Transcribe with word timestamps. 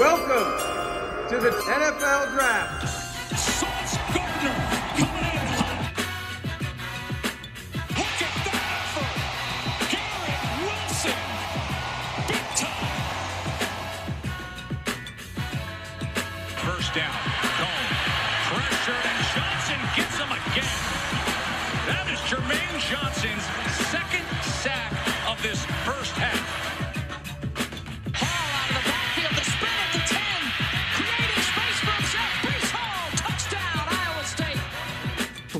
Welcome 0.00 1.28
to 1.28 1.36
the 1.36 1.50
NFL 1.50 2.32
Draft. 2.32 2.88
Sauce 3.38 3.98
Gardner 4.14 4.79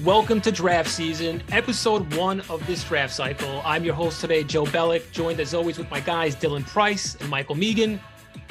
Welcome 0.05 0.41
to 0.43 0.51
draft 0.51 0.89
season, 0.89 1.43
episode 1.51 2.15
one 2.15 2.41
of 2.49 2.67
this 2.67 2.83
draft 2.85 3.13
cycle. 3.13 3.61
I'm 3.67 3.85
your 3.85 3.93
host 3.95 4.23
today, 4.23 4.43
Joe 4.43 4.65
Bellick, 4.65 5.13
joined 5.13 5.41
as 5.41 5.53
always 5.53 5.77
with 5.77 5.91
my 5.91 6.01
guys 6.01 6.35
Dylan 6.35 6.67
Price 6.67 7.17
and 7.17 7.29
Michael 7.29 7.55
Megan. 7.55 8.01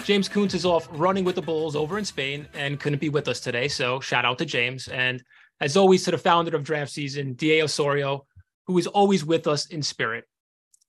James 0.03 0.29
Kuntz 0.29 0.53
is 0.53 0.63
off 0.63 0.87
running 0.91 1.23
with 1.23 1.33
the 1.33 1.41
Bulls 1.41 1.75
over 1.75 1.97
in 1.97 2.05
Spain 2.05 2.47
and 2.53 2.79
couldn't 2.79 2.99
be 2.99 3.09
with 3.09 3.27
us 3.27 3.39
today, 3.39 3.67
so 3.67 3.99
shout 3.99 4.25
out 4.25 4.37
to 4.37 4.45
James. 4.45 4.89
And 4.89 5.23
as 5.59 5.75
always, 5.75 6.03
to 6.03 6.11
the 6.11 6.19
founder 6.19 6.55
of 6.55 6.63
draft 6.63 6.91
season, 6.91 7.33
Da 7.33 7.63
Osorio, 7.63 8.27
who 8.67 8.77
is 8.77 8.85
always 8.85 9.25
with 9.25 9.47
us 9.47 9.65
in 9.67 9.81
spirit. 9.81 10.25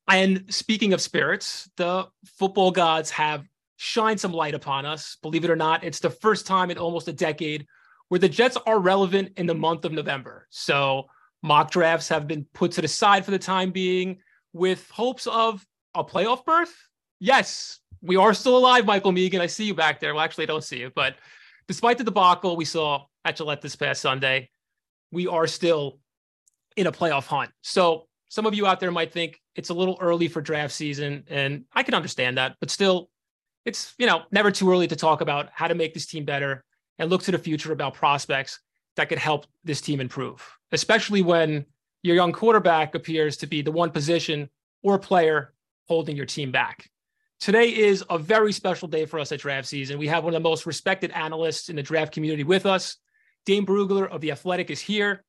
And 0.08 0.44
speaking 0.52 0.92
of 0.92 1.00
spirits, 1.00 1.70
the 1.78 2.06
football 2.26 2.70
gods 2.70 3.10
have 3.12 3.46
shined 3.76 4.20
some 4.20 4.32
light 4.32 4.54
upon 4.54 4.84
us. 4.84 5.16
Believe 5.22 5.44
it 5.44 5.50
or 5.50 5.56
not, 5.56 5.84
it's 5.84 6.00
the 6.00 6.10
first 6.10 6.46
time 6.46 6.70
in 6.70 6.76
almost 6.76 7.08
a 7.08 7.14
decade 7.14 7.66
where 8.10 8.18
the 8.18 8.28
Jets 8.28 8.58
are 8.66 8.80
relevant 8.80 9.30
in 9.36 9.46
the 9.46 9.54
month 9.54 9.84
of 9.84 9.92
November. 9.92 10.48
So 10.50 11.06
mock 11.42 11.70
drafts 11.70 12.08
have 12.08 12.26
been 12.26 12.44
put 12.52 12.72
to 12.72 12.82
the 12.82 12.88
side 12.88 13.24
for 13.24 13.30
the 13.30 13.38
time 13.38 13.70
being 13.70 14.18
with 14.52 14.90
hopes 14.90 15.28
of 15.28 15.64
a 15.94 16.02
playoff 16.02 16.44
berth. 16.44 16.74
Yes, 17.20 17.78
we 18.02 18.16
are 18.16 18.34
still 18.34 18.58
alive, 18.58 18.84
Michael 18.84 19.12
Megan. 19.12 19.40
I 19.40 19.46
see 19.46 19.64
you 19.64 19.74
back 19.74 20.00
there. 20.00 20.12
Well, 20.12 20.24
actually, 20.24 20.44
I 20.44 20.46
don't 20.48 20.64
see 20.64 20.80
you, 20.80 20.90
but 20.92 21.14
despite 21.68 21.98
the 21.98 22.04
debacle 22.04 22.56
we 22.56 22.64
saw 22.64 23.04
at 23.24 23.36
Gillette 23.36 23.62
this 23.62 23.76
past 23.76 24.02
Sunday, 24.02 24.50
we 25.12 25.28
are 25.28 25.46
still 25.46 26.00
in 26.76 26.88
a 26.88 26.92
playoff 26.92 27.26
hunt. 27.26 27.50
So 27.62 28.08
some 28.28 28.44
of 28.44 28.54
you 28.54 28.66
out 28.66 28.80
there 28.80 28.90
might 28.90 29.12
think 29.12 29.40
it's 29.54 29.68
a 29.68 29.74
little 29.74 29.96
early 30.00 30.26
for 30.26 30.40
draft 30.40 30.74
season, 30.74 31.22
and 31.28 31.64
I 31.72 31.84
can 31.84 31.94
understand 31.94 32.38
that, 32.38 32.56
but 32.58 32.70
still, 32.70 33.08
it's 33.64 33.94
you 33.98 34.06
know 34.06 34.22
never 34.32 34.50
too 34.50 34.68
early 34.68 34.88
to 34.88 34.96
talk 34.96 35.20
about 35.20 35.50
how 35.52 35.68
to 35.68 35.76
make 35.76 35.94
this 35.94 36.06
team 36.06 36.24
better 36.24 36.64
and 37.00 37.10
look 37.10 37.22
to 37.22 37.32
the 37.32 37.38
future 37.38 37.72
about 37.72 37.94
prospects 37.94 38.60
that 38.96 39.08
could 39.08 39.18
help 39.18 39.46
this 39.64 39.80
team 39.80 40.00
improve, 40.00 40.46
especially 40.70 41.22
when 41.22 41.64
your 42.02 42.14
young 42.14 42.30
quarterback 42.30 42.94
appears 42.94 43.38
to 43.38 43.46
be 43.46 43.62
the 43.62 43.72
one 43.72 43.90
position 43.90 44.48
or 44.82 44.98
player 44.98 45.54
holding 45.88 46.14
your 46.14 46.26
team 46.26 46.52
back. 46.52 46.88
Today 47.40 47.74
is 47.74 48.04
a 48.10 48.18
very 48.18 48.52
special 48.52 48.86
day 48.86 49.06
for 49.06 49.18
us 49.18 49.32
at 49.32 49.40
draft 49.40 49.66
season. 49.66 49.98
We 49.98 50.08
have 50.08 50.24
one 50.24 50.34
of 50.34 50.42
the 50.42 50.48
most 50.48 50.66
respected 50.66 51.10
analysts 51.12 51.70
in 51.70 51.76
the 51.76 51.82
draft 51.82 52.12
community 52.12 52.44
with 52.44 52.66
us. 52.66 52.98
Dane 53.46 53.64
Brugler 53.64 54.06
of 54.06 54.20
The 54.20 54.32
Athletic 54.32 54.70
is 54.70 54.80
here. 54.80 55.24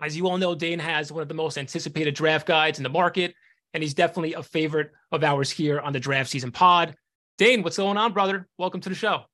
As 0.00 0.16
you 0.16 0.28
all 0.28 0.38
know, 0.38 0.54
Dane 0.54 0.78
has 0.78 1.10
one 1.10 1.22
of 1.22 1.28
the 1.28 1.34
most 1.34 1.58
anticipated 1.58 2.14
draft 2.14 2.46
guides 2.46 2.78
in 2.78 2.84
the 2.84 2.88
market, 2.88 3.34
and 3.74 3.82
he's 3.82 3.94
definitely 3.94 4.34
a 4.34 4.42
favorite 4.44 4.92
of 5.10 5.24
ours 5.24 5.50
here 5.50 5.80
on 5.80 5.92
the 5.92 5.98
draft 5.98 6.30
season 6.30 6.52
pod. 6.52 6.94
Dane, 7.38 7.64
what's 7.64 7.76
going 7.76 7.96
on, 7.96 8.12
brother? 8.12 8.46
Welcome 8.56 8.80
to 8.82 8.88
the 8.88 8.94
show. 8.94 9.24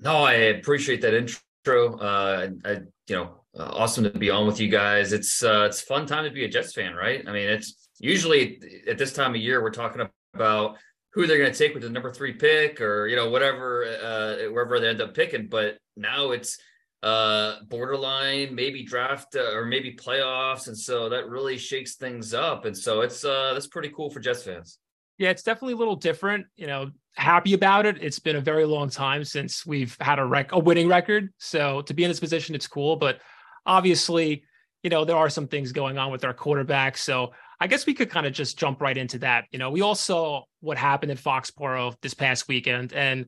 No, 0.00 0.24
I 0.24 0.32
appreciate 0.32 1.02
that 1.02 1.14
intro. 1.14 1.98
Uh, 1.98 2.48
I, 2.64 2.70
you 3.06 3.16
know, 3.16 3.40
uh, 3.58 3.70
awesome 3.72 4.04
to 4.04 4.10
be 4.10 4.30
on 4.30 4.46
with 4.46 4.60
you 4.60 4.68
guys. 4.68 5.12
It's 5.12 5.42
uh, 5.42 5.66
it's 5.68 5.80
fun 5.82 6.06
time 6.06 6.24
to 6.24 6.30
be 6.30 6.44
a 6.44 6.48
Jets 6.48 6.72
fan, 6.72 6.94
right? 6.94 7.22
I 7.26 7.32
mean, 7.32 7.48
it's 7.48 7.88
usually 7.98 8.60
at 8.88 8.96
this 8.96 9.12
time 9.12 9.34
of 9.34 9.40
year 9.40 9.62
we're 9.62 9.70
talking 9.70 10.06
about 10.34 10.78
who 11.12 11.26
they're 11.26 11.38
going 11.38 11.52
to 11.52 11.58
take 11.58 11.74
with 11.74 11.82
the 11.82 11.90
number 11.90 12.10
three 12.12 12.32
pick, 12.32 12.80
or 12.80 13.08
you 13.08 13.16
know, 13.16 13.28
whatever, 13.30 13.84
uh, 13.84 14.50
wherever 14.52 14.80
they 14.80 14.88
end 14.88 15.02
up 15.02 15.14
picking. 15.14 15.48
But 15.48 15.78
now 15.96 16.30
it's 16.30 16.58
uh 17.02 17.62
borderline 17.70 18.54
maybe 18.54 18.82
draft 18.82 19.34
uh, 19.34 19.56
or 19.56 19.64
maybe 19.64 19.96
playoffs 19.96 20.68
and 20.68 20.76
so 20.76 21.08
that 21.08 21.30
really 21.30 21.56
shakes 21.56 21.94
things 21.94 22.34
up 22.34 22.66
and 22.66 22.76
so 22.76 23.00
it's 23.00 23.24
uh 23.24 23.54
that's 23.54 23.66
pretty 23.68 23.88
cool 23.96 24.10
for 24.10 24.20
jets 24.20 24.42
fans 24.42 24.79
Yeah, 25.20 25.28
it's 25.28 25.42
definitely 25.42 25.74
a 25.74 25.76
little 25.76 25.96
different. 25.96 26.46
You 26.56 26.66
know, 26.66 26.92
happy 27.14 27.52
about 27.52 27.84
it. 27.84 28.02
It's 28.02 28.18
been 28.18 28.36
a 28.36 28.40
very 28.40 28.64
long 28.64 28.88
time 28.88 29.22
since 29.22 29.66
we've 29.66 29.94
had 30.00 30.18
a 30.18 30.24
rec- 30.24 30.52
a 30.52 30.58
winning 30.58 30.88
record. 30.88 31.28
So 31.36 31.82
to 31.82 31.92
be 31.92 32.04
in 32.04 32.10
this 32.10 32.18
position, 32.18 32.54
it's 32.54 32.66
cool. 32.66 32.96
But 32.96 33.20
obviously, 33.66 34.44
you 34.82 34.88
know, 34.88 35.04
there 35.04 35.18
are 35.18 35.28
some 35.28 35.46
things 35.46 35.72
going 35.72 35.98
on 35.98 36.10
with 36.10 36.24
our 36.24 36.32
quarterback. 36.32 36.96
So 36.96 37.32
I 37.60 37.66
guess 37.66 37.84
we 37.84 37.92
could 37.92 38.08
kind 38.08 38.26
of 38.26 38.32
just 38.32 38.58
jump 38.58 38.80
right 38.80 38.96
into 38.96 39.18
that. 39.18 39.44
You 39.50 39.58
know, 39.58 39.70
we 39.70 39.82
all 39.82 39.94
saw 39.94 40.44
what 40.60 40.78
happened 40.78 41.12
at 41.12 41.18
Foxborough 41.18 41.96
this 42.00 42.14
past 42.14 42.48
weekend, 42.48 42.94
and 42.94 43.26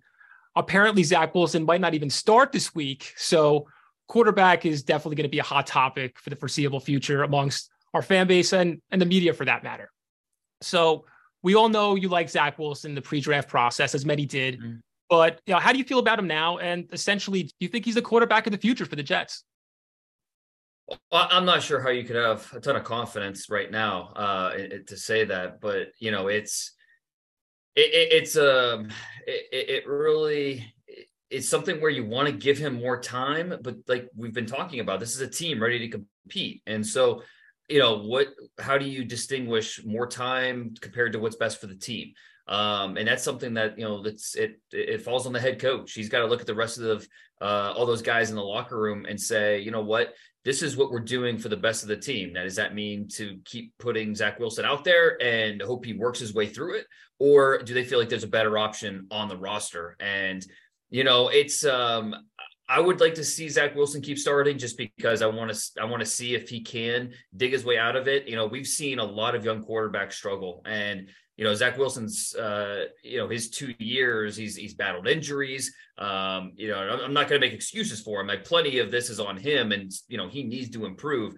apparently 0.56 1.02
Zach 1.02 1.34
Wilson 1.34 1.62
might 1.62 1.82
not 1.82 1.92
even 1.92 2.08
start 2.08 2.52
this 2.52 2.74
week. 2.74 3.12
So 3.18 3.66
quarterback 4.08 4.64
is 4.64 4.82
definitely 4.82 5.16
going 5.16 5.28
to 5.28 5.30
be 5.30 5.40
a 5.40 5.44
hot 5.44 5.66
topic 5.66 6.18
for 6.18 6.30
the 6.30 6.36
foreseeable 6.36 6.80
future 6.80 7.22
amongst 7.22 7.70
our 7.92 8.00
fan 8.00 8.26
base 8.26 8.54
and 8.54 8.80
and 8.90 8.98
the 8.98 9.04
media 9.04 9.34
for 9.34 9.44
that 9.44 9.62
matter. 9.62 9.90
So 10.62 11.04
we 11.42 11.54
all 11.54 11.68
know 11.68 11.94
you 11.94 12.08
like 12.08 12.28
Zach 12.30 12.58
Wilson, 12.58 12.94
the 12.94 13.02
pre-draft 13.02 13.48
process, 13.48 13.94
as 13.94 14.04
many 14.06 14.26
did. 14.26 14.60
Mhm. 14.60 14.80
But 15.10 15.40
you 15.46 15.54
know, 15.54 15.60
how 15.60 15.72
do 15.72 15.78
you 15.78 15.84
feel 15.84 15.98
about 15.98 16.18
him 16.18 16.26
now? 16.26 16.58
And 16.58 16.88
essentially, 16.92 17.42
do 17.44 17.50
you 17.60 17.68
think 17.68 17.84
he's 17.84 17.96
the 17.96 18.02
quarterback 18.02 18.46
of 18.46 18.52
the 18.52 18.58
future 18.58 18.86
for 18.86 18.96
the 18.96 19.02
Jets? 19.02 19.44
Well, 21.10 21.28
I'm 21.30 21.44
not 21.44 21.62
sure 21.62 21.80
how 21.80 21.90
you 21.90 22.04
could 22.04 22.16
have 22.16 22.50
a 22.54 22.60
ton 22.60 22.76
of 22.76 22.84
confidence 22.84 23.48
right 23.48 23.70
now 23.70 24.12
uh, 24.16 24.52
i- 24.54 24.68
i- 24.74 24.80
to 24.86 24.96
say 24.96 25.24
that, 25.24 25.60
but 25.60 25.88
you 25.98 26.10
know, 26.10 26.28
it's 26.28 26.72
it, 27.76 27.92
it, 27.94 28.12
it's 28.22 28.36
um 28.36 28.90
it, 29.26 29.46
it 29.52 29.70
it 29.70 29.86
really 29.86 30.74
it's 31.30 31.48
something 31.48 31.80
where 31.80 31.90
you 31.90 32.04
want 32.04 32.26
to 32.28 32.32
give 32.32 32.58
him 32.58 32.74
more 32.74 33.00
time, 33.00 33.54
but 33.62 33.76
like 33.88 34.08
we've 34.14 34.34
been 34.34 34.44
talking 34.46 34.80
about, 34.80 35.00
this 35.00 35.14
is 35.14 35.22
a 35.22 35.28
team 35.28 35.62
ready 35.62 35.78
to 35.78 35.88
compete, 35.88 36.62
and 36.66 36.86
so 36.86 37.22
you 37.72 37.78
know 37.78 37.98
what 37.98 38.28
how 38.60 38.76
do 38.76 38.84
you 38.84 39.02
distinguish 39.02 39.82
more 39.84 40.06
time 40.06 40.74
compared 40.80 41.14
to 41.14 41.18
what's 41.18 41.36
best 41.36 41.58
for 41.58 41.66
the 41.66 41.74
team? 41.74 42.12
Um 42.46 42.98
and 42.98 43.08
that's 43.08 43.22
something 43.22 43.54
that 43.54 43.78
you 43.78 43.84
know 43.84 44.02
that's 44.02 44.34
it 44.34 44.60
it 44.72 45.00
falls 45.00 45.26
on 45.26 45.32
the 45.32 45.40
head 45.40 45.58
coach. 45.58 45.92
He's 45.92 46.10
got 46.10 46.18
to 46.20 46.26
look 46.26 46.42
at 46.42 46.46
the 46.46 46.54
rest 46.54 46.78
of 46.78 46.84
the 46.84 47.06
uh 47.40 47.72
all 47.74 47.86
those 47.86 48.02
guys 48.02 48.28
in 48.28 48.36
the 48.36 48.42
locker 48.42 48.78
room 48.78 49.06
and 49.08 49.18
say 49.18 49.60
you 49.60 49.70
know 49.70 49.80
what? 49.80 50.12
This 50.44 50.62
is 50.62 50.76
what 50.76 50.90
we're 50.90 51.00
doing 51.00 51.38
for 51.38 51.48
the 51.48 51.56
best 51.56 51.82
of 51.82 51.88
the 51.88 51.96
team. 51.96 52.34
Now 52.34 52.42
does 52.42 52.56
that 52.56 52.74
mean 52.74 53.08
to 53.14 53.38
keep 53.46 53.72
putting 53.78 54.14
zach 54.14 54.38
wilson 54.38 54.66
out 54.66 54.84
there 54.84 55.20
and 55.22 55.62
hope 55.62 55.86
he 55.86 55.94
works 55.94 56.18
his 56.18 56.34
way 56.34 56.48
through 56.48 56.74
it? 56.74 56.86
Or 57.18 57.62
do 57.62 57.72
they 57.72 57.84
feel 57.84 57.98
like 57.98 58.10
there's 58.10 58.24
a 58.24 58.28
better 58.28 58.58
option 58.58 59.06
on 59.10 59.28
the 59.28 59.38
roster? 59.38 59.96
And 59.98 60.44
you 60.90 61.04
know 61.04 61.28
it's 61.28 61.64
um 61.64 62.14
I 62.72 62.80
would 62.80 63.00
like 63.00 63.14
to 63.16 63.24
see 63.24 63.50
Zach 63.50 63.74
Wilson 63.74 64.00
keep 64.00 64.18
starting 64.18 64.56
just 64.56 64.78
because 64.78 65.20
I 65.20 65.26
want 65.26 65.52
to 65.52 65.82
I 65.82 65.84
want 65.84 66.00
to 66.00 66.06
see 66.06 66.34
if 66.34 66.48
he 66.48 66.62
can 66.62 67.12
dig 67.36 67.52
his 67.52 67.66
way 67.66 67.76
out 67.76 67.96
of 67.96 68.08
it. 68.08 68.26
You 68.26 68.34
know, 68.34 68.46
we've 68.46 68.66
seen 68.66 68.98
a 68.98 69.04
lot 69.04 69.34
of 69.34 69.44
young 69.44 69.62
quarterbacks 69.62 70.14
struggle 70.14 70.62
and 70.64 71.10
you 71.36 71.44
know, 71.44 71.54
Zach 71.54 71.76
Wilson's 71.76 72.34
uh, 72.34 72.86
you 73.02 73.18
know, 73.18 73.28
his 73.28 73.50
two 73.50 73.74
years, 73.78 74.36
he's 74.36 74.56
he's 74.56 74.72
battled 74.72 75.06
injuries. 75.06 75.74
Um, 75.98 76.52
you 76.56 76.68
know, 76.68 76.78
I'm 76.78 77.12
not 77.12 77.28
going 77.28 77.38
to 77.38 77.46
make 77.46 77.54
excuses 77.54 78.00
for 78.00 78.22
him. 78.22 78.26
Like 78.26 78.44
plenty 78.44 78.78
of 78.78 78.90
this 78.90 79.10
is 79.10 79.20
on 79.20 79.36
him 79.36 79.72
and 79.72 79.92
you 80.08 80.16
know, 80.16 80.28
he 80.28 80.42
needs 80.42 80.70
to 80.70 80.86
improve. 80.86 81.34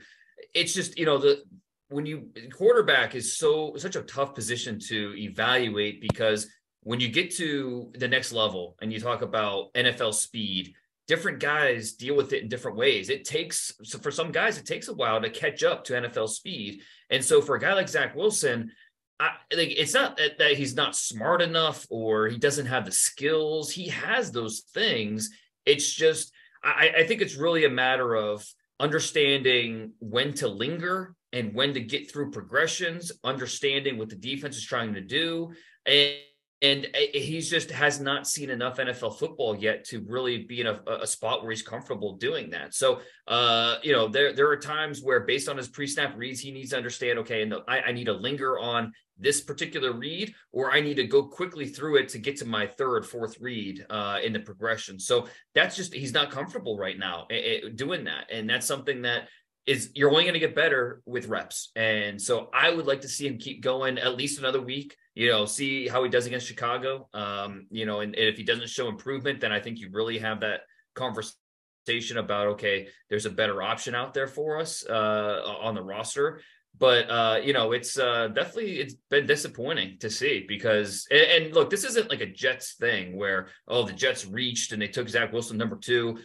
It's 0.55 0.73
just, 0.73 0.97
you 0.97 1.05
know, 1.05 1.19
the 1.19 1.43
when 1.89 2.07
you 2.07 2.29
quarterback 2.53 3.17
is 3.17 3.37
so 3.37 3.75
such 3.77 3.97
a 3.97 4.03
tough 4.03 4.37
position 4.37 4.79
to 4.89 5.15
evaluate 5.17 6.01
because 6.01 6.49
when 6.83 7.01
you 7.01 7.09
get 7.09 7.35
to 7.37 7.91
the 7.95 8.07
next 8.07 8.31
level 8.31 8.77
and 8.81 8.93
you 8.93 9.01
talk 9.01 9.23
about 9.23 9.73
NFL 9.75 10.15
speed, 10.15 10.75
different 11.07 11.41
guys 11.41 11.93
deal 11.93 12.17
with 12.17 12.33
it 12.33 12.43
in 12.43 12.49
different 12.49 12.77
ways. 12.77 13.11
It 13.11 13.25
takes 13.25 13.73
so 13.83 13.99
for 13.99 14.11
some 14.11 14.33
guys, 14.33 14.59
it 14.59 14.67
takes 14.67 14.89
a 14.89 14.95
while 14.95 15.21
to 15.21 15.31
catch 15.31 15.63
up 15.63 15.85
to 15.85 15.95
NFL 15.95 16.29
speed. 16.29 16.81
And 17.11 17.25
so 17.25 17.41
for 17.41 17.57
a 17.57 17.61
guy 17.61 17.75
like 17.75 17.89
Zach 17.89 18.15
Wilson, 18.15 18.73
I 19.21 19.31
like 19.55 19.71
it's 19.77 19.95
not 19.95 20.17
that, 20.17 20.39
that 20.39 20.57
he's 20.57 20.75
not 20.75 20.97
smart 20.97 21.43
enough 21.43 21.87
or 21.91 22.29
he 22.29 22.39
doesn't 22.39 22.67
have 22.67 22.85
the 22.85 22.93
skills. 22.93 23.71
He 23.71 23.89
has 23.89 24.33
those 24.33 24.61
things. 24.73 25.31
It's 25.67 25.93
just 25.93 26.33
I, 26.63 26.93
I 26.99 27.07
think 27.07 27.21
it's 27.21 27.37
really 27.37 27.65
a 27.65 27.71
matter 27.71 28.15
of 28.15 28.45
understanding 28.81 29.93
when 30.01 30.35
to 30.35 30.49
linger 30.49 31.15
and 31.33 31.55
when 31.55 31.75
to 31.75 31.81
get 31.81 32.11
through 32.11 32.31
progressions, 32.31 33.13
understanding 33.23 33.99
what 33.99 34.09
the 34.09 34.17
defense 34.17 34.57
is 34.57 34.65
trying 34.65 34.95
to 34.95 35.01
do. 35.01 35.53
And 35.85 36.15
and 36.65 36.89
he's 37.13 37.51
just 37.51 37.71
has 37.71 38.01
not 38.01 38.27
seen 38.27 38.49
enough 38.49 38.79
NFL 38.79 39.19
football 39.19 39.55
yet 39.55 39.85
to 39.85 40.03
really 40.09 40.45
be 40.45 40.63
in 40.63 40.67
a, 40.67 40.81
a 41.03 41.07
spot 41.07 41.43
where 41.43 41.51
he's 41.51 41.61
comfortable 41.61 42.17
doing 42.17 42.49
that. 42.51 42.73
So, 42.73 43.03
uh, 43.29 43.77
you 43.83 43.93
know, 43.93 44.09
there 44.09 44.33
there 44.33 44.49
are 44.49 44.57
times 44.57 45.03
where, 45.03 45.21
based 45.21 45.51
on 45.51 45.59
his 45.59 45.69
pre-snap 45.69 46.17
reads, 46.17 46.41
he 46.41 46.53
needs 46.53 46.71
to 46.71 46.79
understand, 46.79 47.19
okay, 47.19 47.43
and 47.43 47.55
I, 47.69 47.81
I 47.81 47.93
need 47.93 48.05
to 48.05 48.15
linger 48.15 48.59
on 48.59 48.93
this 49.19 49.43
particular 49.43 49.93
read, 49.93 50.35
or 50.53 50.73
I 50.73 50.81
need 50.81 50.95
to 50.95 51.07
go 51.07 51.25
quickly 51.25 51.67
through 51.67 51.97
it 51.97 52.09
to 52.11 52.19
get 52.19 52.39
to 52.39 52.47
my 52.47 52.67
third, 52.67 53.05
fourth 53.05 53.39
read 53.41 53.85
uh, 53.91 54.21
in 54.25 54.33
the 54.33 54.41
progression. 54.41 54.99
So 54.99 55.29
that's 55.55 55.77
just 55.77 55.93
he's 55.93 56.15
not 56.15 56.31
comfortable 56.31 56.79
right 56.79 56.99
now 56.99 57.27
it, 57.29 57.77
doing 57.77 58.05
that, 58.05 58.31
and 58.33 58.49
that's 58.49 58.67
something 58.67 59.03
that 59.03 59.29
is 59.67 59.91
you're 59.95 60.11
only 60.11 60.25
going 60.25 60.35
to 60.35 60.41
get 60.41 60.55
better 60.55 61.03
with 61.05 61.29
reps. 61.29 61.73
And 61.77 62.21
so 62.21 62.49
I 62.55 62.71
would 62.71 62.87
like 62.87 63.03
to 63.03 63.09
see 63.09 63.27
him 63.27 63.37
keep 63.39 63.63
going 63.63 63.99
at 63.99 64.17
least 64.17 64.39
another 64.39 64.63
week. 64.63 64.97
You 65.15 65.31
know, 65.31 65.47
see 65.47 65.87
how 65.87 66.03
he 66.03 66.11
does 66.11 66.27
against 66.27 66.47
Chicago. 66.47 67.09
Um, 67.15 67.67
you 67.71 67.87
know, 67.87 68.01
and, 68.01 68.15
and 68.15 68.29
if 68.29 68.37
he 68.37 68.43
doesn't 68.43 68.69
show 68.69 68.89
improvement, 68.89 69.41
then 69.41 69.53
I 69.53 69.61
think 69.61 69.79
you 69.79 69.89
really 69.93 70.19
have 70.19 70.41
that 70.41 70.63
conversation 70.95 72.19
about 72.19 72.49
okay, 72.49 72.89
there's 73.09 73.27
a 73.27 73.31
better 73.31 73.63
option 73.63 73.95
out 73.95 74.15
there 74.15 74.27
for 74.27 74.59
us 74.59 74.85
uh, 74.89 75.43
on 75.61 75.75
the 75.75 75.83
roster. 75.83 76.41
But 76.77 77.09
uh, 77.09 77.41
you 77.43 77.53
know, 77.53 77.73
it's 77.73 77.99
uh, 77.99 78.29
definitely 78.29 78.81
it's 78.81 78.95
been 79.09 79.27
disappointing 79.27 79.99
to 80.01 80.11
see 80.11 80.45
because 80.49 81.07
and, 81.11 81.45
and 81.45 81.55
look, 81.55 81.71
this 81.71 81.85
isn't 81.85 82.11
like 82.11 82.21
a 82.21 82.27
Jets 82.27 82.75
thing 82.75 83.17
where 83.17 83.49
oh 83.69 83.85
the 83.85 83.93
Jets 83.93 84.27
reached 84.27 84.73
and 84.73 84.83
they 84.83 84.89
took 84.89 85.09
Zach 85.09 85.33
Wilson 85.33 85.57
number 85.57 85.77
two 85.77 86.19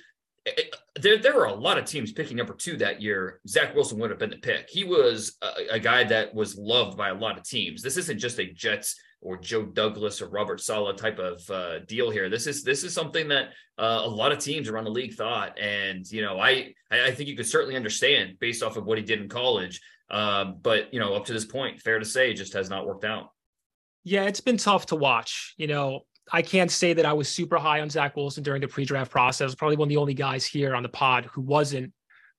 there, 0.99 1.17
there 1.17 1.35
were 1.35 1.45
a 1.45 1.53
lot 1.53 1.77
of 1.77 1.85
teams 1.85 2.11
picking 2.11 2.37
number 2.37 2.53
two 2.53 2.77
that 2.77 3.01
year. 3.01 3.39
Zach 3.47 3.73
Wilson 3.75 3.99
would 3.99 4.09
have 4.09 4.19
been 4.19 4.29
the 4.29 4.37
pick. 4.37 4.69
He 4.69 4.83
was 4.83 5.37
a, 5.41 5.75
a, 5.75 5.79
guy 5.79 6.03
that 6.03 6.33
was 6.33 6.57
loved 6.57 6.97
by 6.97 7.09
a 7.09 7.13
lot 7.13 7.37
of 7.37 7.43
teams. 7.43 7.81
This 7.81 7.97
isn't 7.97 8.19
just 8.19 8.39
a 8.39 8.45
Jets 8.45 8.95
or 9.21 9.37
Joe 9.37 9.65
Douglas 9.65 10.21
or 10.21 10.29
Robert 10.29 10.61
Saleh 10.61 10.95
type 10.97 11.19
of 11.19 11.49
uh, 11.49 11.79
deal 11.79 12.09
here. 12.09 12.29
This 12.29 12.47
is 12.47 12.63
this 12.63 12.83
is 12.83 12.93
something 12.93 13.27
that 13.29 13.49
uh, 13.77 14.01
a 14.03 14.07
lot 14.07 14.31
of 14.31 14.39
teams 14.39 14.69
around 14.69 14.85
the 14.85 14.91
league 14.91 15.13
thought, 15.13 15.59
and 15.59 16.09
you 16.09 16.21
know, 16.21 16.39
I 16.39 16.73
I 16.89 17.11
think 17.11 17.29
you 17.29 17.35
could 17.35 17.47
certainly 17.47 17.75
understand 17.75 18.39
based 18.39 18.63
off 18.63 18.77
of 18.77 18.85
what 18.85 18.97
he 18.97 19.03
did 19.03 19.21
in 19.21 19.29
college. 19.29 19.81
Um, 20.09 20.57
but 20.61 20.93
you 20.93 20.99
know, 20.99 21.15
up 21.15 21.25
to 21.25 21.33
this 21.33 21.45
point, 21.45 21.81
fair 21.81 21.99
to 21.99 22.05
say, 22.05 22.33
just 22.33 22.53
has 22.53 22.69
not 22.69 22.87
worked 22.87 23.05
out. 23.05 23.31
Yeah, 24.03 24.23
it's 24.23 24.41
been 24.41 24.57
tough 24.57 24.87
to 24.87 24.95
watch. 24.95 25.53
You 25.57 25.67
know, 25.67 26.01
I 26.31 26.41
can't 26.41 26.71
say 26.71 26.93
that 26.93 27.05
I 27.05 27.13
was 27.13 27.27
super 27.27 27.57
high 27.57 27.81
on 27.81 27.89
Zach 27.89 28.15
Wilson 28.15 28.43
during 28.43 28.61
the 28.61 28.67
pre-draft 28.67 29.11
process. 29.11 29.55
Probably 29.55 29.77
one 29.77 29.87
of 29.87 29.89
the 29.89 29.97
only 29.97 30.13
guys 30.13 30.45
here 30.45 30.75
on 30.75 30.83
the 30.83 30.89
pod 30.89 31.25
who 31.25 31.41
wasn't. 31.41 31.93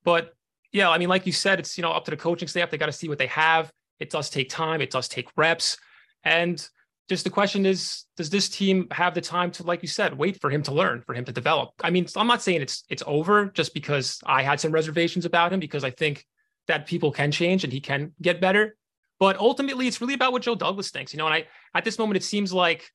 But 0.04 0.34
yeah, 0.72 0.90
I 0.90 0.98
mean, 0.98 1.08
like 1.08 1.26
you 1.26 1.32
said, 1.32 1.58
it's 1.58 1.76
you 1.76 1.82
know 1.82 1.92
up 1.92 2.04
to 2.04 2.10
the 2.10 2.16
coaching 2.16 2.48
staff. 2.48 2.70
They 2.70 2.78
got 2.78 2.86
to 2.86 2.92
see 2.92 3.08
what 3.08 3.18
they 3.18 3.26
have. 3.28 3.70
It 3.98 4.10
does 4.10 4.30
take 4.30 4.48
time. 4.48 4.80
It 4.80 4.90
does 4.90 5.08
take 5.08 5.28
reps. 5.36 5.76
And 6.24 6.66
just 7.08 7.24
the 7.24 7.30
question 7.30 7.66
is, 7.66 8.04
does 8.16 8.30
this 8.30 8.48
team 8.48 8.86
have 8.92 9.14
the 9.14 9.20
time 9.20 9.50
to, 9.50 9.64
like 9.64 9.82
you 9.82 9.88
said, 9.88 10.16
wait 10.16 10.40
for 10.40 10.48
him 10.48 10.62
to 10.62 10.72
learn, 10.72 11.02
for 11.02 11.12
him 11.12 11.24
to 11.24 11.32
develop? 11.32 11.70
I 11.82 11.90
mean, 11.90 12.06
I'm 12.16 12.28
not 12.28 12.40
saying 12.40 12.62
it's 12.62 12.84
it's 12.88 13.02
over 13.06 13.46
just 13.46 13.74
because 13.74 14.20
I 14.24 14.42
had 14.42 14.60
some 14.60 14.72
reservations 14.72 15.24
about 15.24 15.52
him 15.52 15.60
because 15.60 15.84
I 15.84 15.90
think 15.90 16.24
that 16.68 16.86
people 16.86 17.10
can 17.10 17.32
change 17.32 17.64
and 17.64 17.72
he 17.72 17.80
can 17.80 18.12
get 18.22 18.40
better. 18.40 18.76
But 19.18 19.36
ultimately, 19.38 19.86
it's 19.86 20.00
really 20.00 20.14
about 20.14 20.32
what 20.32 20.42
Joe 20.42 20.54
Douglas 20.54 20.90
thinks. 20.90 21.12
You 21.12 21.18
know, 21.18 21.26
and 21.26 21.34
I 21.34 21.46
at 21.74 21.84
this 21.84 21.98
moment, 21.98 22.16
it 22.16 22.24
seems 22.24 22.52
like 22.52 22.90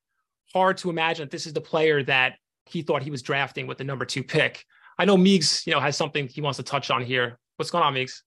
hard 0.54 0.78
to 0.78 0.90
imagine 0.90 1.26
that 1.26 1.32
this 1.32 1.46
is 1.46 1.54
the 1.54 1.62
player 1.62 2.04
that 2.04 2.36
he 2.66 2.82
thought 2.82 3.04
he 3.04 3.12
was 3.12 3.22
drafting 3.22 3.68
with 3.68 3.78
the 3.78 3.84
number 3.84 4.06
two 4.06 4.24
pick. 4.24 4.64
I 4.98 5.06
know 5.06 5.18
Meeks, 5.18 5.68
you 5.68 5.74
know, 5.74 5.80
has 5.80 5.98
something 5.98 6.28
he 6.28 6.42
wants 6.42 6.58
to 6.58 6.64
touch 6.64 6.90
on 6.90 7.04
here. 7.04 7.38
What's 7.58 7.72
going 7.72 7.84
on, 7.84 7.94
Meeks? 7.94 8.24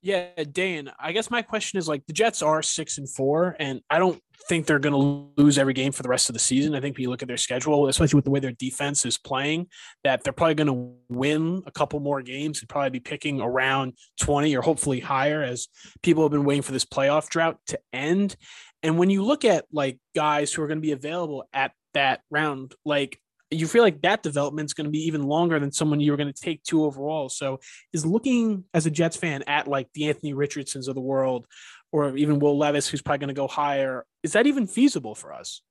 Yeah, 0.00 0.28
Dan, 0.52 0.92
I 1.00 1.10
guess 1.10 1.28
my 1.28 1.42
question 1.42 1.78
is 1.78 1.88
like 1.88 2.06
the 2.06 2.12
Jets 2.12 2.40
are 2.40 2.62
six 2.62 2.98
and 2.98 3.10
four, 3.10 3.56
and 3.58 3.80
I 3.90 3.98
don't 3.98 4.22
think 4.46 4.66
they're 4.66 4.78
going 4.78 4.92
to 4.92 5.42
lose 5.42 5.58
every 5.58 5.72
game 5.72 5.90
for 5.90 6.04
the 6.04 6.08
rest 6.08 6.28
of 6.28 6.34
the 6.34 6.38
season. 6.38 6.76
I 6.76 6.80
think 6.80 6.94
if 6.94 7.00
you 7.00 7.10
look 7.10 7.22
at 7.22 7.28
their 7.28 7.36
schedule, 7.36 7.88
especially 7.88 8.16
with 8.16 8.24
the 8.24 8.30
way 8.30 8.38
their 8.38 8.52
defense 8.52 9.04
is 9.04 9.18
playing, 9.18 9.66
that 10.04 10.22
they're 10.22 10.32
probably 10.32 10.54
going 10.54 10.68
to 10.68 10.94
win 11.08 11.64
a 11.66 11.72
couple 11.72 11.98
more 11.98 12.22
games 12.22 12.60
and 12.60 12.68
probably 12.68 12.90
be 12.90 13.00
picking 13.00 13.40
around 13.40 13.94
20 14.20 14.56
or 14.56 14.62
hopefully 14.62 15.00
higher 15.00 15.42
as 15.42 15.66
people 16.02 16.22
have 16.22 16.30
been 16.30 16.44
waiting 16.44 16.62
for 16.62 16.72
this 16.72 16.84
playoff 16.84 17.28
drought 17.28 17.58
to 17.66 17.80
end. 17.92 18.36
And 18.82 18.98
when 18.98 19.10
you 19.10 19.24
look 19.24 19.44
at 19.44 19.66
like 19.72 19.98
guys 20.14 20.52
who 20.52 20.62
are 20.62 20.66
going 20.66 20.78
to 20.78 20.82
be 20.82 20.92
available 20.92 21.48
at 21.52 21.72
that 21.94 22.20
round, 22.30 22.74
like 22.84 23.20
you 23.50 23.66
feel 23.66 23.82
like 23.82 24.02
that 24.02 24.22
development 24.22 24.66
is 24.66 24.74
going 24.74 24.84
to 24.84 24.90
be 24.90 25.06
even 25.06 25.22
longer 25.22 25.58
than 25.58 25.72
someone 25.72 26.00
you 26.00 26.10
were 26.10 26.16
going 26.16 26.32
to 26.32 26.40
take 26.40 26.62
two 26.62 26.84
overall. 26.84 27.28
So 27.28 27.60
is 27.92 28.04
looking 28.04 28.64
as 28.74 28.86
a 28.86 28.90
Jets 28.90 29.16
fan 29.16 29.42
at 29.46 29.66
like 29.66 29.88
the 29.94 30.08
Anthony 30.08 30.34
Richardsons 30.34 30.88
of 30.88 30.94
the 30.94 31.00
world, 31.00 31.46
or 31.90 32.16
even 32.16 32.38
Will 32.38 32.58
Levis, 32.58 32.88
who's 32.88 33.02
probably 33.02 33.18
going 33.18 33.28
to 33.28 33.34
go 33.34 33.48
higher, 33.48 34.04
is 34.22 34.32
that 34.32 34.46
even 34.46 34.66
feasible 34.66 35.14
for 35.14 35.32
us? 35.32 35.62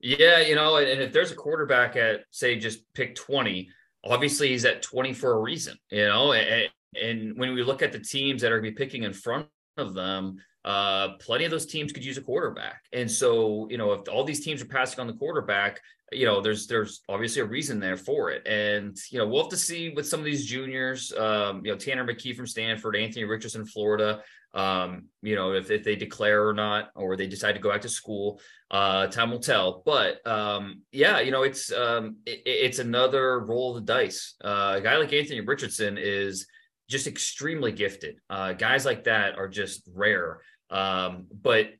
Yeah, 0.00 0.40
you 0.40 0.54
know, 0.54 0.76
and 0.76 1.00
if 1.00 1.12
there's 1.12 1.32
a 1.32 1.36
quarterback 1.36 1.96
at 1.96 2.20
say 2.30 2.56
just 2.56 2.80
pick 2.94 3.16
20, 3.16 3.68
obviously 4.04 4.48
he's 4.48 4.64
at 4.64 4.82
20 4.82 5.12
for 5.12 5.32
a 5.32 5.40
reason, 5.40 5.76
you 5.90 6.06
know, 6.06 6.32
and, 6.32 6.70
and 7.00 7.38
when 7.38 7.54
we 7.54 7.64
look 7.64 7.82
at 7.82 7.92
the 7.92 7.98
teams 7.98 8.42
that 8.42 8.52
are 8.52 8.60
going 8.60 8.72
to 8.72 8.78
be 8.78 8.84
picking 8.84 9.02
in 9.02 9.12
front 9.12 9.46
of 9.76 9.94
them, 9.94 10.36
uh, 10.68 11.16
plenty 11.16 11.46
of 11.46 11.50
those 11.50 11.64
teams 11.64 11.92
could 11.92 12.04
use 12.04 12.18
a 12.18 12.20
quarterback. 12.20 12.84
And 12.92 13.10
so, 13.10 13.66
you 13.70 13.78
know, 13.78 13.92
if 13.92 14.06
all 14.12 14.22
these 14.22 14.44
teams 14.44 14.60
are 14.60 14.66
passing 14.66 15.00
on 15.00 15.06
the 15.06 15.14
quarterback, 15.14 15.80
you 16.12 16.26
know, 16.26 16.42
there's 16.42 16.66
there's 16.66 17.00
obviously 17.08 17.40
a 17.40 17.46
reason 17.46 17.80
there 17.80 17.96
for 17.96 18.30
it. 18.30 18.46
And, 18.46 18.94
you 19.10 19.18
know, 19.18 19.26
we'll 19.26 19.44
have 19.44 19.50
to 19.50 19.56
see 19.56 19.88
with 19.88 20.06
some 20.06 20.20
of 20.20 20.26
these 20.26 20.44
juniors, 20.44 21.10
um, 21.12 21.64
you 21.64 21.72
know, 21.72 21.78
Tanner 21.78 22.06
McKee 22.06 22.36
from 22.36 22.46
Stanford, 22.46 22.96
Anthony 22.96 23.24
Richardson, 23.24 23.64
Florida, 23.64 24.22
um, 24.52 25.06
you 25.22 25.36
know, 25.36 25.54
if, 25.54 25.70
if 25.70 25.84
they 25.84 25.96
declare 25.96 26.46
or 26.46 26.52
not, 26.52 26.90
or 26.94 27.16
they 27.16 27.26
decide 27.26 27.52
to 27.52 27.60
go 27.60 27.70
back 27.70 27.82
to 27.82 27.88
school, 27.88 28.38
uh, 28.70 29.06
time 29.06 29.30
will 29.30 29.38
tell. 29.40 29.82
But 29.86 30.26
um, 30.26 30.82
yeah, 30.92 31.20
you 31.20 31.30
know, 31.30 31.44
it's 31.44 31.72
um, 31.72 32.16
it, 32.26 32.42
it's 32.44 32.78
another 32.78 33.40
roll 33.40 33.74
of 33.74 33.86
the 33.86 33.90
dice. 33.90 34.34
Uh, 34.44 34.74
a 34.76 34.80
guy 34.82 34.98
like 34.98 35.14
Anthony 35.14 35.40
Richardson 35.40 35.96
is 35.98 36.46
just 36.88 37.06
extremely 37.06 37.72
gifted. 37.72 38.18
Uh, 38.28 38.52
guys 38.52 38.84
like 38.84 39.04
that 39.04 39.38
are 39.38 39.48
just 39.48 39.88
rare. 39.94 40.40
Um, 40.70 41.26
but 41.30 41.70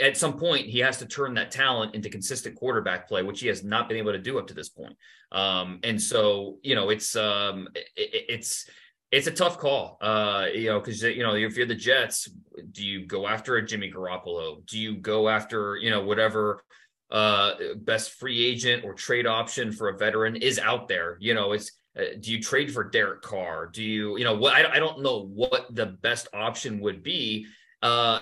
at 0.00 0.16
some 0.16 0.38
point, 0.38 0.66
he 0.66 0.80
has 0.80 0.98
to 0.98 1.06
turn 1.06 1.34
that 1.34 1.50
talent 1.50 1.94
into 1.94 2.08
consistent 2.08 2.56
quarterback 2.56 3.08
play, 3.08 3.22
which 3.22 3.40
he 3.40 3.46
has 3.48 3.62
not 3.62 3.88
been 3.88 3.98
able 3.98 4.12
to 4.12 4.18
do 4.18 4.38
up 4.38 4.48
to 4.48 4.54
this 4.54 4.68
point. 4.68 4.96
Um, 5.30 5.78
and 5.84 6.00
so, 6.00 6.58
you 6.62 6.74
know, 6.74 6.90
it's 6.90 7.14
um, 7.14 7.68
it, 7.74 8.24
it's 8.28 8.68
it's 9.12 9.26
a 9.26 9.30
tough 9.30 9.58
call, 9.58 9.98
uh, 10.00 10.46
you 10.52 10.66
know, 10.66 10.80
because 10.80 11.02
you 11.02 11.22
know 11.22 11.34
if 11.34 11.56
you're 11.56 11.66
the 11.66 11.74
Jets, 11.74 12.30
do 12.72 12.84
you 12.84 13.06
go 13.06 13.28
after 13.28 13.56
a 13.56 13.64
Jimmy 13.64 13.92
Garoppolo? 13.92 14.66
Do 14.66 14.78
you 14.78 14.96
go 14.96 15.28
after 15.28 15.76
you 15.76 15.90
know 15.90 16.02
whatever 16.02 16.64
uh, 17.10 17.52
best 17.76 18.12
free 18.12 18.44
agent 18.44 18.84
or 18.84 18.94
trade 18.94 19.26
option 19.26 19.70
for 19.70 19.90
a 19.90 19.96
veteran 19.96 20.34
is 20.36 20.58
out 20.58 20.88
there? 20.88 21.18
You 21.20 21.34
know, 21.34 21.52
it's 21.52 21.72
uh, 21.96 22.16
do 22.18 22.32
you 22.32 22.40
trade 22.40 22.72
for 22.72 22.84
Derek 22.84 23.20
Carr? 23.20 23.66
Do 23.66 23.84
you 23.84 24.16
you 24.16 24.24
know 24.24 24.34
what? 24.34 24.54
I, 24.54 24.72
I 24.72 24.78
don't 24.78 25.02
know 25.02 25.26
what 25.26 25.66
the 25.74 25.86
best 25.86 26.28
option 26.32 26.80
would 26.80 27.02
be 27.02 27.46
uh, 27.82 28.20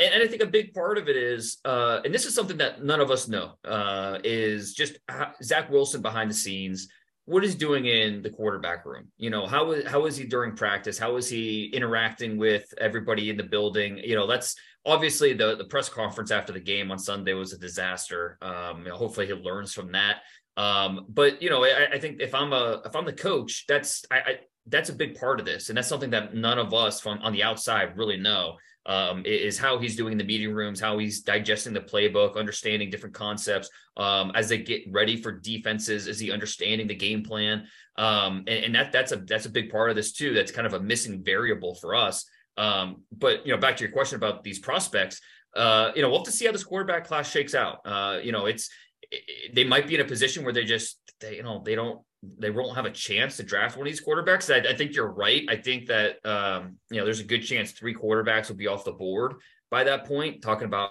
and, 0.00 0.14
and, 0.14 0.22
I 0.22 0.26
think 0.26 0.42
a 0.42 0.46
big 0.46 0.74
part 0.74 0.98
of 0.98 1.08
it 1.08 1.16
is, 1.16 1.58
uh, 1.64 2.00
and 2.04 2.12
this 2.12 2.24
is 2.24 2.34
something 2.34 2.56
that 2.58 2.82
none 2.82 3.00
of 3.00 3.10
us 3.10 3.28
know, 3.28 3.52
uh, 3.64 4.18
is 4.24 4.74
just 4.74 4.98
Zach 5.42 5.70
Wilson 5.70 6.02
behind 6.02 6.30
the 6.30 6.34
scenes. 6.34 6.88
What 7.26 7.44
is 7.44 7.54
doing 7.54 7.86
in 7.86 8.22
the 8.22 8.30
quarterback 8.30 8.84
room? 8.84 9.08
You 9.16 9.30
know, 9.30 9.46
how 9.46 9.72
is 9.72 9.86
how 9.86 10.04
is 10.04 10.16
he 10.16 10.24
during 10.24 10.54
practice? 10.56 10.98
How 10.98 11.16
is 11.16 11.28
he 11.28 11.70
interacting 11.72 12.36
with 12.36 12.72
everybody 12.78 13.30
in 13.30 13.36
the 13.38 13.44
building? 13.44 13.98
You 13.98 14.14
know, 14.14 14.26
that's 14.26 14.56
obviously 14.84 15.32
the 15.32 15.56
the 15.56 15.64
press 15.64 15.88
conference 15.88 16.30
after 16.30 16.52
the 16.52 16.60
game 16.60 16.90
on 16.90 16.98
Sunday 16.98 17.32
was 17.32 17.54
a 17.54 17.58
disaster. 17.58 18.36
Um, 18.42 18.82
you 18.82 18.90
know, 18.90 18.96
hopefully 18.96 19.26
he 19.26 19.32
learns 19.32 19.72
from 19.72 19.92
that. 19.92 20.18
Um, 20.56 21.06
but 21.08 21.40
you 21.42 21.50
know, 21.50 21.64
I, 21.64 21.94
I, 21.94 21.98
think 21.98 22.20
if 22.20 22.34
I'm 22.34 22.52
a 22.52 22.82
if 22.84 22.94
I'm 22.94 23.06
the 23.06 23.12
coach, 23.12 23.64
that's 23.66 24.04
I, 24.10 24.16
I 24.16 24.38
that's 24.66 24.90
a 24.90 24.94
big 24.94 25.18
part 25.18 25.40
of 25.40 25.46
this, 25.46 25.68
and 25.68 25.78
that's 25.78 25.88
something 25.88 26.10
that 26.10 26.34
none 26.34 26.58
of 26.58 26.72
us 26.74 27.00
from 27.00 27.18
on 27.20 27.32
the 27.32 27.42
outside 27.42 27.96
really 27.96 28.18
know 28.18 28.56
um, 28.86 29.22
is 29.24 29.58
how 29.58 29.78
he's 29.78 29.96
doing 29.96 30.12
in 30.12 30.18
the 30.18 30.24
meeting 30.24 30.52
rooms, 30.52 30.80
how 30.80 30.98
he's 30.98 31.22
digesting 31.22 31.72
the 31.72 31.80
playbook, 31.80 32.36
understanding 32.36 32.90
different 32.90 33.14
concepts 33.14 33.70
um, 33.96 34.32
as 34.34 34.48
they 34.48 34.58
get 34.58 34.82
ready 34.90 35.16
for 35.16 35.32
defenses. 35.32 36.06
Is 36.06 36.18
he 36.18 36.30
understanding 36.30 36.86
the 36.86 36.94
game 36.94 37.22
plan? 37.22 37.66
Um, 37.96 38.44
and, 38.46 38.64
and, 38.64 38.74
that 38.74 38.92
that's 38.92 39.12
a 39.12 39.16
that's 39.16 39.46
a 39.46 39.50
big 39.50 39.70
part 39.70 39.90
of 39.90 39.96
this 39.96 40.12
too. 40.12 40.34
That's 40.34 40.50
kind 40.52 40.66
of 40.66 40.74
a 40.74 40.80
missing 40.80 41.22
variable 41.22 41.74
for 41.74 41.94
us. 41.94 42.26
Um, 42.56 43.02
but 43.16 43.46
you 43.46 43.52
know, 43.52 43.60
back 43.60 43.76
to 43.76 43.84
your 43.84 43.92
question 43.92 44.16
about 44.16 44.42
these 44.42 44.58
prospects, 44.58 45.20
uh, 45.56 45.92
you 45.94 46.02
know, 46.02 46.08
we'll 46.08 46.18
have 46.18 46.26
to 46.26 46.32
see 46.32 46.46
how 46.46 46.52
this 46.52 46.64
quarterback 46.64 47.06
class 47.06 47.30
shakes 47.30 47.54
out. 47.54 47.78
Uh, 47.84 48.18
you 48.22 48.32
know, 48.32 48.46
it's 48.46 48.68
it, 49.10 49.54
they 49.54 49.64
might 49.64 49.86
be 49.86 49.94
in 49.94 50.00
a 50.00 50.04
position 50.04 50.44
where 50.44 50.52
they 50.52 50.64
just 50.64 50.98
they 51.20 51.36
you 51.36 51.42
know 51.42 51.62
they 51.64 51.74
don't 51.74 52.00
they 52.38 52.50
won't 52.50 52.76
have 52.76 52.86
a 52.86 52.90
chance 52.90 53.36
to 53.36 53.42
draft 53.42 53.76
one 53.76 53.86
of 53.86 53.92
these 53.92 54.04
quarterbacks. 54.04 54.52
I, 54.52 54.68
I 54.68 54.76
think 54.76 54.94
you're 54.94 55.12
right. 55.12 55.44
I 55.48 55.56
think 55.56 55.86
that 55.86 56.24
um, 56.24 56.76
you 56.90 56.98
know 56.98 57.04
there's 57.04 57.20
a 57.20 57.24
good 57.24 57.42
chance 57.42 57.72
three 57.72 57.94
quarterbacks 57.94 58.48
will 58.48 58.56
be 58.56 58.66
off 58.66 58.84
the 58.84 58.92
board 58.92 59.34
by 59.70 59.84
that 59.84 60.06
point. 60.06 60.42
Talking 60.42 60.66
about 60.66 60.90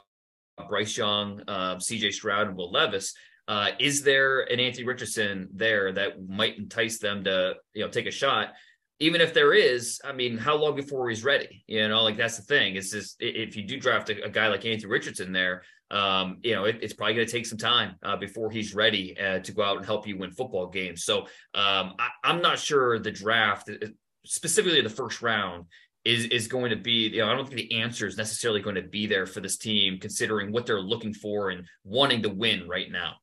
Bryce 0.70 0.98
Young, 0.98 1.42
um, 1.48 1.80
C.J. 1.80 2.12
Stroud, 2.12 2.48
and 2.48 2.58
Will 2.58 2.72
Levis. 2.72 3.14
Uh, 3.48 3.72
is 3.80 4.04
there 4.04 4.42
an 4.42 4.60
Anthony 4.60 4.86
Richardson 4.86 5.50
there 5.54 5.92
that 5.92 6.28
might 6.28 6.58
entice 6.58 7.00
them 7.00 7.24
to 7.26 7.56
you 7.74 7.84
know 7.84 7.90
take 7.90 8.06
a 8.06 8.12
shot? 8.12 8.54
Even 9.04 9.20
if 9.20 9.34
there 9.34 9.54
is, 9.54 10.00
I 10.06 10.14
mean, 10.14 10.38
how 10.38 10.56
long 10.56 10.76
before 10.76 11.10
he's 11.10 11.26
ready? 11.26 11.66
You 11.68 11.90
know, 11.90 12.04
like 12.04 12.16
that's 12.16 12.38
the 12.38 12.44
thing. 12.44 12.78
It's 12.78 12.92
just 12.92 13.18
if 13.20 13.58
you 13.58 13.64
do 13.64 13.78
draft 13.78 14.10
a, 14.10 14.24
a 14.24 14.30
guy 14.30 14.48
like 14.48 14.66
Anthony 14.66 14.90
Richardson 14.90 15.34
there, 15.34 15.64
um, 15.92 16.38
you 16.42 16.56
know, 16.56 16.64
it, 16.64 16.80
it's 16.82 16.94
probably 16.94 17.16
going 17.16 17.28
to 17.28 17.32
take 17.32 17.46
some 17.46 17.58
time 17.58 17.96
uh, 18.02 18.16
before 18.16 18.50
he's 18.50 18.74
ready 18.74 19.18
uh, 19.20 19.40
to 19.40 19.52
go 19.52 19.62
out 19.62 19.76
and 19.76 19.86
help 19.86 20.08
you 20.08 20.18
win 20.18 20.32
football 20.32 20.68
games. 20.68 21.04
So 21.04 21.24
um, 21.54 21.96
I, 22.00 22.08
I'm 22.24 22.42
not 22.42 22.60
sure 22.60 22.98
the 22.98 23.12
draft, 23.12 23.70
uh, 23.70 23.88
specifically 24.26 24.80
the 24.80 24.90
first 24.90 25.22
round, 25.22 25.66
is 26.06 26.26
is 26.26 26.48
going 26.48 26.70
to 26.70 26.78
be. 26.78 27.10
You 27.10 27.22
know, 27.22 27.30
I 27.30 27.36
don't 27.36 27.46
think 27.46 27.70
the 27.70 27.82
answer 27.82 28.08
is 28.08 28.18
necessarily 28.18 28.62
going 28.62 28.76
to 28.76 28.84
be 28.84 29.06
there 29.06 29.26
for 29.26 29.42
this 29.42 29.58
team, 29.58 30.00
considering 30.00 30.54
what 30.54 30.66
they're 30.66 30.80
looking 30.80 31.14
for 31.14 31.50
and 31.50 31.66
wanting 31.84 32.24
to 32.24 32.30
win 32.30 32.70
right 32.70 32.90
now. 32.90 33.16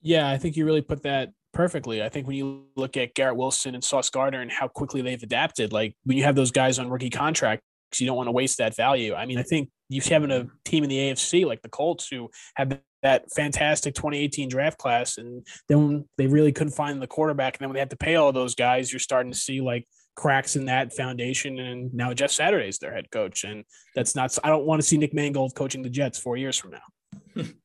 Yeah, 0.00 0.28
I 0.28 0.38
think 0.38 0.56
you 0.56 0.64
really 0.64 0.80
put 0.80 1.02
that 1.02 1.30
perfectly. 1.52 2.02
I 2.02 2.08
think 2.08 2.26
when 2.26 2.36
you 2.36 2.66
look 2.76 2.96
at 2.96 3.14
Garrett 3.14 3.36
Wilson 3.36 3.74
and 3.74 3.82
Sauce 3.82 4.10
Gardner 4.10 4.40
and 4.40 4.50
how 4.50 4.68
quickly 4.68 5.02
they've 5.02 5.22
adapted, 5.22 5.72
like 5.72 5.94
when 6.04 6.16
you 6.16 6.24
have 6.24 6.36
those 6.36 6.50
guys 6.50 6.78
on 6.78 6.88
rookie 6.88 7.10
contracts, 7.10 7.64
you 7.98 8.06
don't 8.06 8.16
want 8.16 8.28
to 8.28 8.32
waste 8.32 8.58
that 8.58 8.76
value. 8.76 9.14
I 9.14 9.26
mean, 9.26 9.38
I 9.38 9.42
think 9.42 9.70
you 9.88 10.00
having 10.02 10.30
a 10.30 10.46
team 10.64 10.84
in 10.84 10.90
the 10.90 10.96
AFC 10.96 11.44
like 11.44 11.62
the 11.62 11.68
Colts 11.68 12.08
who 12.08 12.30
have 12.54 12.78
that 13.02 13.30
fantastic 13.32 13.94
2018 13.94 14.48
draft 14.48 14.78
class, 14.78 15.18
and 15.18 15.46
then 15.68 16.04
they 16.16 16.26
really 16.26 16.52
couldn't 16.52 16.74
find 16.74 17.02
the 17.02 17.06
quarterback, 17.06 17.54
and 17.54 17.60
then 17.60 17.68
when 17.70 17.74
they 17.74 17.80
had 17.80 17.90
to 17.90 17.96
pay 17.96 18.14
all 18.14 18.32
those 18.32 18.54
guys, 18.54 18.92
you're 18.92 19.00
starting 19.00 19.32
to 19.32 19.38
see 19.38 19.60
like 19.60 19.86
cracks 20.14 20.54
in 20.54 20.66
that 20.66 20.92
foundation. 20.92 21.58
And 21.58 21.92
now 21.94 22.12
Jeff 22.12 22.30
Saturday 22.30 22.68
is 22.68 22.78
their 22.78 22.94
head 22.94 23.10
coach, 23.10 23.44
and 23.44 23.64
that's 23.94 24.14
not. 24.14 24.36
I 24.44 24.48
don't 24.48 24.66
want 24.66 24.80
to 24.80 24.86
see 24.86 24.98
Nick 24.98 25.14
Mangold 25.14 25.54
coaching 25.54 25.82
the 25.82 25.90
Jets 25.90 26.18
four 26.18 26.36
years 26.36 26.56
from 26.56 26.72
now. 26.72 27.44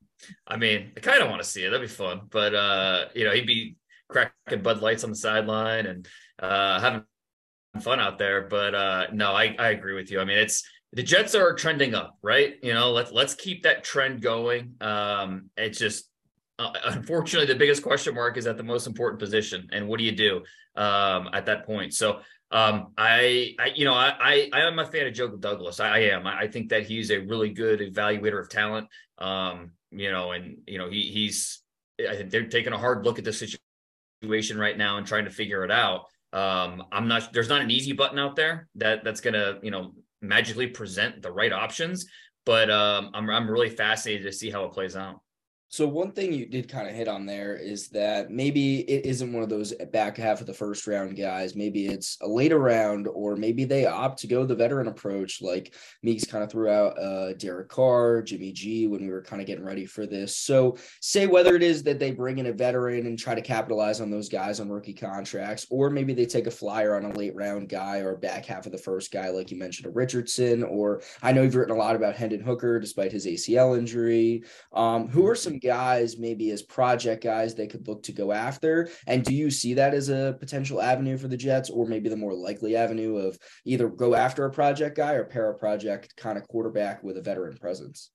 I 0.47 0.57
mean, 0.57 0.91
I 0.95 0.99
kind 0.99 1.21
of 1.21 1.29
want 1.29 1.41
to 1.41 1.47
see 1.47 1.63
it. 1.63 1.69
That'd 1.69 1.87
be 1.87 1.93
fun. 1.93 2.21
But 2.29 2.53
uh, 2.53 3.05
you 3.15 3.25
know, 3.25 3.31
he'd 3.31 3.47
be 3.47 3.75
cracking 4.07 4.61
Bud 4.61 4.81
Lights 4.81 5.03
on 5.03 5.09
the 5.09 5.15
sideline 5.15 5.85
and 5.85 6.07
uh, 6.39 6.79
having 6.79 7.03
fun 7.81 7.99
out 7.99 8.17
there. 8.17 8.47
But 8.47 8.75
uh, 8.75 9.07
no, 9.13 9.31
I, 9.31 9.55
I 9.57 9.69
agree 9.69 9.95
with 9.95 10.11
you. 10.11 10.19
I 10.19 10.25
mean, 10.25 10.37
it's 10.37 10.63
the 10.93 11.03
Jets 11.03 11.35
are 11.35 11.53
trending 11.53 11.93
up, 11.93 12.17
right? 12.21 12.55
You 12.61 12.73
know, 12.73 12.91
let's 12.91 13.11
let's 13.11 13.35
keep 13.35 13.63
that 13.63 13.83
trend 13.83 14.21
going. 14.21 14.75
Um, 14.81 15.49
it's 15.57 15.77
just 15.77 16.09
uh, 16.59 16.71
unfortunately 16.85 17.51
the 17.51 17.59
biggest 17.59 17.83
question 17.83 18.15
mark 18.15 18.37
is 18.37 18.47
at 18.47 18.57
the 18.57 18.63
most 18.63 18.87
important 18.87 19.19
position, 19.19 19.67
and 19.71 19.87
what 19.87 19.97
do 19.97 20.05
you 20.05 20.13
do 20.13 20.43
um, 20.75 21.29
at 21.33 21.45
that 21.47 21.65
point? 21.65 21.93
So. 21.93 22.19
Um, 22.51 22.93
I, 22.95 23.55
I, 23.59 23.71
you 23.75 23.85
know, 23.85 23.95
I, 23.95 24.13
I, 24.19 24.49
I 24.53 24.61
am 24.67 24.77
a 24.77 24.85
fan 24.85 25.07
of 25.07 25.13
Joe 25.13 25.29
Douglas. 25.29 25.79
I, 25.79 25.95
I 25.95 25.99
am. 26.13 26.27
I, 26.27 26.41
I 26.41 26.47
think 26.47 26.69
that 26.69 26.85
he's 26.85 27.09
a 27.09 27.17
really 27.17 27.49
good 27.49 27.79
evaluator 27.79 28.39
of 28.39 28.49
talent. 28.49 28.87
Um, 29.17 29.71
you 29.99 30.11
know, 30.11 30.31
and 30.31 30.57
you 30.67 30.77
know, 30.77 30.89
he 30.89 31.03
he's 31.03 31.61
I 31.99 32.15
think 32.15 32.31
they're 32.31 32.47
taking 32.47 32.73
a 32.73 32.77
hard 32.77 33.05
look 33.05 33.19
at 33.19 33.25
the 33.25 33.33
situation 33.33 34.57
right 34.57 34.77
now 34.77 34.97
and 34.97 35.07
trying 35.07 35.25
to 35.25 35.31
figure 35.31 35.63
it 35.63 35.71
out. 35.71 36.05
Um, 36.33 36.83
I'm 36.91 37.07
not 37.07 37.31
there's 37.33 37.49
not 37.49 37.61
an 37.61 37.71
easy 37.71 37.93
button 37.93 38.19
out 38.19 38.35
there 38.35 38.67
that 38.75 39.03
that's 39.03 39.21
gonna, 39.21 39.59
you 39.61 39.71
know, 39.71 39.93
magically 40.21 40.67
present 40.67 41.21
the 41.21 41.31
right 41.31 41.53
options, 41.53 42.05
but 42.45 42.69
um, 42.69 43.11
I'm 43.13 43.29
I'm 43.29 43.49
really 43.49 43.69
fascinated 43.69 44.25
to 44.25 44.33
see 44.33 44.49
how 44.49 44.65
it 44.65 44.71
plays 44.71 44.95
out. 44.95 45.21
So 45.69 45.87
one 45.87 46.11
thing 46.11 46.31
you 46.31 46.45
did 46.45 46.69
kind 46.69 46.87
of 46.87 46.95
hit 46.95 47.07
on 47.07 47.25
there 47.25 47.55
is 47.55 47.89
that 47.89 48.29
maybe 48.29 48.81
it 48.81 49.05
isn't 49.05 49.33
one 49.33 49.43
of 49.43 49.49
those 49.49 49.73
back 49.91 50.15
half 50.15 50.39
of 50.39 50.47
the 50.47 50.53
first 50.53 50.87
round 50.87 51.17
guys. 51.17 51.55
Maybe 51.55 51.87
it's 51.87 52.17
a 52.21 52.27
later 52.27 52.59
round, 52.59 53.07
or 53.07 53.35
maybe 53.35 53.65
they 53.65 53.85
opt 53.85 54.19
to 54.19 54.27
go 54.27 54.45
the 54.45 54.55
veteran 54.55 54.87
approach, 54.87 55.41
like 55.41 55.73
Meeks 56.03 56.25
kind 56.25 56.43
of 56.43 56.51
threw 56.51 56.69
out 56.69 56.97
uh, 56.97 57.33
Derek 57.33 57.67
Carr, 57.67 58.21
Jimmy 58.21 58.51
G 58.51 58.87
when 58.87 59.01
we 59.01 59.09
were 59.09 59.23
kind 59.23 59.41
of 59.41 59.47
getting 59.47 59.65
ready 59.65 59.85
for 59.85 60.05
this. 60.05 60.37
So 60.37 60.77
say 61.01 61.27
whether 61.27 61.55
it 61.55 61.63
is 61.63 61.83
that 61.83 61.99
they 61.99 62.11
bring 62.11 62.37
in 62.37 62.45
a 62.45 62.53
veteran 62.53 63.07
and 63.07 63.17
try 63.17 63.35
to 63.35 63.41
capitalize 63.41 63.99
on 63.99 64.11
those 64.11 64.29
guys 64.29 64.59
on 64.59 64.69
rookie 64.69 64.93
contracts, 64.93 65.65
or 65.69 65.89
maybe 65.89 66.13
they 66.13 66.25
take 66.25 66.47
a 66.47 66.51
flyer 66.51 66.95
on 66.95 67.05
a 67.05 67.17
late 67.17 67.35
round 67.35 67.69
guy 67.69 67.97
or 67.97 68.15
back 68.15 68.45
half 68.45 68.65
of 68.65 68.71
the 68.71 68.77
first 68.77 69.11
guy, 69.11 69.29
like 69.29 69.51
you 69.51 69.57
mentioned, 69.57 69.87
a 69.87 69.89
Richardson, 69.89 70.63
or 70.63 71.01
I 71.21 71.33
know 71.33 71.41
you've 71.41 71.55
written 71.55 71.75
a 71.75 71.79
lot 71.79 71.95
about 71.95 72.15
Hendon 72.15 72.41
Hooker 72.41 72.79
despite 72.79 73.11
his 73.11 73.25
ACL 73.25 73.77
injury. 73.77 74.43
Um, 74.71 75.09
who 75.09 75.27
are 75.27 75.35
some 75.35 75.54
guys 75.61 76.17
maybe 76.17 76.51
as 76.51 76.61
project 76.61 77.23
guys 77.23 77.55
they 77.55 77.67
could 77.67 77.87
look 77.87 78.03
to 78.03 78.11
go 78.11 78.31
after? 78.31 78.89
And 79.07 79.23
do 79.23 79.33
you 79.33 79.49
see 79.51 79.73
that 79.75 79.93
as 79.93 80.09
a 80.09 80.35
potential 80.39 80.81
avenue 80.81 81.17
for 81.17 81.27
the 81.27 81.37
Jets, 81.37 81.69
or 81.69 81.85
maybe 81.85 82.09
the 82.09 82.17
more 82.17 82.33
likely 82.33 82.75
avenue 82.75 83.17
of 83.17 83.37
either 83.65 83.87
go 83.87 84.15
after 84.15 84.45
a 84.45 84.51
project 84.51 84.97
guy 84.97 85.13
or 85.13 85.25
pair 85.25 85.49
a 85.49 85.57
project 85.57 86.15
kind 86.17 86.37
of 86.37 86.47
quarterback 86.47 87.03
with 87.03 87.17
a 87.17 87.21
veteran 87.21 87.57
presence? 87.57 88.11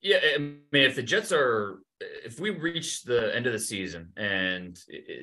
Yeah, 0.00 0.18
I 0.34 0.38
mean, 0.38 0.62
if 0.72 0.94
the 0.94 1.02
Jets 1.02 1.32
are, 1.32 1.80
if 2.00 2.38
we 2.38 2.50
reach 2.50 3.02
the 3.02 3.34
end 3.34 3.46
of 3.46 3.52
the 3.52 3.58
season 3.58 4.12
and 4.16 4.78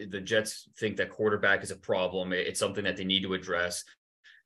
the 0.10 0.20
Jets 0.20 0.70
think 0.78 0.98
that 0.98 1.10
quarterback 1.10 1.64
is 1.64 1.72
a 1.72 1.78
problem, 1.78 2.34
it's 2.34 2.60
something 2.60 2.84
that 2.84 2.98
they 2.98 3.06
need 3.06 3.24
to 3.24 3.34
address, 3.34 3.86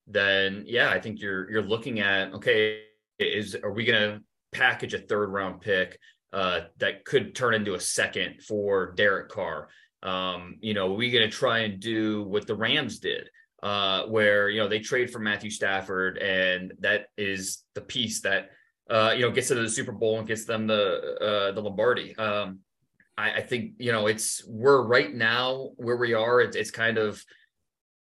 then 0.06 0.64
yeah, 0.68 0.90
I 0.90 1.00
think 1.00 1.22
you're 1.22 1.50
you're 1.50 1.64
looking 1.64 2.00
at 2.00 2.34
okay, 2.34 2.82
is 3.18 3.56
are 3.56 3.72
we 3.72 3.86
to 3.86 4.22
package 4.52 4.94
a 4.94 5.00
third 5.00 5.30
round 5.30 5.62
pick 5.62 6.00
uh, 6.34 6.62
that 6.78 7.06
could 7.06 7.36
turn 7.36 7.54
into 7.54 7.74
a 7.74 7.80
second 7.80 8.42
for 8.44 8.94
Derek 8.94 9.30
Carr. 9.30 9.70
Um, 10.04 10.58
you 10.62 10.74
know, 10.74 10.92
are 10.92 10.96
we 10.96 11.12
going 11.12 11.30
to 11.30 11.36
try 11.36 11.60
and 11.60 11.80
do 11.80 12.24
what 12.24 12.48
the 12.48 12.56
Rams 12.56 13.00
did, 13.00 13.30
uh, 13.62 14.04
where 14.04 14.50
you 14.50 14.60
know 14.60 14.68
they 14.68 14.80
trade 14.80 15.12
for 15.12 15.20
Matthew 15.20 15.50
Stafford, 15.50 16.18
and 16.18 16.74
that 16.80 17.08
is 17.18 17.64
the 17.76 17.82
piece 17.82 18.22
that 18.22 18.50
uh, 18.90 19.14
you 19.16 19.22
know 19.22 19.32
gets 19.32 19.50
to 19.50 19.56
the 19.56 19.70
Super 19.70 19.92
Bowl 19.92 20.20
and 20.20 20.28
gets 20.28 20.46
them 20.46 20.68
the 20.68 21.16
uh, 21.20 21.52
the 21.52 21.62
Lombardi. 21.62 22.16
Um, 22.16 22.60
I, 23.18 23.34
I, 23.34 23.42
think 23.42 23.74
you 23.78 23.92
know 23.92 24.08
it's 24.08 24.44
we're 24.48 24.84
right 24.84 25.14
now 25.14 25.72
where 25.76 25.98
we 25.98 26.14
are. 26.14 26.40
It's, 26.42 26.56
it's 26.56 26.72
kind 26.72 26.98
of 26.98 27.22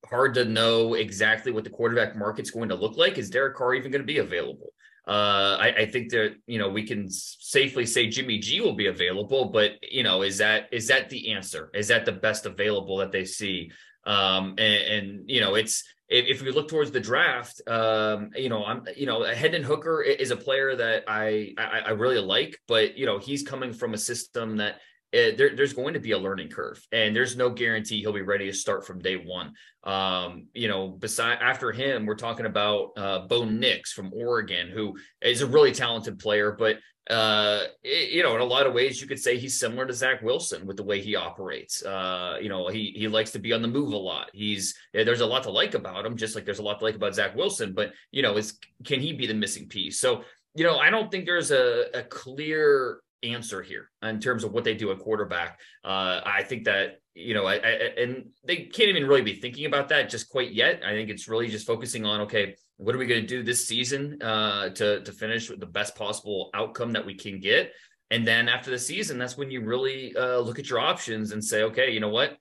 hard 0.05 0.35
to 0.35 0.45
know 0.45 0.93
exactly 0.93 1.51
what 1.51 1.63
the 1.63 1.69
quarterback 1.69 2.15
market's 2.15 2.51
going 2.51 2.69
to 2.69 2.75
look 2.75 2.97
like. 2.97 3.17
Is 3.17 3.29
Derek 3.29 3.55
Carr 3.55 3.73
even 3.73 3.91
going 3.91 4.01
to 4.01 4.05
be 4.05 4.19
available? 4.19 4.73
Uh, 5.07 5.57
I, 5.59 5.73
I, 5.79 5.85
think 5.87 6.11
that 6.11 6.35
you 6.45 6.59
know 6.59 6.69
we 6.69 6.85
can 6.85 7.09
safely 7.09 7.85
say 7.85 8.07
Jimmy 8.07 8.37
G 8.37 8.61
will 8.61 8.75
be 8.75 8.87
available, 8.87 9.45
but 9.45 9.71
you 9.81 10.03
know 10.03 10.21
is 10.21 10.37
that 10.37 10.69
is 10.71 10.87
that 10.87 11.09
the 11.09 11.31
answer? 11.33 11.71
Is 11.73 11.87
that 11.87 12.05
the 12.05 12.11
best 12.11 12.45
available 12.45 12.97
that 12.97 13.11
they 13.11 13.25
see? 13.25 13.71
Um, 14.05 14.55
and, 14.57 14.59
and 14.59 15.29
you 15.29 15.41
know 15.41 15.55
it's 15.55 15.83
if, 16.09 16.25
if, 16.25 16.41
we 16.41 16.51
look 16.51 16.67
towards 16.67 16.91
the 16.91 16.99
draft, 16.99 17.61
um, 17.67 18.31
you 18.35 18.49
know 18.49 18.63
I'm 18.65 18.83
you 18.95 19.05
know 19.05 19.23
Hendon 19.23 19.63
Hooker 19.63 20.01
is 20.01 20.31
a 20.31 20.37
player 20.37 20.75
that 20.75 21.05
I, 21.07 21.53
I 21.57 21.79
I 21.87 21.89
really 21.91 22.19
like, 22.19 22.59
but 22.67 22.97
you 22.97 23.05
know 23.05 23.17
he's 23.17 23.43
coming 23.43 23.73
from 23.73 23.93
a 23.93 23.97
system 23.97 24.57
that 24.57 24.79
it, 25.11 25.37
there, 25.37 25.55
there's 25.55 25.73
going 25.73 25.93
to 25.95 25.99
be 25.99 26.11
a 26.11 26.17
learning 26.17 26.49
curve 26.49 26.85
and 26.91 27.15
there's 27.15 27.35
no 27.35 27.49
guarantee 27.49 27.99
he'll 27.99 28.13
be 28.13 28.21
ready 28.21 28.45
to 28.45 28.53
start 28.53 28.85
from 28.85 28.99
day 28.99 29.15
one. 29.15 29.53
Um, 29.83 30.47
you 30.53 30.67
know, 30.67 30.89
beside 30.89 31.39
after 31.41 31.71
him, 31.71 32.05
we're 32.05 32.15
talking 32.15 32.45
about 32.45 32.91
uh, 32.97 33.19
Bo 33.27 33.45
Nix 33.45 33.91
from 33.91 34.11
Oregon, 34.13 34.69
who 34.69 34.97
is 35.21 35.41
a 35.41 35.47
really 35.47 35.71
talented 35.71 36.19
player, 36.19 36.51
but 36.51 36.77
uh, 37.09 37.63
it, 37.83 38.11
you 38.11 38.21
know, 38.21 38.35
in 38.35 38.41
a 38.41 38.45
lot 38.45 38.67
of 38.67 38.73
ways, 38.73 39.01
you 39.01 39.07
could 39.07 39.19
say 39.19 39.37
he's 39.37 39.59
similar 39.59 39.85
to 39.85 39.93
Zach 39.93 40.21
Wilson 40.21 40.67
with 40.67 40.77
the 40.77 40.83
way 40.83 41.01
he 41.01 41.15
operates. 41.15 41.83
Uh, 41.83 42.37
you 42.39 42.49
know, 42.49 42.67
he 42.67 42.93
he 42.95 43.07
likes 43.07 43.31
to 43.31 43.39
be 43.39 43.51
on 43.51 43.63
the 43.63 43.67
move 43.67 43.93
a 43.93 43.97
lot. 43.97 44.29
He's 44.31 44.75
there's 44.93 45.21
a 45.21 45.25
lot 45.25 45.41
to 45.43 45.49
like 45.49 45.73
about 45.73 46.05
him, 46.05 46.15
just 46.15 46.35
like 46.35 46.45
there's 46.45 46.59
a 46.59 46.63
lot 46.63 46.77
to 46.79 46.85
like 46.85 46.95
about 46.95 47.15
Zach 47.15 47.35
Wilson. 47.35 47.73
But 47.73 47.93
you 48.11 48.21
know, 48.21 48.37
is 48.37 48.59
can 48.85 48.99
he 48.99 49.13
be 49.13 49.25
the 49.25 49.33
missing 49.33 49.67
piece? 49.67 49.99
So 49.99 50.23
you 50.53 50.63
know, 50.63 50.77
I 50.77 50.91
don't 50.91 51.09
think 51.09 51.25
there's 51.25 51.49
a, 51.49 51.85
a 51.95 52.03
clear 52.03 52.99
answer 53.23 53.61
here 53.61 53.89
in 54.03 54.19
terms 54.19 54.43
of 54.43 54.51
what 54.53 54.63
they 54.63 54.73
do 54.73 54.91
at 54.91 54.99
quarterback. 54.99 55.59
Uh, 55.83 56.21
I 56.25 56.43
think 56.43 56.65
that 56.65 56.99
you 57.15 57.33
know, 57.33 57.45
I, 57.45 57.55
I, 57.55 57.69
and 57.97 58.29
they 58.45 58.57
can't 58.57 58.89
even 58.89 59.05
really 59.05 59.21
be 59.21 59.33
thinking 59.33 59.65
about 59.65 59.89
that 59.89 60.09
just 60.09 60.29
quite 60.29 60.53
yet. 60.53 60.81
I 60.85 60.91
think 60.91 61.09
it's 61.09 61.27
really 61.27 61.49
just 61.49 61.67
focusing 61.67 62.05
on 62.05 62.21
okay, 62.21 62.55
what 62.77 62.95
are 62.95 62.97
we 62.97 63.07
going 63.07 63.21
to 63.21 63.27
do 63.27 63.43
this 63.43 63.67
season 63.67 64.21
uh, 64.21 64.69
to 64.69 65.01
to 65.01 65.11
finish 65.11 65.49
with 65.49 65.59
the 65.59 65.65
best 65.65 65.95
possible 65.95 66.49
outcome 66.53 66.93
that 66.93 67.05
we 67.05 67.15
can 67.15 67.39
get, 67.39 67.73
and 68.09 68.25
then 68.25 68.47
after 68.47 68.71
the 68.71 68.79
season, 68.79 69.17
that's 69.17 69.37
when 69.37 69.51
you 69.51 69.61
really 69.61 70.15
uh, 70.15 70.39
look 70.39 70.59
at 70.59 70.69
your 70.69 70.79
options 70.79 71.31
and 71.31 71.43
say, 71.43 71.63
okay, 71.63 71.91
you 71.91 71.99
know 71.99 72.09
what, 72.09 72.37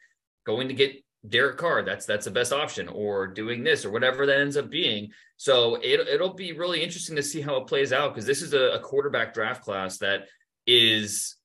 going 0.47 0.69
to 0.69 0.75
get 0.75 1.03
Derek 1.29 1.57
Carr, 1.57 1.83
that's 1.83 2.07
that's 2.07 2.25
the 2.25 2.31
best 2.31 2.53
option, 2.53 2.89
or 2.89 3.27
doing 3.27 3.65
this 3.65 3.85
or 3.85 3.91
whatever 3.91 4.27
that 4.27 4.39
ends 4.39 4.57
up 4.57 4.71
being. 4.71 5.11
So 5.37 5.77
it, 5.77 6.07
it'll 6.09 6.35
be 6.35 6.53
really 6.53 6.83
interesting 6.83 7.17
to 7.17 7.23
see 7.23 7.41
how 7.41 7.57
it 7.57 7.67
plays 7.67 7.93
out 7.93 8.15
because 8.15 8.27
this 8.27 8.43
is 8.43 8.55
a, 8.55 8.75
a 8.75 8.81
quarterback 8.81 9.35
draft 9.35 9.63
class 9.63 9.99
that 9.99 10.29
is 10.69 11.37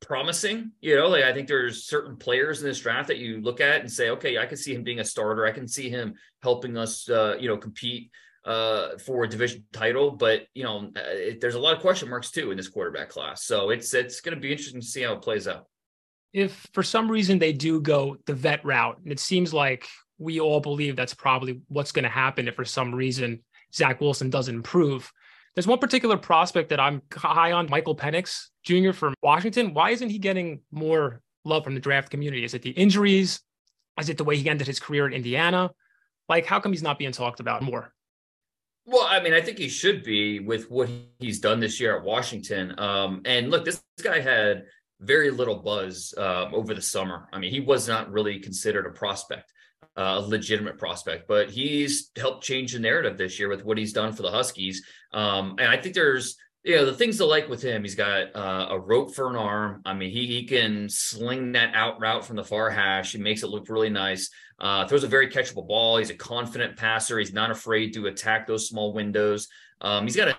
promising. 0.00 0.72
You 0.80 0.96
know, 0.96 1.08
like 1.08 1.22
I 1.22 1.32
think 1.32 1.46
there's 1.46 1.84
certain 1.84 2.16
players 2.16 2.60
in 2.60 2.66
this 2.66 2.80
draft 2.80 3.08
that 3.08 3.18
you 3.18 3.40
look 3.40 3.60
at 3.60 3.80
and 3.80 3.92
say, 3.92 4.10
okay, 4.10 4.38
I 4.38 4.46
can 4.46 4.56
see 4.56 4.74
him 4.74 4.82
being 4.82 4.98
a 4.98 5.04
starter. 5.04 5.46
I 5.46 5.52
can 5.52 5.68
see 5.68 5.90
him 5.90 6.14
helping 6.42 6.76
us, 6.76 7.08
uh, 7.08 7.36
you 7.38 7.48
know, 7.48 7.58
compete 7.58 8.10
uh, 8.44 8.96
for 8.98 9.24
a 9.24 9.28
division 9.28 9.64
title. 9.72 10.10
But 10.10 10.46
you 10.54 10.64
know, 10.64 10.90
uh, 10.96 11.00
it, 11.10 11.40
there's 11.40 11.54
a 11.54 11.60
lot 11.60 11.76
of 11.76 11.80
question 11.80 12.08
marks 12.08 12.30
too 12.30 12.50
in 12.50 12.56
this 12.56 12.68
quarterback 12.68 13.10
class. 13.10 13.44
So 13.44 13.70
it's 13.70 13.92
it's 13.94 14.20
going 14.20 14.34
to 14.34 14.40
be 14.40 14.50
interesting 14.50 14.80
to 14.80 14.86
see 14.86 15.02
how 15.02 15.12
it 15.12 15.22
plays 15.22 15.46
out. 15.46 15.66
If 16.32 16.66
for 16.72 16.82
some 16.82 17.10
reason 17.10 17.38
they 17.38 17.52
do 17.52 17.80
go 17.80 18.16
the 18.26 18.34
vet 18.34 18.64
route, 18.64 18.98
and 19.02 19.12
it 19.12 19.20
seems 19.20 19.52
like 19.52 19.86
we 20.18 20.40
all 20.40 20.60
believe 20.60 20.96
that's 20.96 21.14
probably 21.14 21.60
what's 21.68 21.92
going 21.92 22.04
to 22.04 22.08
happen 22.08 22.48
if 22.48 22.54
for 22.54 22.64
some 22.64 22.94
reason 22.94 23.42
Zach 23.74 24.00
Wilson 24.00 24.30
doesn't 24.30 24.54
improve. 24.54 25.12
There's 25.54 25.66
one 25.66 25.78
particular 25.78 26.16
prospect 26.16 26.68
that 26.70 26.80
I'm 26.80 27.02
high 27.12 27.52
on, 27.52 27.68
Michael 27.68 27.96
Penix 27.96 28.46
Jr. 28.64 28.92
from 28.92 29.14
Washington. 29.22 29.74
Why 29.74 29.90
isn't 29.90 30.08
he 30.08 30.18
getting 30.18 30.60
more 30.70 31.22
love 31.44 31.64
from 31.64 31.74
the 31.74 31.80
draft 31.80 32.10
community? 32.10 32.44
Is 32.44 32.54
it 32.54 32.62
the 32.62 32.70
injuries? 32.70 33.40
Is 33.98 34.08
it 34.08 34.16
the 34.16 34.24
way 34.24 34.36
he 34.36 34.48
ended 34.48 34.66
his 34.66 34.78
career 34.78 35.06
in 35.06 35.12
Indiana? 35.12 35.70
Like, 36.28 36.46
how 36.46 36.60
come 36.60 36.72
he's 36.72 36.82
not 36.82 36.98
being 36.98 37.12
talked 37.12 37.40
about 37.40 37.62
more? 37.62 37.92
Well, 38.86 39.06
I 39.08 39.20
mean, 39.20 39.34
I 39.34 39.40
think 39.40 39.58
he 39.58 39.68
should 39.68 40.02
be 40.02 40.40
with 40.40 40.70
what 40.70 40.88
he's 41.18 41.40
done 41.40 41.60
this 41.60 41.80
year 41.80 41.96
at 41.96 42.04
Washington. 42.04 42.78
Um, 42.78 43.22
and 43.24 43.50
look, 43.50 43.64
this, 43.64 43.82
guy 44.02 44.20
had 44.20 44.64
very 45.00 45.30
little 45.30 45.56
buzz 45.56 46.14
uh, 46.16 46.48
over 46.54 46.72
the 46.72 46.80
summer. 46.80 47.28
I 47.34 47.38
mean, 47.38 47.50
he 47.50 47.60
was 47.60 47.86
not 47.86 48.10
really 48.10 48.38
considered 48.38 48.86
a 48.86 48.90
prospect, 48.90 49.52
a 49.96 50.20
legitimate 50.20 50.78
prospect, 50.78 51.26
but 51.28 51.50
he's 51.50 52.10
helped 52.16 52.44
change 52.44 52.72
the 52.72 52.78
narrative 52.78 53.18
this 53.18 53.38
year 53.38 53.48
with 53.48 53.64
what 53.64 53.78
he's 53.78 53.92
done 53.92 54.12
for 54.12 54.22
the 54.22 54.30
Huskies. 54.30 54.84
Um, 55.12 55.56
and 55.58 55.68
I 55.68 55.76
think 55.76 55.94
there's 55.94 56.36
you 56.62 56.76
know 56.76 56.84
the 56.84 56.92
things 56.92 57.16
to 57.16 57.24
like 57.24 57.48
with 57.48 57.62
him 57.62 57.82
he's 57.82 57.94
got 57.94 58.36
uh, 58.36 58.66
a 58.70 58.78
rope 58.78 59.14
for 59.14 59.30
an 59.30 59.36
arm. 59.36 59.82
I 59.84 59.94
mean 59.94 60.10
he, 60.10 60.26
he 60.26 60.44
can 60.44 60.88
sling 60.88 61.52
that 61.52 61.74
out 61.74 62.00
route 62.00 62.24
from 62.24 62.36
the 62.36 62.44
far 62.44 62.70
hash. 62.70 63.12
He 63.12 63.18
makes 63.18 63.42
it 63.42 63.48
look 63.48 63.68
really 63.68 63.90
nice. 63.90 64.30
Uh, 64.58 64.86
throws 64.86 65.04
a 65.04 65.08
very 65.08 65.28
catchable 65.28 65.66
ball. 65.66 65.96
He's 65.96 66.10
a 66.10 66.14
confident 66.14 66.76
passer. 66.76 67.18
He's 67.18 67.32
not 67.32 67.50
afraid 67.50 67.94
to 67.94 68.06
attack 68.08 68.46
those 68.46 68.68
small 68.68 68.92
windows. 68.92 69.48
Um, 69.80 70.04
he's 70.04 70.16
got 70.16 70.28
a, 70.28 70.36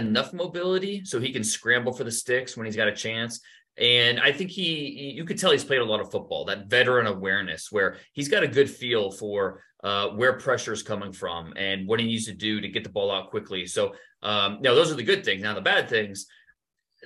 enough 0.00 0.32
mobility 0.32 1.04
so 1.04 1.20
he 1.20 1.32
can 1.32 1.42
scramble 1.42 1.92
for 1.92 2.04
the 2.04 2.10
sticks 2.10 2.56
when 2.56 2.66
he's 2.66 2.76
got 2.76 2.88
a 2.88 2.94
chance 2.94 3.40
and 3.76 4.20
I 4.20 4.32
think 4.32 4.50
he, 4.50 5.12
you 5.16 5.24
could 5.24 5.38
tell 5.38 5.50
he's 5.50 5.64
played 5.64 5.80
a 5.80 5.84
lot 5.84 6.00
of 6.00 6.10
football, 6.10 6.44
that 6.44 6.66
veteran 6.66 7.06
awareness 7.06 7.72
where 7.72 7.96
he's 8.12 8.28
got 8.28 8.42
a 8.42 8.48
good 8.48 8.70
feel 8.70 9.10
for 9.10 9.62
uh, 9.82 10.08
where 10.10 10.34
pressure 10.34 10.72
is 10.72 10.82
coming 10.82 11.12
from 11.12 11.52
and 11.56 11.86
what 11.88 11.98
he 11.98 12.06
needs 12.06 12.26
to 12.26 12.32
do 12.32 12.60
to 12.60 12.68
get 12.68 12.84
the 12.84 12.90
ball 12.90 13.10
out 13.10 13.30
quickly. 13.30 13.66
So, 13.66 13.94
um, 14.22 14.58
now 14.60 14.74
those 14.74 14.90
are 14.92 14.96
the 14.96 15.02
good 15.02 15.24
things. 15.24 15.42
Now, 15.42 15.54
the 15.54 15.60
bad 15.60 15.88
things, 15.88 16.26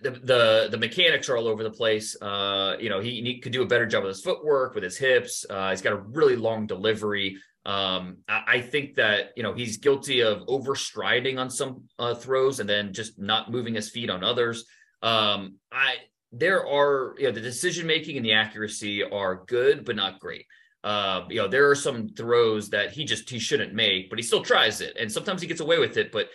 the, 0.02 0.10
the, 0.10 0.68
the 0.70 0.78
mechanics 0.78 1.28
are 1.28 1.36
all 1.36 1.48
over 1.48 1.62
the 1.62 1.70
place. 1.70 2.20
Uh, 2.20 2.76
you 2.78 2.90
know, 2.90 3.00
he, 3.00 3.22
he 3.22 3.40
could 3.40 3.52
do 3.52 3.62
a 3.62 3.66
better 3.66 3.86
job 3.86 4.04
with 4.04 4.14
his 4.14 4.22
footwork, 4.22 4.74
with 4.74 4.84
his 4.84 4.98
hips. 4.98 5.44
Uh, 5.48 5.70
he's 5.70 5.82
got 5.82 5.94
a 5.94 5.96
really 5.96 6.36
long 6.36 6.66
delivery. 6.66 7.38
Um, 7.66 8.18
I, 8.28 8.42
I, 8.46 8.60
think 8.60 8.94
that 8.94 9.32
you 9.36 9.42
know 9.42 9.52
he's 9.52 9.76
guilty 9.76 10.22
of 10.22 10.38
overstriding 10.46 11.38
on 11.38 11.50
some 11.50 11.82
uh, 11.98 12.14
throws 12.14 12.60
and 12.60 12.68
then 12.68 12.94
just 12.94 13.18
not 13.18 13.50
moving 13.50 13.74
his 13.74 13.90
feet 13.90 14.08
on 14.08 14.24
others. 14.24 14.64
Um, 15.02 15.56
I 15.70 15.96
there 16.32 16.66
are 16.66 17.14
you 17.18 17.26
know 17.26 17.32
the 17.32 17.40
decision 17.40 17.86
making 17.86 18.16
and 18.16 18.24
the 18.24 18.32
accuracy 18.32 19.02
are 19.02 19.44
good 19.46 19.84
but 19.84 19.96
not 19.96 20.20
great. 20.20 20.46
Uh, 20.84 21.24
you 21.28 21.36
know 21.36 21.48
there 21.48 21.68
are 21.68 21.74
some 21.74 22.08
throws 22.08 22.70
that 22.70 22.92
he 22.92 23.04
just 23.04 23.28
he 23.28 23.38
shouldn't 23.38 23.74
make 23.74 24.10
but 24.10 24.18
he 24.18 24.22
still 24.22 24.42
tries 24.42 24.80
it. 24.80 24.96
And 24.98 25.10
sometimes 25.10 25.40
he 25.40 25.48
gets 25.48 25.60
away 25.60 25.78
with 25.78 25.96
it 25.96 26.12
but 26.12 26.28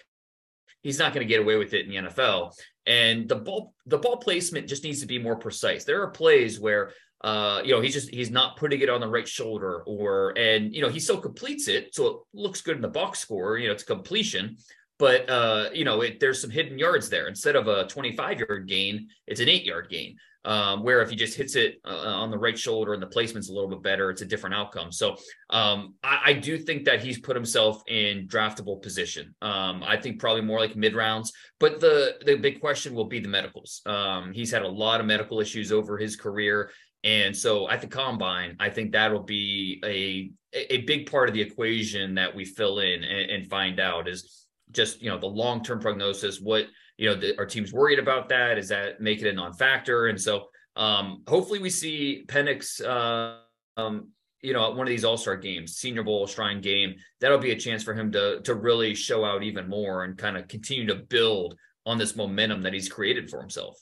he's 0.82 1.00
not 1.00 1.14
going 1.14 1.26
to 1.26 1.32
get 1.32 1.42
away 1.42 1.56
with 1.56 1.74
it 1.74 1.86
in 1.86 1.90
the 1.90 2.10
NFL 2.10 2.54
and 2.86 3.30
the 3.30 3.36
ball 3.36 3.74
the 3.86 3.98
ball 3.98 4.18
placement 4.18 4.68
just 4.68 4.84
needs 4.84 5.02
to 5.02 5.08
be 5.08 5.20
more 5.20 5.38
precise. 5.38 5.86
There 5.86 6.02
are 6.02 6.12
plays 6.12 6.60
where 6.60 6.92
uh, 7.24 7.62
you 7.64 7.74
know, 7.74 7.80
he's 7.80 7.94
just 7.94 8.10
he's 8.10 8.32
not 8.32 8.58
putting 8.58 8.82
it 8.82 8.90
on 8.90 9.00
the 9.00 9.08
right 9.08 9.28
shoulder, 9.28 9.82
or 9.84 10.38
and 10.38 10.76
you 10.76 10.82
know 10.82 10.90
he 10.90 11.00
still 11.00 11.20
completes 11.20 11.70
it, 11.70 11.96
so 11.96 12.08
it 12.08 12.18
looks 12.34 12.62
good 12.62 12.76
in 12.76 12.82
the 12.82 12.88
box 12.90 13.20
score. 13.20 13.58
You 13.58 13.68
know, 13.68 13.74
it's 13.74 13.84
completion, 13.84 14.58
but 15.04 15.30
uh, 15.30 15.68
you 15.74 15.84
know, 15.84 16.00
it, 16.00 16.22
there's 16.22 16.40
some 16.40 16.50
hidden 16.50 16.80
yards 16.80 17.10
there. 17.10 17.28
Instead 17.28 17.58
of 17.58 17.68
a 17.68 17.86
25 17.88 18.40
yard 18.40 18.70
gain, 18.70 19.10
it's 19.28 19.42
an 19.42 19.50
eight 19.50 19.66
yard 19.66 19.90
gain. 19.90 20.16
Um, 20.46 20.82
where 20.82 21.02
if 21.02 21.10
he 21.10 21.18
just 21.18 21.36
hits 21.36 21.58
it 21.58 21.82
uh, 21.84 21.90
on 21.90 22.32
the 22.32 22.38
right 22.38 22.58
shoulder 22.58 22.94
and 22.94 23.04
the 23.04 23.08
placement's 23.08 23.50
a 23.50 23.54
little 23.54 23.70
bit 23.70 23.84
better, 23.84 24.10
it's 24.10 24.22
a 24.22 24.26
different 24.26 24.56
outcome. 24.56 24.94
So 24.94 25.18
um, 25.50 25.96
I, 26.02 26.20
I, 26.28 26.34
do 26.34 26.58
think 26.58 26.86
that 26.86 27.02
he's 27.02 27.18
put 27.18 27.36
himself 27.36 27.82
in 27.88 28.28
draftable 28.28 28.82
position. 28.82 29.36
Um, 29.42 29.84
I 29.86 29.98
think 29.98 30.20
probably 30.20 30.42
more 30.42 30.60
like 30.60 30.78
mid 30.78 30.96
rounds. 30.96 31.34
But 31.60 31.82
the 31.82 32.16
the 32.26 32.36
big 32.36 32.62
question 32.62 32.94
will 32.94 33.08
be 33.08 33.20
the 33.20 33.28
medicals. 33.28 33.82
Um, 33.86 34.32
he's 34.32 34.52
had 34.52 34.62
a 34.62 34.68
lot 34.68 35.02
of 35.02 35.06
medical 35.06 35.42
issues 35.42 35.74
over 35.74 35.98
his 35.98 36.16
career. 36.16 36.72
And 37.04 37.36
so 37.36 37.70
at 37.70 37.82
the 37.82 37.88
combine, 37.88 38.56
I 38.60 38.70
think 38.70 38.94
that'll 38.94 39.24
be 39.24 39.82
a 39.84 40.32
a 40.54 40.82
big 40.84 41.12
part 41.12 41.28
of 41.28 41.36
the 41.36 41.42
equation 41.42 42.16
that 42.16 42.34
we 42.34 42.46
fill 42.46 42.80
in 42.80 43.04
and, 43.04 43.32
and 43.32 43.50
find 43.50 43.80
out 43.82 44.08
is 44.08 44.43
just 44.74 45.02
you 45.02 45.10
know 45.10 45.18
the 45.18 45.28
long 45.28 45.64
term 45.64 45.80
prognosis. 45.80 46.40
What 46.40 46.68
you 46.98 47.16
know, 47.16 47.22
our 47.38 47.46
team's 47.46 47.74
worried 47.74 48.00
about 48.00 48.30
that. 48.30 48.58
Is 48.58 48.70
that 48.70 49.02
make 49.02 49.22
it 49.22 49.30
a 49.30 49.34
non 49.34 49.54
factor? 49.54 50.08
And 50.08 50.20
so 50.20 50.48
um, 50.76 51.24
hopefully 51.28 51.60
we 51.60 51.70
see 51.70 52.24
Penix. 52.28 52.84
Uh, 52.84 53.40
um, 53.80 54.10
you 54.42 54.52
know, 54.52 54.70
at 54.70 54.76
one 54.76 54.86
of 54.86 54.90
these 54.90 55.06
All 55.06 55.18
Star 55.18 55.38
games, 55.38 55.78
Senior 55.78 56.04
Bowl, 56.04 56.28
Shrine 56.28 56.60
Game, 56.60 56.96
that'll 57.22 57.38
be 57.38 57.52
a 57.52 57.56
chance 57.56 57.82
for 57.82 57.94
him 57.94 58.12
to 58.12 58.42
to 58.42 58.56
really 58.56 58.94
show 58.94 59.24
out 59.24 59.42
even 59.42 59.70
more 59.70 60.04
and 60.04 60.18
kind 60.18 60.36
of 60.38 60.48
continue 60.48 60.86
to 60.88 60.96
build 60.96 61.56
on 61.86 61.98
this 61.98 62.16
momentum 62.16 62.62
that 62.62 62.74
he's 62.74 62.90
created 62.90 63.30
for 63.30 63.40
himself. 63.40 63.78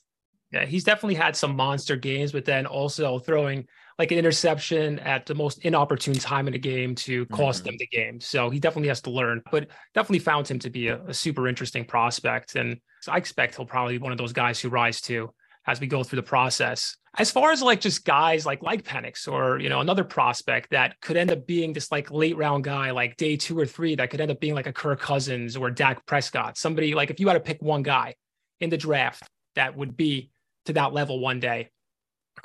Yeah, 0.52 0.66
he's 0.66 0.84
definitely 0.84 1.16
had 1.16 1.36
some 1.36 1.56
monster 1.56 1.96
games, 1.96 2.32
but 2.32 2.46
then 2.46 2.66
also 2.66 3.20
throwing 3.20 3.68
like 4.02 4.12
an 4.12 4.18
interception 4.18 4.98
at 4.98 5.28
the 5.28 5.36
most 5.36 5.60
inopportune 5.60 6.16
time 6.16 6.48
in 6.48 6.54
the 6.54 6.58
game 6.58 6.96
to 6.96 7.24
cost 7.28 7.60
mm-hmm. 7.60 7.68
them 7.68 7.76
the 7.78 7.86
game. 7.86 8.20
So 8.20 8.50
he 8.50 8.60
definitely 8.60 8.88
has 8.88 9.00
to 9.02 9.12
learn, 9.12 9.44
but 9.52 9.68
definitely 9.94 10.18
found 10.18 10.48
him 10.48 10.58
to 10.58 10.72
be 10.72 10.88
a, 10.88 11.00
a 11.04 11.14
super 11.14 11.48
interesting 11.48 11.86
prospect. 11.86 12.56
And 12.56 12.80
so 13.02 13.12
I 13.12 13.18
expect 13.18 13.56
he'll 13.56 13.68
probably 13.68 14.00
be 14.00 14.02
one 14.02 14.12
of 14.12 14.18
those 14.18 14.34
guys 14.34 14.60
who 14.60 14.70
rise 14.70 15.02
to 15.02 15.30
as 15.68 15.80
we 15.80 15.86
go 15.86 16.04
through 16.04 16.16
the 16.16 16.24
process. 16.24 16.98
As 17.20 17.30
far 17.30 17.52
as 17.52 17.62
like 17.62 17.80
just 17.80 18.04
guys 18.04 18.44
like 18.44 18.64
like 18.64 18.82
Penix 18.82 19.32
or 19.32 19.60
you 19.60 19.70
know 19.70 19.82
another 19.82 20.04
prospect 20.04 20.72
that 20.72 21.00
could 21.02 21.16
end 21.16 21.30
up 21.30 21.46
being 21.46 21.72
this 21.72 21.92
like 21.92 22.10
late 22.10 22.36
round 22.36 22.64
guy 22.64 22.90
like 22.90 23.18
day 23.18 23.38
two 23.38 23.60
or 23.60 23.68
three 23.68 23.94
that 23.94 24.10
could 24.10 24.20
end 24.20 24.32
up 24.32 24.40
being 24.40 24.56
like 24.56 24.66
a 24.66 24.74
Kirk 24.74 25.00
Cousins 25.00 25.56
or 25.56 25.70
Dak 25.70 26.04
Prescott, 26.08 26.58
somebody 26.58 26.96
like 26.96 27.12
if 27.12 27.20
you 27.20 27.28
had 27.28 27.36
to 27.36 27.40
pick 27.40 27.62
one 27.62 27.84
guy 27.84 28.16
in 28.62 28.72
the 28.72 28.78
draft 28.78 29.30
that 29.54 29.78
would 29.78 29.96
be 29.96 30.32
to 30.66 30.74
that 30.74 30.92
level 30.92 31.20
one 31.20 31.40
day, 31.40 31.70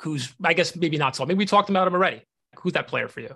who's 0.01 0.33
I 0.43 0.53
guess 0.53 0.75
maybe 0.75 0.97
not 0.97 1.15
so. 1.15 1.25
Maybe 1.25 1.37
we 1.37 1.45
talked 1.45 1.69
about 1.69 1.87
him 1.87 1.93
already. 1.93 2.23
Who's 2.59 2.73
that 2.73 2.87
player 2.87 3.07
for 3.07 3.21
you? 3.21 3.35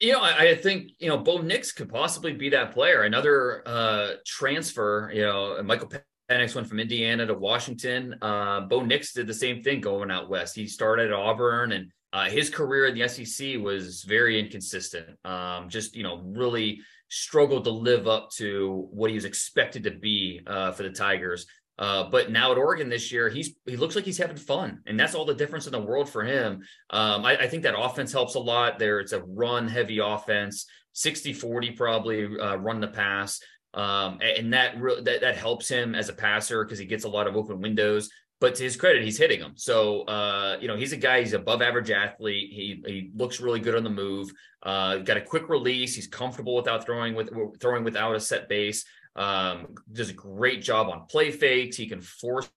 You 0.00 0.12
know, 0.12 0.20
I, 0.20 0.50
I 0.50 0.54
think 0.54 0.92
you 0.98 1.08
know 1.08 1.18
Bo 1.18 1.38
Nix 1.38 1.72
could 1.72 1.88
possibly 1.88 2.32
be 2.32 2.48
that 2.50 2.72
player. 2.72 3.02
Another 3.02 3.62
uh, 3.66 4.12
transfer. 4.26 5.10
You 5.14 5.22
know, 5.22 5.62
Michael 5.62 5.92
Penix 6.30 6.54
went 6.54 6.68
from 6.68 6.80
Indiana 6.80 7.26
to 7.26 7.34
Washington. 7.34 8.16
Uh, 8.22 8.62
Bo 8.62 8.82
Nix 8.82 9.12
did 9.12 9.26
the 9.26 9.34
same 9.34 9.62
thing 9.62 9.80
going 9.80 10.10
out 10.10 10.30
west. 10.30 10.54
He 10.54 10.66
started 10.66 11.08
at 11.08 11.12
Auburn, 11.12 11.72
and 11.72 11.90
uh, 12.12 12.28
his 12.28 12.50
career 12.50 12.86
in 12.86 12.98
the 12.98 13.08
SEC 13.08 13.58
was 13.58 14.02
very 14.04 14.38
inconsistent. 14.40 15.18
Um, 15.24 15.68
just 15.68 15.94
you 15.94 16.02
know, 16.02 16.22
really 16.24 16.80
struggled 17.08 17.64
to 17.64 17.70
live 17.70 18.08
up 18.08 18.30
to 18.30 18.88
what 18.90 19.10
he 19.10 19.14
was 19.14 19.26
expected 19.26 19.82
to 19.84 19.90
be 19.90 20.40
uh, 20.46 20.72
for 20.72 20.82
the 20.84 20.90
Tigers. 20.90 21.46
Uh, 21.82 22.08
but 22.08 22.30
now 22.30 22.52
at 22.52 22.58
Oregon 22.58 22.88
this 22.88 23.10
year, 23.10 23.28
he's 23.28 23.56
he 23.66 23.76
looks 23.76 23.96
like 23.96 24.04
he's 24.04 24.16
having 24.16 24.36
fun, 24.36 24.78
and 24.86 24.98
that's 24.98 25.16
all 25.16 25.24
the 25.24 25.34
difference 25.34 25.66
in 25.66 25.72
the 25.72 25.80
world 25.80 26.08
for 26.08 26.22
him. 26.22 26.62
Um, 26.90 27.24
I, 27.24 27.36
I, 27.36 27.48
think 27.48 27.64
that 27.64 27.76
offense 27.76 28.12
helps 28.12 28.36
a 28.36 28.38
lot. 28.38 28.78
There, 28.78 29.00
it's 29.00 29.10
a 29.10 29.24
run 29.24 29.66
heavy 29.66 29.98
offense, 29.98 30.66
60-40 30.94 31.76
probably 31.76 32.38
uh, 32.38 32.54
run 32.54 32.78
the 32.78 32.86
pass, 32.86 33.40
um, 33.74 34.20
and 34.22 34.52
that, 34.52 34.80
re- 34.80 35.02
that 35.02 35.22
that 35.22 35.36
helps 35.36 35.68
him 35.68 35.96
as 35.96 36.08
a 36.08 36.12
passer 36.12 36.62
because 36.62 36.78
he 36.78 36.86
gets 36.86 37.02
a 37.02 37.08
lot 37.08 37.26
of 37.26 37.34
open 37.34 37.60
windows. 37.60 38.08
But 38.40 38.54
to 38.56 38.62
his 38.62 38.76
credit, 38.76 39.02
he's 39.02 39.18
hitting 39.18 39.40
them. 39.40 39.54
So 39.56 40.02
uh, 40.02 40.58
you 40.60 40.68
know 40.68 40.76
he's 40.76 40.92
a 40.92 40.96
guy. 40.96 41.18
He's 41.18 41.32
above 41.32 41.62
average 41.62 41.90
athlete. 41.90 42.50
He 42.52 42.80
he 42.86 43.10
looks 43.16 43.40
really 43.40 43.58
good 43.58 43.74
on 43.74 43.82
the 43.82 43.90
move. 43.90 44.30
Uh, 44.62 44.98
got 44.98 45.16
a 45.16 45.20
quick 45.20 45.48
release. 45.48 45.96
He's 45.96 46.06
comfortable 46.06 46.54
without 46.54 46.86
throwing 46.86 47.16
with 47.16 47.30
throwing 47.60 47.82
without 47.82 48.14
a 48.14 48.20
set 48.20 48.48
base. 48.48 48.84
Um, 49.16 49.74
does 49.92 50.10
a 50.10 50.14
great 50.14 50.62
job 50.62 50.88
on 50.88 51.06
play 51.06 51.30
fakes. 51.30 51.76
He 51.76 51.86
can 51.86 52.00
force 52.00 52.48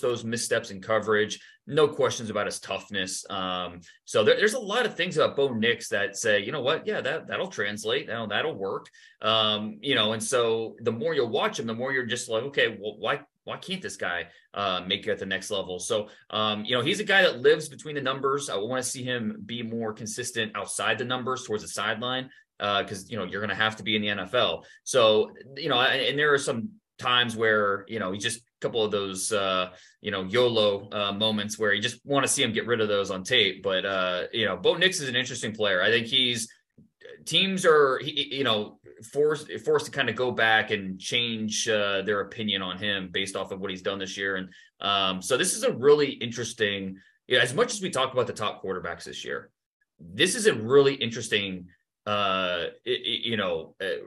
those 0.00 0.24
missteps 0.24 0.70
in 0.70 0.80
coverage. 0.80 1.40
No 1.66 1.88
questions 1.88 2.30
about 2.30 2.46
his 2.46 2.60
toughness. 2.60 3.24
Um, 3.30 3.80
so 4.04 4.24
there, 4.24 4.36
there's 4.36 4.54
a 4.54 4.58
lot 4.58 4.86
of 4.86 4.96
things 4.96 5.16
about 5.16 5.36
Bo 5.36 5.52
Nix 5.52 5.88
that 5.88 6.16
say, 6.16 6.40
you 6.40 6.52
know 6.52 6.62
what, 6.62 6.86
yeah, 6.86 7.00
that 7.00 7.26
that'll 7.28 7.48
translate. 7.48 8.06
Know, 8.06 8.26
that'll 8.26 8.54
work. 8.54 8.88
Um, 9.22 9.78
you 9.80 9.94
know, 9.94 10.12
and 10.12 10.22
so 10.22 10.76
the 10.80 10.92
more 10.92 11.14
you 11.14 11.26
watch 11.26 11.58
him, 11.58 11.66
the 11.66 11.74
more 11.74 11.92
you're 11.92 12.06
just 12.06 12.28
like, 12.28 12.44
okay, 12.44 12.76
well, 12.80 12.96
why 12.98 13.20
why 13.44 13.56
can't 13.56 13.80
this 13.80 13.96
guy 13.96 14.26
uh, 14.52 14.82
make 14.86 15.06
it 15.06 15.10
at 15.10 15.18
the 15.18 15.26
next 15.26 15.50
level? 15.50 15.78
So, 15.78 16.08
um, 16.28 16.66
you 16.66 16.76
know, 16.76 16.82
he's 16.82 17.00
a 17.00 17.04
guy 17.04 17.22
that 17.22 17.40
lives 17.40 17.68
between 17.68 17.94
the 17.94 18.02
numbers. 18.02 18.50
I 18.50 18.56
want 18.56 18.82
to 18.82 18.88
see 18.88 19.02
him 19.02 19.42
be 19.46 19.62
more 19.62 19.94
consistent 19.94 20.52
outside 20.54 20.98
the 20.98 21.06
numbers 21.06 21.44
towards 21.44 21.62
the 21.62 21.68
sideline 21.68 22.28
because 22.58 23.04
uh, 23.04 23.06
you 23.08 23.16
know 23.16 23.24
you're 23.24 23.40
going 23.40 23.56
to 23.56 23.62
have 23.62 23.76
to 23.76 23.82
be 23.82 23.96
in 23.96 24.02
the 24.02 24.08
NFL. 24.08 24.64
So 24.84 25.30
you 25.56 25.68
know, 25.68 25.80
and, 25.80 26.18
there 26.18 26.32
are 26.34 26.38
some 26.38 26.70
times 26.98 27.36
where 27.36 27.84
you 27.88 27.98
know 27.98 28.12
you 28.12 28.18
just 28.18 28.38
a 28.38 28.60
couple 28.60 28.84
of 28.84 28.90
those 28.90 29.32
uh, 29.32 29.70
you 30.00 30.10
know 30.10 30.24
YOLO 30.24 30.88
uh, 30.90 31.12
moments 31.12 31.58
where 31.58 31.72
you 31.72 31.80
just 31.80 32.04
want 32.04 32.24
to 32.24 32.28
see 32.28 32.42
him 32.42 32.52
get 32.52 32.66
rid 32.66 32.80
of 32.80 32.88
those 32.88 33.10
on 33.10 33.22
tape. 33.22 33.62
But 33.62 33.84
uh, 33.84 34.24
you 34.32 34.46
know, 34.46 34.56
Bo 34.56 34.74
Nix 34.74 35.00
is 35.00 35.08
an 35.08 35.16
interesting 35.16 35.54
player. 35.54 35.82
I 35.82 35.88
think 35.88 36.06
he's 36.06 36.48
teams 37.24 37.64
are 37.66 38.00
you 38.02 38.44
know 38.44 38.78
forced 39.12 39.50
forced 39.64 39.86
to 39.86 39.92
kind 39.92 40.08
of 40.08 40.16
go 40.16 40.30
back 40.30 40.70
and 40.70 40.98
change 40.98 41.68
uh, 41.68 42.02
their 42.02 42.20
opinion 42.20 42.62
on 42.62 42.78
him 42.78 43.10
based 43.12 43.36
off 43.36 43.52
of 43.52 43.60
what 43.60 43.70
he's 43.70 43.82
done 43.82 43.98
this 43.98 44.16
year. 44.16 44.36
And 44.36 44.48
um, 44.80 45.22
so 45.22 45.36
this 45.36 45.54
is 45.54 45.62
a 45.62 45.72
really 45.72 46.10
interesting. 46.10 46.98
You 47.26 47.36
know, 47.36 47.42
as 47.42 47.54
much 47.54 47.74
as 47.74 47.82
we 47.82 47.90
talk 47.90 48.12
about 48.12 48.26
the 48.26 48.32
top 48.32 48.62
quarterbacks 48.62 49.04
this 49.04 49.24
year, 49.24 49.50
this 50.00 50.34
is 50.34 50.46
a 50.46 50.54
really 50.54 50.94
interesting 50.94 51.66
uh, 52.06 52.66
it, 52.84 53.24
you 53.24 53.36
know, 53.36 53.74
uh, 53.80 54.06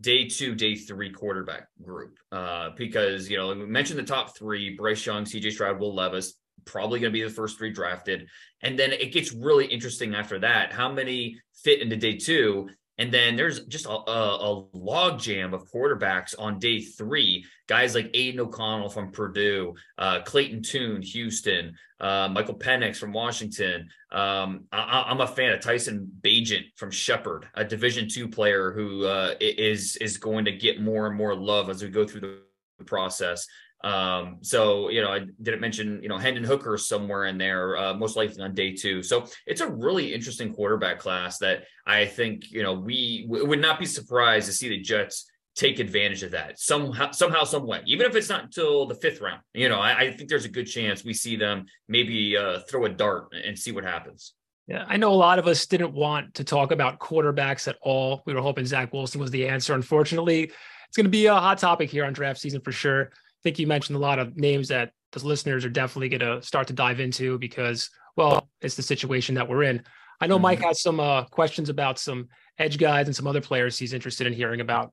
day 0.00 0.28
two, 0.28 0.54
day 0.54 0.74
three 0.74 1.10
quarterback 1.10 1.68
group. 1.82 2.18
Uh, 2.30 2.70
because, 2.76 3.28
you 3.28 3.36
know, 3.36 3.48
we 3.48 3.66
mentioned 3.66 3.98
the 3.98 4.04
top 4.04 4.36
three 4.36 4.76
Bryce 4.76 5.04
Young, 5.04 5.24
CJ 5.24 5.52
Stroud, 5.52 5.80
Will 5.80 5.94
Levis. 5.94 6.34
probably 6.64 7.00
going 7.00 7.12
to 7.12 7.18
be 7.18 7.22
the 7.22 7.30
first 7.30 7.58
three 7.58 7.72
drafted. 7.72 8.28
And 8.62 8.78
then 8.78 8.92
it 8.92 9.12
gets 9.12 9.32
really 9.32 9.66
interesting 9.66 10.14
after 10.14 10.38
that. 10.40 10.72
How 10.72 10.92
many 10.92 11.40
fit 11.64 11.80
into 11.80 11.96
day 11.96 12.16
two? 12.16 12.68
And 13.00 13.10
then 13.10 13.34
there's 13.34 13.60
just 13.64 13.86
a, 13.86 13.90
a, 13.90 14.52
a 14.52 14.64
log 14.74 15.18
jam 15.18 15.54
of 15.54 15.64
quarterbacks 15.72 16.34
on 16.38 16.58
day 16.58 16.82
three. 16.82 17.46
Guys 17.66 17.94
like 17.94 18.10
Aidan 18.12 18.40
O'Connell 18.40 18.90
from 18.90 19.10
Purdue, 19.10 19.74
uh, 19.96 20.20
Clayton 20.20 20.62
Tune, 20.62 21.00
Houston, 21.00 21.74
uh, 21.98 22.28
Michael 22.30 22.56
Penix 22.56 22.98
from 22.98 23.14
Washington. 23.14 23.88
Um, 24.12 24.64
I, 24.70 25.10
am 25.10 25.22
a 25.22 25.26
fan 25.26 25.52
of 25.52 25.60
Tyson 25.60 26.12
Bagent 26.20 26.76
from 26.76 26.90
Shepherd, 26.90 27.48
a 27.54 27.64
Division 27.64 28.06
two 28.06 28.28
player 28.28 28.70
who 28.70 29.06
uh, 29.06 29.34
is 29.40 29.96
is 29.96 30.18
going 30.18 30.44
to 30.44 30.52
get 30.52 30.82
more 30.82 31.06
and 31.06 31.16
more 31.16 31.34
love 31.34 31.70
as 31.70 31.82
we 31.82 31.88
go 31.88 32.06
through 32.06 32.20
the 32.20 32.84
process. 32.84 33.46
Um, 33.82 34.38
so 34.42 34.90
you 34.90 35.00
know, 35.02 35.10
I 35.10 35.20
didn't 35.42 35.60
mention 35.60 36.02
you 36.02 36.08
know 36.08 36.18
Hendon 36.18 36.44
Hooker 36.44 36.76
somewhere 36.76 37.26
in 37.26 37.38
there, 37.38 37.76
uh, 37.76 37.94
most 37.94 38.16
likely 38.16 38.42
on 38.42 38.54
day 38.54 38.74
two. 38.74 39.02
So 39.02 39.26
it's 39.46 39.60
a 39.60 39.68
really 39.68 40.12
interesting 40.12 40.52
quarterback 40.52 40.98
class 40.98 41.38
that 41.38 41.64
I 41.86 42.06
think 42.06 42.50
you 42.50 42.62
know 42.62 42.74
we 42.74 43.24
would 43.28 43.60
not 43.60 43.78
be 43.78 43.86
surprised 43.86 44.46
to 44.46 44.52
see 44.52 44.68
the 44.68 44.80
Jets 44.80 45.30
take 45.56 45.78
advantage 45.78 46.22
of 46.22 46.30
that 46.30 46.58
somehow, 46.58 47.10
somehow, 47.10 47.44
some 47.44 47.66
way. 47.66 47.82
Even 47.86 48.06
if 48.06 48.14
it's 48.14 48.28
not 48.28 48.44
until 48.44 48.86
the 48.86 48.94
fifth 48.94 49.20
round, 49.20 49.40
you 49.54 49.68
know, 49.68 49.80
I, 49.80 49.98
I 49.98 50.12
think 50.12 50.28
there's 50.28 50.44
a 50.44 50.50
good 50.50 50.66
chance 50.66 51.04
we 51.04 51.14
see 51.14 51.36
them 51.36 51.66
maybe 51.88 52.36
uh, 52.36 52.60
throw 52.68 52.84
a 52.84 52.88
dart 52.88 53.28
and 53.32 53.58
see 53.58 53.72
what 53.72 53.84
happens. 53.84 54.34
Yeah, 54.66 54.84
I 54.86 54.98
know 54.98 55.12
a 55.12 55.14
lot 55.14 55.38
of 55.38 55.48
us 55.48 55.66
didn't 55.66 55.92
want 55.92 56.34
to 56.34 56.44
talk 56.44 56.70
about 56.70 57.00
quarterbacks 57.00 57.66
at 57.66 57.76
all. 57.82 58.22
We 58.26 58.34
were 58.34 58.40
hoping 58.40 58.66
Zach 58.66 58.92
Wilson 58.92 59.20
was 59.20 59.32
the 59.32 59.48
answer. 59.48 59.74
Unfortunately, 59.74 60.44
it's 60.44 60.96
going 60.96 61.06
to 61.06 61.10
be 61.10 61.26
a 61.26 61.34
hot 61.34 61.58
topic 61.58 61.90
here 61.90 62.04
on 62.04 62.12
draft 62.12 62.40
season 62.40 62.60
for 62.60 62.70
sure 62.70 63.10
think 63.42 63.58
you 63.58 63.66
mentioned 63.66 63.96
a 63.96 64.00
lot 64.00 64.18
of 64.18 64.36
names 64.36 64.68
that 64.68 64.92
the 65.12 65.26
listeners 65.26 65.64
are 65.64 65.70
definitely 65.70 66.08
going 66.08 66.20
to 66.20 66.46
start 66.46 66.68
to 66.68 66.72
dive 66.72 67.00
into 67.00 67.38
because, 67.38 67.90
well, 68.16 68.48
it's 68.60 68.76
the 68.76 68.82
situation 68.82 69.34
that 69.36 69.48
we're 69.48 69.64
in. 69.64 69.82
I 70.20 70.26
know 70.26 70.36
mm-hmm. 70.36 70.42
Mike 70.42 70.60
has 70.60 70.80
some 70.80 71.00
uh, 71.00 71.24
questions 71.24 71.68
about 71.68 71.98
some 71.98 72.28
edge 72.58 72.78
guys 72.78 73.06
and 73.06 73.16
some 73.16 73.26
other 73.26 73.40
players 73.40 73.78
he's 73.78 73.92
interested 73.92 74.26
in 74.26 74.32
hearing 74.32 74.60
about. 74.60 74.92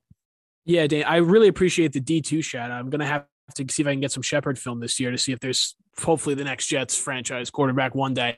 Yeah, 0.66 0.88
Dan, 0.88 1.04
I 1.04 1.18
really 1.18 1.48
appreciate 1.48 1.94
the 1.94 2.02
D2 2.02 2.44
shot. 2.44 2.72
I'm 2.72 2.90
going 2.90 3.00
to 3.00 3.06
have 3.06 3.26
to 3.56 3.66
see 3.70 3.84
if 3.84 3.88
I 3.88 3.92
can 3.92 4.02
get 4.02 4.12
some 4.12 4.24
Shepherd 4.24 4.60
film 4.60 4.80
this 4.80 5.00
year 5.00 5.12
to 5.12 5.18
see 5.18 5.32
if 5.32 5.40
there's 5.40 5.76
hopefully 5.98 6.36
the 6.36 6.44
next 6.44 6.68
Jets 6.68 6.98
franchise 6.98 7.50
quarterback 7.50 7.96
one 7.96 8.14
day. 8.14 8.38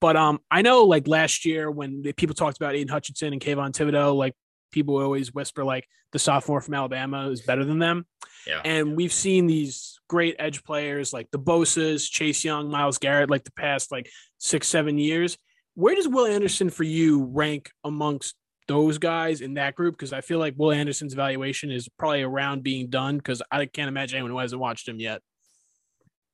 But 0.00 0.16
um, 0.16 0.40
I 0.50 0.62
know 0.62 0.84
like 0.84 1.06
last 1.08 1.44
year 1.44 1.70
when 1.70 2.02
people 2.16 2.34
talked 2.34 2.56
about 2.56 2.74
Aidan 2.74 2.88
Hutchinson 2.88 3.32
and 3.32 3.42
Kayvon 3.42 3.72
Thibodeaux, 3.72 4.14
like 4.14 4.34
people 4.70 4.96
always 4.96 5.34
whisper 5.34 5.64
like 5.64 5.86
the 6.12 6.18
sophomore 6.18 6.60
from 6.60 6.74
Alabama 6.74 7.28
is 7.28 7.42
better 7.42 7.64
than 7.64 7.78
them. 7.78 8.06
Yeah. 8.46 8.60
And 8.64 8.96
we've 8.96 9.12
seen 9.12 9.46
these 9.46 10.00
great 10.08 10.36
edge 10.38 10.64
players 10.64 11.12
like 11.12 11.30
the 11.30 11.38
Bosa's, 11.38 12.08
Chase 12.08 12.44
Young, 12.44 12.70
Myles 12.70 12.98
Garrett, 12.98 13.30
like 13.30 13.44
the 13.44 13.52
past 13.52 13.92
like 13.92 14.10
six, 14.38 14.68
seven 14.68 14.98
years. 14.98 15.36
Where 15.74 15.94
does 15.94 16.08
Will 16.08 16.26
Anderson 16.26 16.70
for 16.70 16.84
you 16.84 17.24
rank 17.24 17.70
amongst 17.84 18.34
those 18.66 18.98
guys 18.98 19.40
in 19.40 19.54
that 19.54 19.74
group? 19.74 19.96
Because 19.96 20.12
I 20.12 20.20
feel 20.20 20.38
like 20.38 20.54
Will 20.56 20.72
Anderson's 20.72 21.12
evaluation 21.12 21.70
is 21.70 21.88
probably 21.88 22.22
around 22.22 22.62
being 22.62 22.88
done 22.88 23.18
because 23.18 23.42
I 23.50 23.66
can't 23.66 23.88
imagine 23.88 24.16
anyone 24.16 24.32
who 24.32 24.38
hasn't 24.38 24.60
watched 24.60 24.88
him 24.88 24.98
yet. 24.98 25.22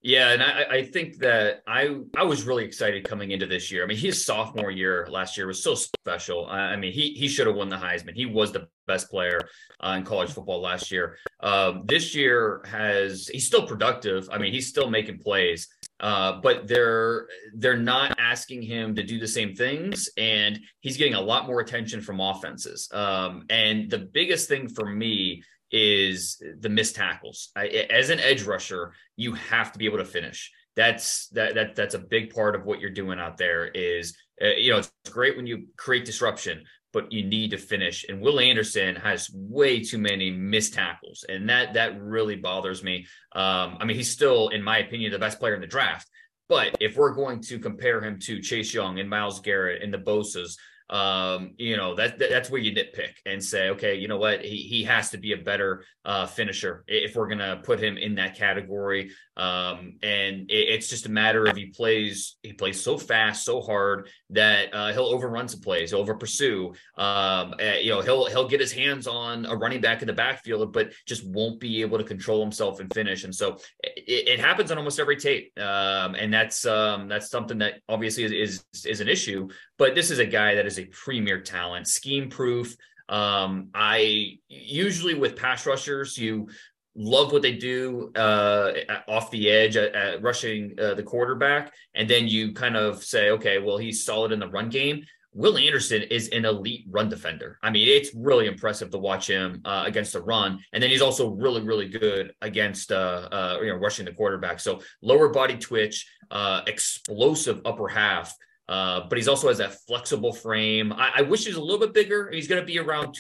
Yeah, 0.07 0.31
and 0.31 0.41
I, 0.41 0.63
I, 0.71 0.85
think 0.85 1.19
that 1.19 1.65
I 1.67 1.97
I 2.17 2.23
was 2.23 2.45
really 2.45 2.65
excited 2.65 3.03
coming 3.03 3.33
into 3.33 3.45
this 3.45 3.73
year. 3.73 3.83
I 3.83 3.89
mean, 3.89 3.99
his 3.99 4.25
sophomore 4.25 4.71
year 4.71 5.09
last 5.11 5.37
year 5.37 5.49
was 5.49 5.61
so 5.61 5.75
special. 5.75 6.47
I 6.47 6.77
mean, 6.77 6.93
he 6.93 7.11
he 7.15 7.27
should 7.27 7.49
have 7.49 7.57
won 7.57 7.69
the 7.69 7.75
Heisman. 7.75 8.15
He 8.15 8.25
was 8.25 8.53
the 8.53 8.69
best 8.87 9.11
player 9.11 9.41
uh, 9.81 9.97
in 9.99 10.05
college 10.05 10.31
football 10.31 10.61
last 10.61 10.93
year. 10.93 11.19
Um, 11.41 11.83
this 11.87 12.15
year 12.15 12.63
has 12.67 13.27
he's 13.27 13.49
still 13.49 13.67
productive. 13.67 14.29
I 14.31 14.39
mean, 14.39 14.53
he's 14.53 14.69
still 14.69 14.89
making 14.89 15.19
plays, 15.19 15.67
uh, 15.99 16.41
but 16.41 16.69
they're 16.69 17.27
they're 17.57 17.77
not 17.77 18.15
asking 18.21 18.63
him 18.63 18.95
to 18.95 19.03
do 19.03 19.19
the 19.19 19.27
same 19.27 19.57
things, 19.57 20.09
and 20.17 20.61
he's 20.83 20.97
getting 20.97 21.15
a 21.15 21.21
lot 21.21 21.49
more 21.49 21.59
attention 21.59 22.01
from 22.01 22.21
offenses. 22.21 22.89
Um, 22.93 23.45
and 23.51 23.91
the 23.91 23.99
biggest 23.99 24.49
thing 24.49 24.69
for 24.69 24.87
me 24.87 25.43
is 25.71 26.43
the 26.61 26.69
missed 26.69 26.97
tackles. 26.97 27.51
I, 27.57 27.67
as 27.67 28.11
an 28.11 28.21
edge 28.21 28.43
rusher, 28.43 28.93
you 29.17 29.35
have 29.35 29.73
to 29.73 29.79
be 29.79 29.87
able 29.87 29.99
to 29.99 30.05
finish. 30.05 30.53
That's 30.77 31.29
that 31.29 31.55
that 31.55 31.75
that's 31.75 31.95
a 31.95 31.99
big 31.99 32.35
part 32.35 32.55
of 32.55 32.65
what 32.65 32.81
you're 32.81 32.91
doing 32.91 33.19
out 33.19 33.39
there. 33.39 33.67
Is 33.67 34.17
uh, 34.43 34.49
you 34.49 34.71
know 34.71 34.79
it's 34.79 34.93
great 35.11 35.37
when 35.37 35.47
you 35.47 35.69
create 35.77 36.05
disruption, 36.05 36.65
but 36.93 37.11
you 37.11 37.25
need 37.25 37.51
to 37.51 37.59
finish. 37.59 38.05
And 38.09 38.21
Will 38.21 38.41
Anderson 38.41 38.97
has 38.97 39.31
way 39.33 39.83
too 39.83 39.99
many 39.99 40.31
missed 40.31 40.75
tackles, 40.75 41.25
and 41.29 41.49
that 41.49 41.75
that 41.75 42.01
really 42.01 42.37
bothers 42.37 42.83
me. 42.83 43.07
Um, 43.33 43.79
I 43.81 43.85
mean, 43.85 43.97
he's 43.97 44.11
still, 44.11 44.49
in 44.49 44.63
my 44.63 44.79
opinion, 44.79 45.13
the 45.13 45.19
best 45.19 45.41
player 45.41 45.55
in 45.55 45.61
the 45.61 45.67
draft. 45.67 46.09
But 46.49 46.77
if 46.81 46.97
we're 46.97 47.15
going 47.15 47.41
to 47.43 47.59
compare 47.59 48.01
him 48.01 48.19
to 48.21 48.41
Chase 48.41 48.73
Young 48.73 48.99
and 48.99 49.11
Myles 49.11 49.41
Garrett 49.41 49.83
and 49.83 49.93
the 49.93 49.99
Bosa's, 49.99 50.57
um, 50.89 51.55
you 51.59 51.77
know 51.77 51.95
that, 51.97 52.19
that's 52.19 52.51
where 52.51 52.61
you 52.61 52.73
nitpick 52.73 53.15
and 53.25 53.43
say, 53.43 53.71
okay, 53.71 53.97
you 53.97 54.09
know 54.09 54.19
what, 54.19 54.45
he 54.45 54.57
he 54.57 54.85
has 54.85 55.11
to 55.11 55.19
be 55.19 55.33
a 55.33 55.37
better 55.37 55.85
uh, 56.05 56.27
finisher 56.27 56.85
if 56.87 57.17
we're 57.17 57.29
gonna 57.29 57.61
put 57.63 57.81
him 57.81 57.97
in 57.97 58.15
that 58.17 58.37
category. 58.37 59.11
Um, 59.37 59.99
and 60.03 60.51
it, 60.51 60.69
it's 60.71 60.89
just 60.89 61.07
a 61.07 61.11
matter 61.11 61.47
of 61.47 61.57
he 61.57 61.67
plays 61.67 62.37
he 62.43 62.53
plays 62.53 62.83
so 62.83 62.97
fast, 62.97 63.45
so 63.45 63.61
hard 63.61 64.09
that 64.31 64.75
uh, 64.75 64.93
he'll 64.93 65.07
overrun 65.07 65.49
some 65.49 65.61
plays, 65.61 65.91
he'll 65.91 66.01
over 66.01 66.15
pursue. 66.15 66.73
Um, 66.97 67.55
uh, 67.61 67.77
you 67.81 67.91
know, 67.91 68.01
he'll 68.01 68.27
he'll 68.27 68.49
get 68.49 68.61
his 68.61 68.73
hands 68.73 69.07
on 69.07 69.45
a 69.47 69.55
running 69.55 69.81
back 69.81 70.03
in 70.03 70.07
the 70.07 70.15
backfield, 70.15 70.73
but 70.73 70.93
just 71.07 71.27
won't 71.27 71.61
be 71.61 71.83
able 71.83 71.99
to 71.99 72.05
control 72.05 72.41
himself 72.41 72.81
and 72.81 72.93
finish. 72.95 73.25
And 73.25 73.35
so 73.35 73.59
it, 73.83 74.29
it 74.29 74.41
happens 74.41 74.71
on 74.71 74.79
almost 74.79 74.99
every 74.99 75.17
tape, 75.17 75.53
um, 75.59 76.15
and 76.15 76.33
that's 76.33 76.65
um, 76.65 77.09
that's 77.09 77.31
something 77.31 77.59
that 77.59 77.81
obviously 77.89 78.25
is, 78.25 78.33
is 78.33 78.87
is 78.87 79.01
an 79.01 79.09
issue. 79.09 79.49
But 79.77 79.95
this 79.95 80.11
is 80.11 80.19
a 80.19 80.27
guy 80.27 80.55
that 80.55 80.67
is 80.67 80.79
a 80.79 80.87
premier 80.87 81.41
talent, 81.41 81.89
scheme 81.89 82.31
proof. 82.31 82.75
Um, 83.09 83.69
I 83.73 84.39
usually 84.49 85.15
with 85.15 85.37
pass 85.37 85.65
rushers, 85.67 86.19
you 86.19 86.49
love 86.97 87.33
what 87.33 87.43
they 87.43 87.53
do 87.53 88.11
uh, 88.17 88.73
off 89.07 89.31
the 89.31 89.51
edge 89.51 89.77
at, 89.77 89.95
at 89.95 90.23
rushing 90.23 90.75
uh, 90.81 90.95
the 90.95 91.03
quarterback, 91.03 91.73
and 91.95 92.09
then 92.09 92.27
you 92.27 92.53
kind 92.53 92.77
of 92.77 93.05
say, 93.05 93.31
okay, 93.31 93.59
well, 93.59 93.77
he's 93.77 94.05
solid 94.05 94.33
in 94.33 94.41
the 94.41 94.49
run 94.49 94.71
game. 94.71 95.05
Will 95.33 95.59
Anderson 95.59 96.03
is 96.05 96.29
an 96.31 96.47
elite 96.47 96.87
run 96.89 97.11
defender. 97.11 97.59
I 97.63 97.69
mean, 97.69 97.87
it's 97.89 98.15
really 98.15 98.47
impressive 98.47 98.91
to 98.91 98.99
watch 98.99 99.29
him 99.29 99.61
uh, 99.67 99.85
against 99.87 100.15
the 100.15 100.23
run, 100.23 100.61
and 100.73 100.83
then 100.83 100.89
he's 100.89 101.03
also 101.03 101.29
really, 101.29 101.61
really 101.61 101.89
good 101.89 102.33
against 102.41 102.91
uh, 102.91 103.29
uh, 103.31 103.59
you 103.61 103.69
know 103.69 103.77
rushing 103.77 104.07
the 104.07 104.13
quarterback. 104.13 104.61
So 104.61 104.81
lower 105.03 105.29
body 105.29 105.59
twitch, 105.59 106.11
uh, 106.31 106.63
explosive 106.67 107.61
upper 107.67 107.87
half. 107.87 108.35
Uh, 108.69 109.03
but 109.09 109.17
he's 109.17 109.29
also 109.29 109.47
has 109.47 109.59
that 109.59 109.77
flexible 109.87 110.33
frame. 110.33 110.93
I, 110.93 111.13
I 111.19 111.23
wish 111.23 111.45
he's 111.45 111.55
a 111.55 111.61
little 111.61 111.79
bit 111.79 111.95
bigger. 111.95 112.31
He's 112.33 112.49
going 112.49 112.61
to 112.61 112.67
be 112.67 112.81
around 112.81 113.15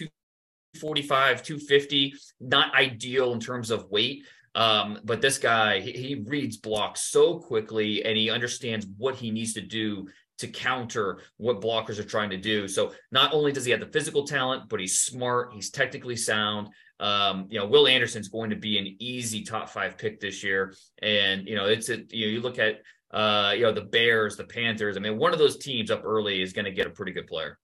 245, 0.80 1.42
250. 1.42 2.14
Not 2.40 2.74
ideal 2.74 3.32
in 3.32 3.40
terms 3.40 3.70
of 3.70 3.90
weight. 3.90 4.24
Um, 4.54 4.98
but 5.04 5.20
this 5.20 5.36
guy, 5.36 5.80
he, 5.80 5.92
he 5.92 6.14
reads 6.26 6.56
blocks 6.56 7.02
so 7.02 7.38
quickly 7.38 8.04
and 8.04 8.16
he 8.16 8.30
understands 8.30 8.86
what 8.96 9.14
he 9.14 9.30
needs 9.30 9.52
to 9.54 9.60
do 9.60 10.08
to 10.38 10.48
counter 10.48 11.20
what 11.36 11.60
blockers 11.60 11.98
are 11.98 12.04
trying 12.04 12.30
to 12.30 12.36
do. 12.36 12.66
So 12.68 12.92
not 13.10 13.32
only 13.34 13.52
does 13.52 13.64
he 13.64 13.70
have 13.70 13.80
the 13.80 13.86
physical 13.86 14.26
talent, 14.26 14.68
but 14.68 14.80
he's 14.80 15.00
smart, 15.00 15.52
he's 15.52 15.70
technically 15.70 16.16
sound. 16.16 16.68
Um, 17.00 17.46
you 17.50 17.58
know, 17.58 17.66
Will 17.66 17.86
Anderson's 17.86 18.28
going 18.28 18.50
to 18.50 18.56
be 18.56 18.78
an 18.78 18.96
easy 18.98 19.42
top 19.42 19.68
five 19.68 19.98
pick 19.98 20.20
this 20.20 20.42
year. 20.42 20.74
And, 21.02 21.46
you 21.46 21.54
know, 21.54 21.66
it's 21.66 21.90
a, 21.90 21.98
you 22.10 22.26
know, 22.26 22.32
you 22.32 22.40
look 22.40 22.58
at 22.58 22.80
uh, 23.10 23.52
you 23.56 23.62
know, 23.62 23.72
the 23.72 23.82
Bears, 23.82 24.36
the 24.36 24.44
Panthers. 24.44 24.96
I 24.96 25.00
mean, 25.00 25.16
one 25.18 25.32
of 25.32 25.38
those 25.38 25.58
teams 25.58 25.90
up 25.90 26.02
early 26.04 26.42
is 26.42 26.52
going 26.52 26.64
to 26.64 26.70
get 26.70 26.86
a 26.86 26.90
pretty 26.90 27.12
good 27.12 27.26
player. 27.26 27.58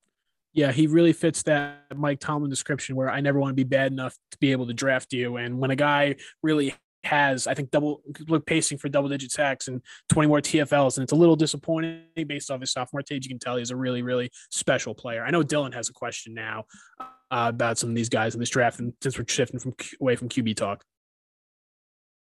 Yeah, 0.55 0.71
he 0.71 0.87
really 0.87 1.13
fits 1.13 1.43
that 1.45 1.85
Mike 1.95 2.21
Tomlin 2.21 2.51
description 2.51 2.95
where 2.95 3.11
I 3.11 3.21
never 3.21 3.39
want 3.39 3.53
to 3.53 3.55
be 3.55 3.65
bad 3.65 3.91
enough 3.91 4.15
to 4.33 4.39
be 4.39 4.53
able 4.53 4.67
to 4.67 4.75
draft 4.75 5.13
you. 5.13 5.37
And 5.37 5.59
when 5.59 5.71
a 5.71 5.77
guy 5.77 6.17
really 6.43 6.75
has, 7.05 7.47
I 7.47 7.55
think, 7.55 7.71
double 7.71 8.03
look 8.29 8.47
pacing 8.47 8.79
for 8.79 8.89
double 8.89 9.09
digit 9.09 9.31
sacks 9.31 9.69
and 9.69 9.81
20 10.11 10.29
more 10.29 10.41
TFLs, 10.41 10.97
and 10.97 11.05
it's 11.05 11.13
a 11.13 11.17
little 11.17 11.37
disappointing 11.37 12.03
based 12.27 12.51
off 12.51 12.61
his 12.61 12.73
sophomore 12.73 13.03
stage. 13.03 13.25
You 13.25 13.31
can 13.31 13.39
tell 13.39 13.57
he's 13.57 13.71
a 13.71 13.77
really, 13.77 14.03
really 14.03 14.31
special 14.51 14.95
player. 14.95 15.25
I 15.25 15.31
know 15.31 15.43
Dylan 15.43 15.75
has 15.75 15.89
a 15.89 15.93
question 15.93 16.35
now 16.35 16.65
uh, 17.01 17.07
about 17.31 17.79
some 17.79 17.91
of 17.91 17.97
these 17.97 18.09
guys 18.09 18.35
in 18.35 18.41
this 18.41 18.51
draft, 18.51 18.79
and 18.79 18.93
since 19.03 19.19
we're 19.19 19.25
shifting 19.27 19.59
from 19.59 19.75
away 20.01 20.17
from 20.17 20.29
QB 20.29 20.57
talk. 20.57 20.85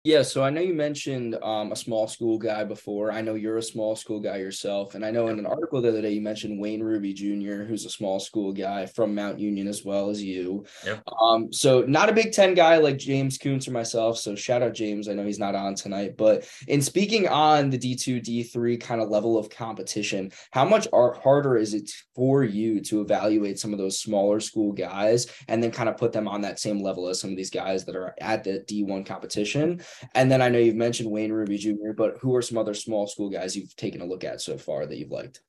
Yeah, 0.02 0.22
so 0.22 0.42
I 0.42 0.48
know 0.48 0.62
you 0.62 0.72
mentioned 0.72 1.36
um, 1.42 1.72
a 1.72 1.76
small 1.76 2.08
school 2.08 2.38
guy 2.38 2.64
before. 2.64 3.12
I 3.12 3.20
know 3.20 3.34
you're 3.34 3.58
a 3.58 3.62
small 3.62 3.94
school 3.94 4.18
guy 4.18 4.38
yourself. 4.38 4.94
And 4.94 5.04
I 5.04 5.10
know 5.10 5.28
in 5.28 5.38
an 5.38 5.44
article 5.44 5.82
the 5.82 5.90
other 5.90 6.00
day 6.00 6.12
you 6.12 6.22
mentioned 6.22 6.58
Wayne 6.58 6.82
Ruby 6.82 7.12
Jr., 7.12 7.64
who's 7.64 7.84
a 7.84 7.90
small 7.90 8.18
school 8.18 8.50
guy 8.50 8.86
from 8.86 9.14
Mount 9.14 9.38
Union 9.38 9.68
as 9.68 9.84
well 9.84 10.08
as 10.08 10.22
you. 10.22 10.64
Yep. 10.86 11.02
Um, 11.20 11.52
so 11.52 11.82
not 11.82 12.08
a 12.08 12.14
Big 12.14 12.32
Ten 12.32 12.54
guy 12.54 12.78
like 12.78 12.96
James 12.96 13.36
Koontz 13.36 13.68
or 13.68 13.72
myself. 13.72 14.16
So 14.16 14.34
shout 14.34 14.62
out 14.62 14.72
James. 14.72 15.06
I 15.06 15.12
know 15.12 15.26
he's 15.26 15.38
not 15.38 15.54
on 15.54 15.74
tonight. 15.74 16.16
But 16.16 16.48
in 16.66 16.80
speaking 16.80 17.28
on 17.28 17.68
the 17.68 17.78
D2, 17.78 18.24
D3 18.24 18.80
kind 18.80 19.02
of 19.02 19.10
level 19.10 19.36
of 19.36 19.50
competition, 19.50 20.32
how 20.50 20.64
much 20.64 20.88
are, 20.94 21.12
harder 21.12 21.58
is 21.58 21.74
it 21.74 21.90
for 22.14 22.42
you 22.42 22.80
to 22.84 23.02
evaluate 23.02 23.58
some 23.58 23.74
of 23.74 23.78
those 23.78 24.00
smaller 24.00 24.40
school 24.40 24.72
guys 24.72 25.26
and 25.46 25.62
then 25.62 25.70
kind 25.70 25.90
of 25.90 25.98
put 25.98 26.12
them 26.12 26.26
on 26.26 26.40
that 26.40 26.58
same 26.58 26.82
level 26.82 27.06
as 27.06 27.20
some 27.20 27.28
of 27.28 27.36
these 27.36 27.50
guys 27.50 27.84
that 27.84 27.96
are 27.96 28.14
at 28.18 28.44
the 28.44 28.64
D1 28.66 29.04
competition? 29.04 29.82
And 30.14 30.30
then 30.30 30.42
I 30.42 30.48
know 30.48 30.58
you've 30.58 30.76
mentioned 30.76 31.10
Wayne 31.10 31.32
Ruby 31.32 31.58
Jr., 31.58 31.92
but 31.96 32.18
who 32.20 32.34
are 32.34 32.42
some 32.42 32.58
other 32.58 32.74
small 32.74 33.06
school 33.06 33.30
guys 33.30 33.56
you've 33.56 33.74
taken 33.76 34.00
a 34.00 34.06
look 34.06 34.24
at 34.24 34.40
so 34.40 34.58
far 34.58 34.86
that 34.86 34.96
you've 34.96 35.10
liked? 35.10 35.40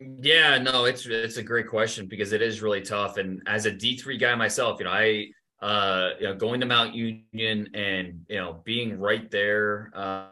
Yeah, 0.00 0.58
no, 0.58 0.84
it's 0.86 1.06
it's 1.06 1.36
a 1.36 1.42
great 1.42 1.68
question 1.68 2.06
because 2.06 2.32
it 2.32 2.42
is 2.42 2.62
really 2.62 2.82
tough. 2.82 3.16
And 3.16 3.42
as 3.46 3.66
a 3.66 3.70
D 3.70 3.96
three 3.96 4.18
guy 4.18 4.34
myself, 4.34 4.80
you 4.80 4.84
know, 4.84 4.90
I 4.90 5.28
uh, 5.64 6.10
you 6.20 6.26
know, 6.26 6.34
going 6.34 6.60
to 6.60 6.66
Mount 6.66 6.94
Union 6.94 7.70
and 7.74 8.26
you 8.28 8.36
know 8.36 8.60
being 8.64 8.98
right 8.98 9.30
there, 9.30 9.90
uh, 9.94 10.26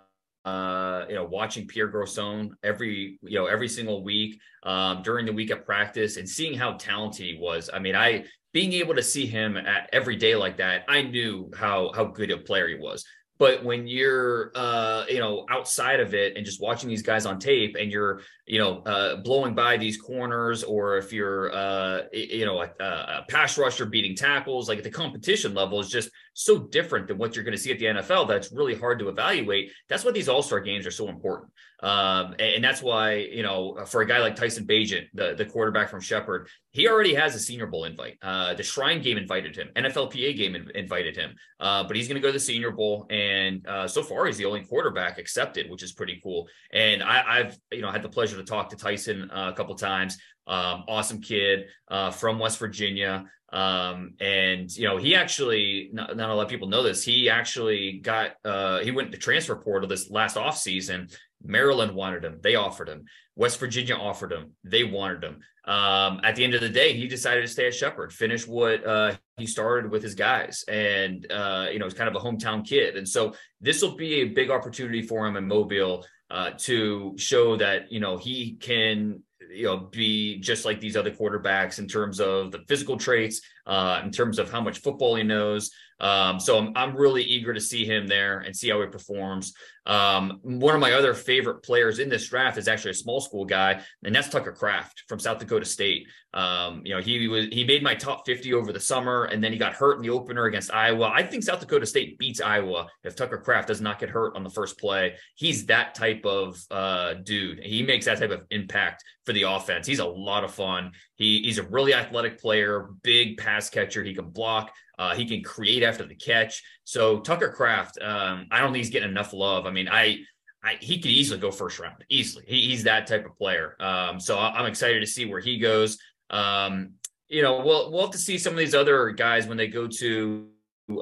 uh, 0.44 1.06
you 1.08 1.14
know, 1.14 1.24
watching 1.24 1.66
Pierre 1.66 1.86
Garcon 1.86 2.56
every 2.62 3.18
you 3.22 3.38
know 3.38 3.46
every 3.46 3.68
single 3.68 4.02
week 4.02 4.40
um, 4.64 5.02
during 5.02 5.24
the 5.24 5.32
week 5.32 5.50
of 5.50 5.64
practice 5.64 6.16
and 6.16 6.28
seeing 6.28 6.58
how 6.58 6.72
talented 6.72 7.24
he 7.24 7.38
was. 7.40 7.70
I 7.72 7.78
mean, 7.78 7.94
I 7.94 8.24
being 8.52 8.72
able 8.74 8.94
to 8.94 9.02
see 9.02 9.26
him 9.26 9.56
at 9.56 9.88
every 9.92 10.16
day 10.16 10.36
like 10.36 10.58
that, 10.58 10.84
I 10.88 11.02
knew 11.02 11.50
how 11.56 11.92
how 11.94 12.04
good 12.04 12.30
a 12.30 12.38
player 12.38 12.68
he 12.68 12.74
was. 12.74 13.04
But 13.38 13.64
when 13.64 13.88
you're, 13.88 14.52
uh, 14.54 15.04
you 15.08 15.18
know, 15.18 15.46
outside 15.50 16.00
of 16.00 16.14
it 16.14 16.36
and 16.36 16.46
just 16.46 16.60
watching 16.60 16.88
these 16.88 17.02
guys 17.02 17.26
on 17.26 17.40
tape, 17.40 17.76
and 17.78 17.90
you're, 17.90 18.20
you 18.46 18.58
know, 18.58 18.82
uh, 18.82 19.16
blowing 19.16 19.54
by 19.54 19.76
these 19.76 19.96
corners, 19.96 20.62
or 20.62 20.96
if 20.96 21.12
you're, 21.12 21.52
uh, 21.52 22.02
you 22.12 22.46
know, 22.46 22.62
a, 22.62 22.84
a 22.84 23.24
pass 23.28 23.58
rusher 23.58 23.86
beating 23.86 24.14
tackles, 24.14 24.68
like 24.68 24.78
at 24.78 24.84
the 24.84 24.90
competition 24.90 25.54
level 25.54 25.80
is 25.80 25.88
just 25.88 26.10
so 26.34 26.58
different 26.58 27.08
than 27.08 27.18
what 27.18 27.34
you're 27.36 27.44
going 27.44 27.56
to 27.56 27.62
see 27.62 27.72
at 27.72 27.78
the 27.78 27.86
NFL. 27.86 28.28
That's 28.28 28.52
really 28.52 28.74
hard 28.74 28.98
to 29.00 29.08
evaluate. 29.08 29.70
That's 29.88 30.04
why 30.04 30.12
these 30.12 30.28
All 30.28 30.42
Star 30.42 30.60
games 30.60 30.86
are 30.86 30.90
so 30.90 31.08
important, 31.08 31.52
um, 31.82 32.32
and, 32.32 32.54
and, 32.56 32.64
that's 32.64 32.80
why, 32.80 33.14
you 33.16 33.42
know, 33.42 33.84
for 33.86 34.02
a 34.02 34.06
guy 34.06 34.18
like 34.18 34.36
Tyson 34.36 34.66
Bagent, 34.66 35.08
the 35.14 35.34
the 35.36 35.44
quarterback 35.44 35.90
from 35.90 36.00
Shepherd, 36.00 36.48
he 36.70 36.88
already 36.88 37.14
has 37.14 37.34
a 37.34 37.38
Senior 37.38 37.66
Bowl 37.66 37.84
invite. 37.84 38.18
Uh, 38.22 38.54
the 38.54 38.62
Shrine 38.62 39.02
game 39.02 39.18
invited 39.18 39.56
him, 39.56 39.68
NFLPA 39.76 40.36
game 40.36 40.54
in, 40.54 40.70
invited 40.74 41.16
him, 41.16 41.34
uh, 41.60 41.84
but 41.84 41.96
he's 41.96 42.08
going 42.08 42.16
to 42.16 42.20
go 42.20 42.28
to 42.28 42.32
the 42.32 42.40
Senior 42.40 42.70
Bowl, 42.70 43.06
and 43.10 43.66
uh, 43.66 43.86
so 43.86 44.02
far 44.02 44.26
he's 44.26 44.38
the 44.38 44.44
only 44.44 44.64
quarterback 44.64 45.18
accepted, 45.18 45.70
which 45.70 45.82
is 45.82 45.92
pretty 45.92 46.20
cool. 46.22 46.48
And 46.72 47.02
I, 47.02 47.38
have 47.38 47.58
you 47.70 47.82
know 47.82 47.90
had 47.90 48.02
the 48.02 48.08
pleasure 48.08 48.36
to 48.36 48.44
talk 48.44 48.70
to 48.70 48.76
Tyson 48.76 49.30
uh, 49.30 49.50
a 49.52 49.56
couple 49.56 49.74
times. 49.74 50.18
Um, 50.46 50.84
awesome 50.88 51.20
kid 51.20 51.66
uh, 51.88 52.10
from 52.10 52.38
West 52.38 52.58
Virginia. 52.58 53.26
Um, 53.52 54.14
and 54.18 54.74
you 54.74 54.88
know, 54.88 54.96
he 54.96 55.14
actually 55.14 55.90
not, 55.92 56.16
not, 56.16 56.30
a 56.30 56.34
lot 56.34 56.44
of 56.44 56.48
people 56.48 56.68
know 56.68 56.82
this. 56.82 57.04
He 57.04 57.28
actually 57.28 57.98
got 57.98 58.32
uh, 58.44 58.78
he 58.80 58.90
went 58.90 59.12
to 59.12 59.18
transfer 59.18 59.56
portal 59.56 59.88
this 59.88 60.10
last 60.10 60.36
off 60.36 60.56
season. 60.56 61.08
Maryland 61.44 61.94
wanted 61.94 62.24
him. 62.24 62.38
They 62.42 62.54
offered 62.54 62.88
him. 62.88 63.04
West 63.36 63.58
Virginia 63.58 63.96
offered 63.96 64.32
him. 64.32 64.52
They 64.64 64.84
wanted 64.84 65.24
him. 65.24 65.40
Um, 65.64 66.20
at 66.24 66.34
the 66.34 66.44
end 66.44 66.54
of 66.54 66.60
the 66.60 66.68
day, 66.68 66.92
he 66.92 67.06
decided 67.06 67.42
to 67.42 67.48
stay 67.48 67.66
at 67.66 67.74
Shepherd, 67.74 68.12
finish 68.12 68.46
what 68.46 68.84
uh, 68.86 69.14
he 69.36 69.46
started 69.46 69.90
with 69.90 70.02
his 70.02 70.14
guys, 70.14 70.64
and 70.66 71.30
uh, 71.30 71.68
you 71.70 71.78
know, 71.78 71.84
he's 71.84 71.94
kind 71.94 72.08
of 72.08 72.16
a 72.16 72.24
hometown 72.24 72.66
kid. 72.66 72.96
And 72.96 73.08
so 73.08 73.34
this 73.60 73.82
will 73.82 73.96
be 73.96 74.22
a 74.22 74.28
big 74.28 74.50
opportunity 74.50 75.02
for 75.02 75.26
him 75.26 75.36
in 75.36 75.46
Mobile 75.46 76.04
uh, 76.30 76.50
to 76.58 77.14
show 77.16 77.56
that 77.56 77.92
you 77.92 78.00
know 78.00 78.16
he 78.16 78.54
can 78.54 79.22
you 79.52 79.64
know 79.64 79.76
be 79.76 80.38
just 80.38 80.64
like 80.64 80.80
these 80.80 80.96
other 80.96 81.10
quarterbacks 81.10 81.78
in 81.78 81.86
terms 81.86 82.20
of 82.20 82.50
the 82.52 82.60
physical 82.68 82.96
traits 82.96 83.42
uh, 83.66 84.00
in 84.04 84.10
terms 84.10 84.38
of 84.38 84.50
how 84.50 84.60
much 84.60 84.80
football 84.80 85.14
he 85.14 85.22
knows. 85.22 85.70
Um, 86.02 86.40
so 86.40 86.58
I'm, 86.58 86.72
I'm 86.74 86.96
really 86.96 87.22
eager 87.22 87.54
to 87.54 87.60
see 87.60 87.84
him 87.84 88.08
there 88.08 88.40
and 88.40 88.54
see 88.54 88.68
how 88.68 88.80
he 88.80 88.88
performs. 88.88 89.54
Um, 89.86 90.40
one 90.42 90.74
of 90.74 90.80
my 90.80 90.92
other 90.92 91.14
favorite 91.14 91.62
players 91.62 92.00
in 92.00 92.08
this 92.08 92.28
draft 92.28 92.58
is 92.58 92.68
actually 92.68 92.92
a 92.92 92.94
small 92.94 93.20
school 93.20 93.44
guy 93.44 93.80
and 94.04 94.14
that's 94.14 94.28
tucker 94.28 94.52
kraft 94.52 95.04
from 95.08 95.18
south 95.18 95.38
dakota 95.38 95.64
state. 95.64 96.06
Um, 96.34 96.82
you 96.84 96.94
know 96.94 97.00
he 97.00 97.28
was 97.28 97.46
he 97.52 97.64
made 97.64 97.82
my 97.82 97.94
top 97.94 98.24
50 98.24 98.54
over 98.54 98.72
the 98.72 98.80
summer 98.80 99.24
and 99.24 99.42
then 99.42 99.52
he 99.52 99.58
got 99.58 99.74
hurt 99.74 99.96
in 99.96 100.02
the 100.02 100.10
opener 100.10 100.46
against 100.46 100.72
iowa. 100.72 101.10
I 101.12 101.24
think 101.24 101.42
south 101.42 101.60
dakota 101.60 101.86
state 101.86 102.16
beats 102.18 102.40
iowa 102.40 102.86
if 103.04 103.16
tucker 103.16 103.38
kraft 103.38 103.68
does 103.68 103.80
not 103.80 103.98
get 103.98 104.08
hurt 104.08 104.36
on 104.36 104.44
the 104.44 104.50
first 104.50 104.78
play. 104.78 105.16
He's 105.34 105.66
that 105.66 105.94
type 105.94 106.24
of 106.24 106.56
uh, 106.70 107.14
dude. 107.14 107.60
He 107.60 107.82
makes 107.82 108.06
that 108.06 108.18
type 108.18 108.30
of 108.30 108.44
impact 108.50 109.04
for 109.24 109.32
the 109.32 109.42
offense. 109.42 109.86
He's 109.86 110.00
a 110.00 110.06
lot 110.06 110.44
of 110.44 110.52
fun. 110.52 110.92
He, 111.16 111.42
he's 111.42 111.58
a 111.58 111.62
really 111.64 111.94
athletic 111.94 112.40
player, 112.40 112.90
big 113.02 113.36
pass 113.36 113.51
catcher. 113.60 114.02
He 114.02 114.14
can 114.14 114.30
block. 114.30 114.72
Uh, 114.98 115.14
he 115.14 115.24
can 115.24 115.42
create 115.42 115.82
after 115.82 116.06
the 116.06 116.14
catch. 116.14 116.62
So 116.84 117.20
Tucker 117.20 117.50
Kraft, 117.50 117.98
um, 118.00 118.46
I 118.50 118.60
don't 118.60 118.72
think 118.72 118.84
he's 118.84 118.90
getting 118.90 119.10
enough 119.10 119.32
love. 119.32 119.66
I 119.66 119.70
mean, 119.70 119.88
I, 119.88 120.18
I 120.62 120.76
he 120.80 120.98
could 120.98 121.10
easily 121.10 121.40
go 121.40 121.50
first 121.50 121.78
round, 121.78 122.04
easily. 122.08 122.44
He, 122.46 122.68
he's 122.68 122.84
that 122.84 123.06
type 123.06 123.26
of 123.26 123.36
player. 123.36 123.76
Um, 123.80 124.20
so 124.20 124.38
I'm 124.38 124.66
excited 124.66 125.00
to 125.00 125.06
see 125.06 125.24
where 125.24 125.40
he 125.40 125.58
goes. 125.58 125.98
Um, 126.30 126.92
you 127.28 127.42
know, 127.42 127.64
we'll 127.64 127.90
we'll 127.90 128.02
have 128.02 128.10
to 128.10 128.18
see 128.18 128.38
some 128.38 128.52
of 128.52 128.58
these 128.58 128.74
other 128.74 129.10
guys 129.10 129.46
when 129.46 129.56
they 129.56 129.66
go 129.66 129.88
to 129.88 130.48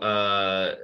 uh, 0.00 0.74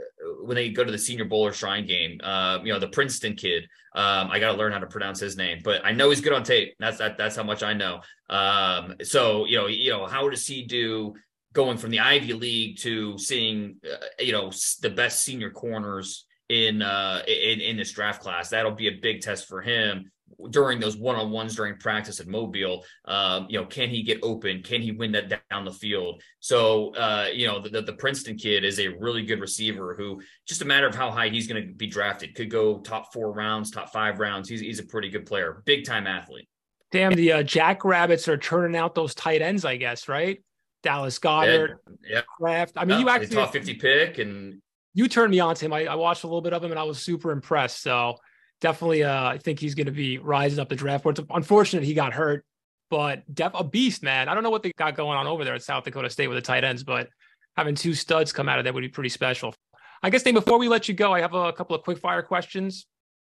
when 0.42 0.56
they 0.56 0.70
go 0.70 0.84
to 0.84 0.90
the 0.90 0.98
Senior 0.98 1.24
Bowl 1.24 1.46
or 1.46 1.52
Shrine 1.52 1.86
game. 1.86 2.20
Uh, 2.22 2.58
you 2.64 2.72
know, 2.72 2.78
the 2.78 2.88
Princeton 2.88 3.34
kid. 3.34 3.68
Um, 3.94 4.28
I 4.30 4.38
got 4.38 4.52
to 4.52 4.58
learn 4.58 4.72
how 4.72 4.78
to 4.78 4.86
pronounce 4.86 5.20
his 5.20 5.36
name, 5.36 5.60
but 5.64 5.84
I 5.84 5.92
know 5.92 6.10
he's 6.10 6.20
good 6.20 6.32
on 6.32 6.42
tape. 6.42 6.74
That's 6.78 6.98
that. 6.98 7.16
That's 7.16 7.36
how 7.36 7.44
much 7.44 7.62
I 7.62 7.72
know. 7.72 8.00
Um, 8.28 8.96
so 9.02 9.46
you 9.46 9.56
know, 9.56 9.68
you 9.68 9.90
know, 9.90 10.06
how 10.06 10.28
does 10.28 10.46
he 10.46 10.64
do 10.64 11.14
going 11.56 11.78
from 11.78 11.90
the 11.90 12.00
Ivy 12.00 12.34
League 12.34 12.78
to 12.80 13.18
seeing, 13.18 13.76
uh, 13.84 13.96
you 14.20 14.32
know, 14.32 14.52
the 14.82 14.90
best 14.90 15.24
senior 15.24 15.50
corners 15.50 16.26
in 16.48 16.80
uh 16.80 17.22
in 17.26 17.60
in 17.60 17.76
this 17.76 17.92
draft 17.92 18.20
class? 18.22 18.50
That'll 18.50 18.70
be 18.84 18.88
a 18.88 18.98
big 19.02 19.22
test 19.22 19.48
for 19.48 19.60
him 19.62 20.10
during 20.50 20.80
those 20.80 20.96
one-on-ones 20.96 21.56
during 21.56 21.76
practice 21.76 22.20
at 22.20 22.26
Mobile, 22.26 22.84
um, 23.06 23.46
you 23.48 23.58
know, 23.58 23.66
can 23.66 23.88
he 23.88 24.02
get 24.02 24.18
open? 24.22 24.62
Can 24.62 24.82
he 24.82 24.92
win 24.92 25.12
that 25.12 25.42
down 25.50 25.64
the 25.64 25.72
field? 25.72 26.22
So, 26.40 26.94
uh, 26.94 27.28
you 27.32 27.46
know, 27.46 27.60
the, 27.60 27.82
the 27.82 27.92
Princeton 27.94 28.36
kid 28.36 28.64
is 28.64 28.78
a 28.78 28.88
really 28.88 29.24
good 29.24 29.40
receiver 29.40 29.94
who 29.96 30.20
just 30.46 30.62
a 30.62 30.64
matter 30.64 30.86
of 30.86 30.94
how 30.94 31.10
high 31.10 31.28
he's 31.28 31.46
going 31.46 31.66
to 31.66 31.72
be 31.72 31.86
drafted. 31.86 32.34
Could 32.34 32.50
go 32.50 32.78
top 32.78 33.12
four 33.12 33.32
rounds, 33.32 33.70
top 33.70 33.92
five 33.92 34.18
rounds. 34.18 34.48
He's, 34.48 34.60
he's 34.60 34.80
a 34.80 34.86
pretty 34.86 35.10
good 35.10 35.26
player, 35.26 35.62
big 35.64 35.84
time 35.84 36.06
athlete. 36.06 36.48
Damn, 36.92 37.14
the 37.14 37.32
uh, 37.32 37.42
Jackrabbits 37.42 38.28
are 38.28 38.38
turning 38.38 38.76
out 38.76 38.94
those 38.94 39.14
tight 39.14 39.42
ends, 39.42 39.64
I 39.64 39.76
guess, 39.76 40.08
right? 40.08 40.42
Dallas 40.82 41.18
Goedert, 41.18 41.76
yeah, 42.08 42.22
Kraft. 42.22 42.74
I 42.76 42.84
mean, 42.84 42.98
yeah, 42.98 43.04
you 43.04 43.08
actually 43.08 43.34
top 43.34 43.52
50 43.52 43.74
pick 43.74 44.18
and 44.18 44.60
you 44.94 45.08
turned 45.08 45.30
me 45.30 45.40
on 45.40 45.54
to 45.54 45.64
him. 45.64 45.72
I, 45.72 45.86
I 45.86 45.94
watched 45.94 46.24
a 46.24 46.26
little 46.26 46.40
bit 46.40 46.52
of 46.52 46.62
him 46.62 46.70
and 46.70 46.80
I 46.80 46.84
was 46.84 46.98
super 46.98 47.32
impressed. 47.32 47.82
So 47.82 48.16
definitely, 48.60 49.04
uh, 49.04 49.24
I 49.24 49.38
think 49.38 49.58
he's 49.58 49.74
going 49.74 49.86
to 49.86 49.92
be 49.92 50.18
rising 50.18 50.58
up 50.58 50.68
the 50.68 50.76
draft 50.76 51.04
board. 51.04 51.18
It's 51.18 51.28
unfortunate 51.30 51.84
he 51.84 51.94
got 51.94 52.12
hurt, 52.12 52.44
but 52.88 53.22
def- 53.32 53.52
a 53.54 53.64
beast, 53.64 54.02
man. 54.02 54.28
I 54.28 54.34
don't 54.34 54.42
know 54.42 54.50
what 54.50 54.62
they 54.62 54.72
got 54.76 54.94
going 54.96 55.18
on 55.18 55.26
over 55.26 55.44
there 55.44 55.54
at 55.54 55.62
South 55.62 55.84
Dakota 55.84 56.08
State 56.08 56.28
with 56.28 56.36
the 56.36 56.42
tight 56.42 56.64
ends, 56.64 56.82
but 56.82 57.08
having 57.56 57.74
two 57.74 57.94
studs 57.94 58.32
come 58.32 58.48
out 58.48 58.58
of 58.58 58.64
that 58.64 58.74
would 58.74 58.80
be 58.80 58.88
pretty 58.88 59.08
special. 59.08 59.54
I 60.02 60.10
guess, 60.10 60.22
Dave, 60.22 60.34
before 60.34 60.58
we 60.58 60.68
let 60.68 60.88
you 60.88 60.94
go, 60.94 61.12
I 61.12 61.20
have 61.20 61.34
a 61.34 61.52
couple 61.52 61.74
of 61.74 61.82
quick 61.82 61.98
fire 61.98 62.22
questions. 62.22 62.86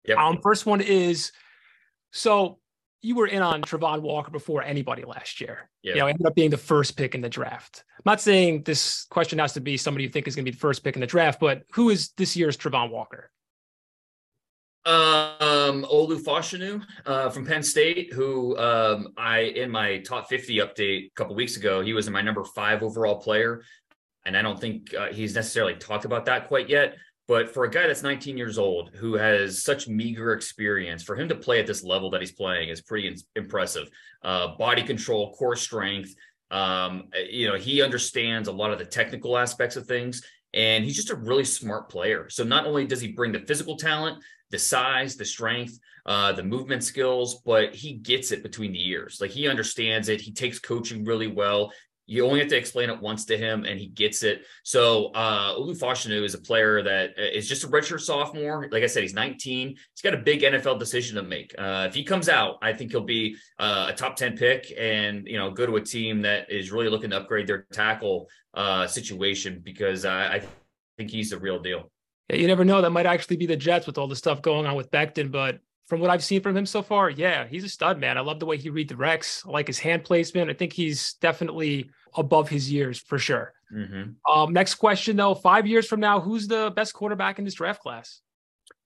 Yep. 0.06 0.18
Um, 0.18 0.40
first 0.42 0.66
one 0.66 0.80
is 0.80 1.32
so 2.12 2.58
you 3.02 3.14
were 3.14 3.26
in 3.26 3.42
on 3.42 3.62
Travon 3.62 4.02
Walker 4.02 4.30
before 4.30 4.62
anybody 4.62 5.04
last 5.04 5.40
year. 5.40 5.70
Yeah. 5.82 5.94
You 5.94 6.00
know, 6.00 6.06
ended 6.06 6.26
up 6.26 6.34
being 6.34 6.50
the 6.50 6.58
first 6.58 6.96
pick 6.96 7.14
in 7.14 7.20
the 7.20 7.28
draft. 7.28 7.84
I'm 7.98 8.02
not 8.04 8.20
saying 8.20 8.62
this 8.64 9.06
question 9.06 9.38
has 9.38 9.54
to 9.54 9.60
be 9.60 9.76
somebody 9.76 10.04
you 10.04 10.10
think 10.10 10.28
is 10.28 10.36
going 10.36 10.44
to 10.44 10.50
be 10.50 10.54
the 10.54 10.60
first 10.60 10.84
pick 10.84 10.96
in 10.96 11.00
the 11.00 11.06
draft, 11.06 11.40
but 11.40 11.62
who 11.72 11.90
is 11.90 12.10
this 12.16 12.36
year's 12.36 12.56
Travon 12.56 12.90
Walker? 12.90 13.30
Um, 14.86 15.84
Olu 15.84 16.22
Fashanu 16.22 16.82
uh, 17.04 17.28
from 17.28 17.44
Penn 17.44 17.62
State, 17.62 18.12
who 18.14 18.56
um, 18.58 19.08
I 19.18 19.40
in 19.40 19.70
my 19.70 19.98
top 19.98 20.28
50 20.28 20.56
update 20.58 21.06
a 21.06 21.10
couple 21.14 21.34
weeks 21.34 21.56
ago, 21.58 21.82
he 21.82 21.92
was 21.92 22.06
in 22.06 22.14
my 22.14 22.22
number 22.22 22.44
five 22.44 22.82
overall 22.82 23.20
player, 23.20 23.62
and 24.24 24.36
I 24.36 24.42
don't 24.42 24.58
think 24.58 24.94
uh, 24.94 25.08
he's 25.08 25.34
necessarily 25.34 25.74
talked 25.74 26.06
about 26.06 26.24
that 26.26 26.48
quite 26.48 26.70
yet. 26.70 26.96
But 27.30 27.54
for 27.54 27.62
a 27.62 27.70
guy 27.70 27.86
that's 27.86 28.02
19 28.02 28.36
years 28.36 28.58
old 28.58 28.90
who 28.92 29.14
has 29.14 29.62
such 29.62 29.86
meager 29.86 30.32
experience, 30.32 31.04
for 31.04 31.14
him 31.14 31.28
to 31.28 31.36
play 31.36 31.60
at 31.60 31.66
this 31.68 31.84
level 31.84 32.10
that 32.10 32.20
he's 32.20 32.32
playing 32.32 32.70
is 32.70 32.80
pretty 32.80 33.16
impressive. 33.36 33.88
Uh, 34.20 34.56
body 34.56 34.82
control, 34.82 35.32
core 35.34 35.54
strength. 35.54 36.12
Um, 36.50 37.04
you 37.30 37.46
know, 37.46 37.54
he 37.54 37.82
understands 37.82 38.48
a 38.48 38.52
lot 38.52 38.72
of 38.72 38.80
the 38.80 38.84
technical 38.84 39.38
aspects 39.38 39.76
of 39.76 39.86
things, 39.86 40.24
and 40.54 40.82
he's 40.82 40.96
just 40.96 41.10
a 41.10 41.14
really 41.14 41.44
smart 41.44 41.88
player. 41.88 42.28
So 42.28 42.42
not 42.42 42.66
only 42.66 42.84
does 42.84 43.00
he 43.00 43.12
bring 43.12 43.30
the 43.30 43.38
physical 43.46 43.76
talent, 43.76 44.20
the 44.50 44.58
size, 44.58 45.14
the 45.14 45.24
strength, 45.24 45.78
uh, 46.06 46.32
the 46.32 46.42
movement 46.42 46.82
skills, 46.82 47.42
but 47.46 47.76
he 47.76 47.92
gets 47.92 48.32
it 48.32 48.42
between 48.42 48.72
the 48.72 48.88
ears. 48.88 49.18
Like 49.20 49.30
he 49.30 49.46
understands 49.46 50.08
it. 50.08 50.20
He 50.20 50.32
takes 50.32 50.58
coaching 50.58 51.04
really 51.04 51.28
well. 51.28 51.72
You 52.10 52.26
only 52.26 52.40
have 52.40 52.48
to 52.48 52.56
explain 52.56 52.90
it 52.90 53.00
once 53.00 53.24
to 53.26 53.38
him, 53.38 53.64
and 53.64 53.78
he 53.78 53.86
gets 53.86 54.24
it. 54.24 54.42
So 54.64 55.12
uh, 55.14 55.54
Olu 55.54 55.78
Fashanu 55.78 56.24
is 56.24 56.34
a 56.34 56.38
player 56.38 56.82
that 56.82 57.10
uh, 57.16 57.40
just 57.40 57.62
a 57.62 57.68
redshirt 57.68 58.00
sophomore. 58.00 58.68
Like 58.72 58.82
I 58.82 58.86
said, 58.86 59.04
he's 59.04 59.14
19. 59.14 59.68
He's 59.68 60.02
got 60.02 60.14
a 60.14 60.16
big 60.16 60.42
NFL 60.42 60.80
decision 60.80 61.14
to 61.14 61.22
make. 61.22 61.54
Uh, 61.56 61.86
if 61.88 61.94
he 61.94 62.02
comes 62.02 62.28
out, 62.28 62.56
I 62.62 62.72
think 62.72 62.90
he'll 62.90 63.02
be 63.02 63.36
uh, 63.60 63.90
a 63.90 63.92
top 63.94 64.16
10 64.16 64.36
pick, 64.36 64.72
and 64.76 65.24
you 65.24 65.38
know, 65.38 65.52
go 65.52 65.66
to 65.66 65.76
a 65.76 65.80
team 65.80 66.22
that 66.22 66.50
is 66.50 66.72
really 66.72 66.88
looking 66.88 67.10
to 67.10 67.18
upgrade 67.18 67.46
their 67.46 67.66
tackle 67.72 68.28
uh, 68.54 68.88
situation 68.88 69.62
because 69.64 70.04
I, 70.04 70.34
I 70.34 70.42
think 70.98 71.10
he's 71.10 71.30
the 71.30 71.38
real 71.38 71.60
deal 71.60 71.92
you 72.32 72.46
never 72.46 72.64
know. 72.64 72.80
That 72.80 72.90
might 72.90 73.06
actually 73.06 73.36
be 73.36 73.46
the 73.46 73.56
Jets 73.56 73.86
with 73.86 73.98
all 73.98 74.06
the 74.06 74.16
stuff 74.16 74.42
going 74.42 74.66
on 74.66 74.76
with 74.76 74.90
Becton. 74.90 75.30
But 75.30 75.60
from 75.90 76.00
what 76.00 76.08
I've 76.08 76.22
seen 76.22 76.40
from 76.40 76.56
him 76.56 76.64
so 76.64 76.82
far, 76.82 77.10
yeah, 77.10 77.48
he's 77.48 77.64
a 77.64 77.68
stud, 77.68 77.98
man. 77.98 78.16
I 78.16 78.20
love 78.20 78.38
the 78.38 78.46
way 78.46 78.56
he 78.56 78.70
read 78.70 78.88
the 78.88 78.96
Rex. 78.96 79.42
I 79.44 79.50
like 79.50 79.66
his 79.66 79.80
hand 79.80 80.04
placement. 80.04 80.48
I 80.48 80.54
think 80.54 80.72
he's 80.72 81.14
definitely 81.14 81.90
above 82.14 82.48
his 82.48 82.70
years 82.70 82.98
for 83.00 83.18
sure. 83.18 83.52
Mm-hmm. 83.74 84.32
Um, 84.32 84.52
next 84.52 84.76
question 84.76 85.16
though, 85.16 85.34
five 85.34 85.66
years 85.66 85.86
from 85.86 85.98
now, 85.98 86.20
who's 86.20 86.46
the 86.46 86.72
best 86.74 86.94
quarterback 86.94 87.40
in 87.40 87.44
this 87.44 87.54
draft 87.54 87.82
class? 87.82 88.20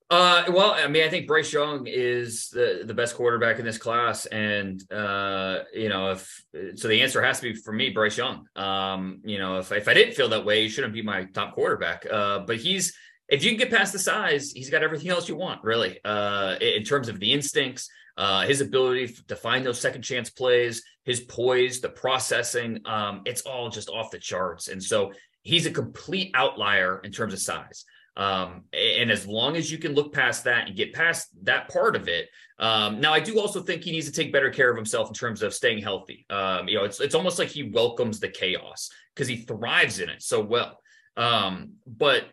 Uh, 0.09 0.45
well, 0.49 0.71
I 0.71 0.87
mean, 0.87 1.03
I 1.03 1.09
think 1.09 1.27
Bryce 1.27 1.53
Young 1.53 1.85
is 1.87 2.49
the, 2.49 2.81
the 2.85 2.93
best 2.93 3.15
quarterback 3.15 3.59
in 3.59 3.65
this 3.65 3.79
class, 3.79 4.25
and 4.27 4.81
uh, 4.91 5.59
you 5.73 5.89
know, 5.89 6.11
if 6.11 6.45
so, 6.75 6.87
the 6.87 7.01
answer 7.01 7.23
has 7.23 7.39
to 7.39 7.53
be 7.53 7.55
for 7.55 7.71
me, 7.71 7.89
Bryce 7.89 8.17
Young. 8.17 8.47
Um, 8.55 9.21
you 9.23 9.39
know, 9.39 9.57
if 9.57 9.71
if 9.71 9.87
I 9.87 9.95
didn't 9.95 10.13
feel 10.13 10.29
that 10.29 10.45
way, 10.45 10.61
he 10.61 10.69
shouldn't 10.69 10.93
be 10.93 11.01
my 11.01 11.25
top 11.25 11.53
quarterback. 11.53 12.05
Uh, 12.11 12.39
but 12.39 12.57
he's 12.57 12.95
if 13.27 13.43
you 13.43 13.51
can 13.51 13.57
get 13.57 13.71
past 13.71 13.93
the 13.93 13.99
size, 13.99 14.51
he's 14.51 14.69
got 14.69 14.83
everything 14.83 15.09
else 15.09 15.27
you 15.27 15.35
want, 15.35 15.63
really. 15.63 15.99
Uh, 16.05 16.55
in 16.61 16.83
terms 16.83 17.09
of 17.09 17.19
the 17.19 17.33
instincts, 17.33 17.89
uh, 18.17 18.45
his 18.45 18.61
ability 18.61 19.15
to 19.27 19.35
find 19.35 19.65
those 19.65 19.79
second 19.79 20.01
chance 20.01 20.29
plays, 20.29 20.83
his 21.03 21.21
poise, 21.21 21.81
the 21.81 21.89
processing, 21.89 22.79
um, 22.85 23.21
it's 23.25 23.41
all 23.41 23.69
just 23.69 23.89
off 23.89 24.11
the 24.11 24.19
charts. 24.19 24.67
And 24.67 24.81
so 24.81 25.11
he's 25.41 25.65
a 25.65 25.71
complete 25.71 26.31
outlier 26.33 27.01
in 27.03 27.11
terms 27.11 27.33
of 27.33 27.39
size. 27.39 27.85
Um, 28.17 28.63
and 28.71 29.11
as 29.11 29.27
long 29.27 29.57
as 29.57 29.69
you 29.69 29.77
can 29.77 29.93
look 29.93 30.13
past 30.13 30.45
that 30.45 30.67
and 30.67 30.75
get 30.75 30.93
past 30.93 31.27
that 31.43 31.67
part 31.67 31.97
of 31.97 32.07
it, 32.07 32.29
um, 32.59 33.01
now 33.01 33.13
I 33.13 33.19
do 33.19 33.39
also 33.39 33.61
think 33.61 33.83
he 33.83 33.91
needs 33.91 34.05
to 34.05 34.13
take 34.13 34.31
better 34.31 34.49
care 34.49 34.69
of 34.69 34.77
himself 34.77 35.09
in 35.09 35.13
terms 35.13 35.41
of 35.41 35.53
staying 35.53 35.79
healthy. 35.79 36.25
Um, 36.29 36.69
you 36.69 36.77
know, 36.77 36.85
it's 36.85 37.01
it's 37.01 37.15
almost 37.15 37.37
like 37.37 37.49
he 37.49 37.63
welcomes 37.63 38.21
the 38.21 38.29
chaos 38.29 38.89
because 39.13 39.27
he 39.27 39.37
thrives 39.37 39.99
in 39.99 40.07
it 40.07 40.21
so 40.21 40.41
well. 40.41 40.79
Um, 41.17 41.73
but 41.85 42.23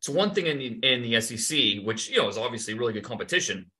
it's 0.00 0.08
one 0.08 0.34
thing 0.34 0.46
in 0.46 0.58
the 0.58 0.78
in 0.82 1.02
the 1.02 1.20
SEC, 1.20 1.84
which 1.84 2.08
you 2.08 2.16
know 2.16 2.28
is 2.28 2.38
obviously 2.38 2.74
really 2.74 2.94
good 2.94 3.04
competition, 3.04 3.70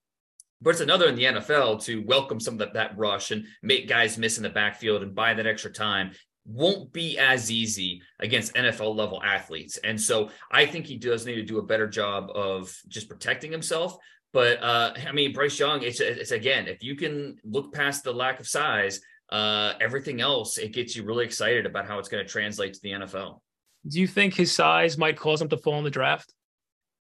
but 0.60 0.70
it's 0.70 0.80
another 0.80 1.08
in 1.08 1.14
the 1.14 1.24
NFL 1.24 1.82
to 1.84 2.04
welcome 2.06 2.38
some 2.38 2.54
of 2.54 2.58
that, 2.58 2.74
that 2.74 2.98
rush 2.98 3.30
and 3.30 3.46
make 3.62 3.88
guys 3.88 4.18
miss 4.18 4.36
in 4.36 4.42
the 4.42 4.50
backfield 4.50 5.02
and 5.02 5.14
buy 5.14 5.32
that 5.32 5.46
extra 5.46 5.72
time 5.72 6.12
won't 6.44 6.92
be 6.92 7.18
as 7.18 7.50
easy 7.50 8.02
against 8.18 8.54
NFL 8.54 8.94
level 8.94 9.22
athletes. 9.22 9.78
And 9.78 10.00
so 10.00 10.30
I 10.50 10.66
think 10.66 10.86
he 10.86 10.96
does 10.96 11.24
need 11.24 11.36
to 11.36 11.42
do 11.42 11.58
a 11.58 11.62
better 11.62 11.86
job 11.86 12.30
of 12.34 12.74
just 12.88 13.08
protecting 13.08 13.50
himself. 13.50 13.96
But 14.32 14.62
uh, 14.62 14.94
I 15.06 15.12
mean, 15.12 15.32
Bryce 15.32 15.58
Young, 15.58 15.82
it's, 15.82 16.00
it's 16.00 16.30
again, 16.30 16.68
if 16.68 16.82
you 16.82 16.96
can 16.96 17.38
look 17.44 17.72
past 17.72 18.04
the 18.04 18.12
lack 18.12 18.40
of 18.40 18.48
size, 18.48 19.00
uh, 19.30 19.74
everything 19.80 20.20
else, 20.20 20.58
it 20.58 20.72
gets 20.72 20.94
you 20.96 21.04
really 21.04 21.24
excited 21.24 21.66
about 21.66 21.86
how 21.86 21.98
it's 21.98 22.08
going 22.08 22.24
to 22.24 22.30
translate 22.30 22.74
to 22.74 22.80
the 22.82 22.90
NFL. 22.90 23.40
Do 23.88 24.00
you 24.00 24.06
think 24.06 24.34
his 24.34 24.54
size 24.54 24.98
might 24.98 25.16
cause 25.16 25.40
him 25.40 25.48
to 25.48 25.56
fall 25.56 25.78
in 25.78 25.84
the 25.84 25.90
draft? 25.90 26.32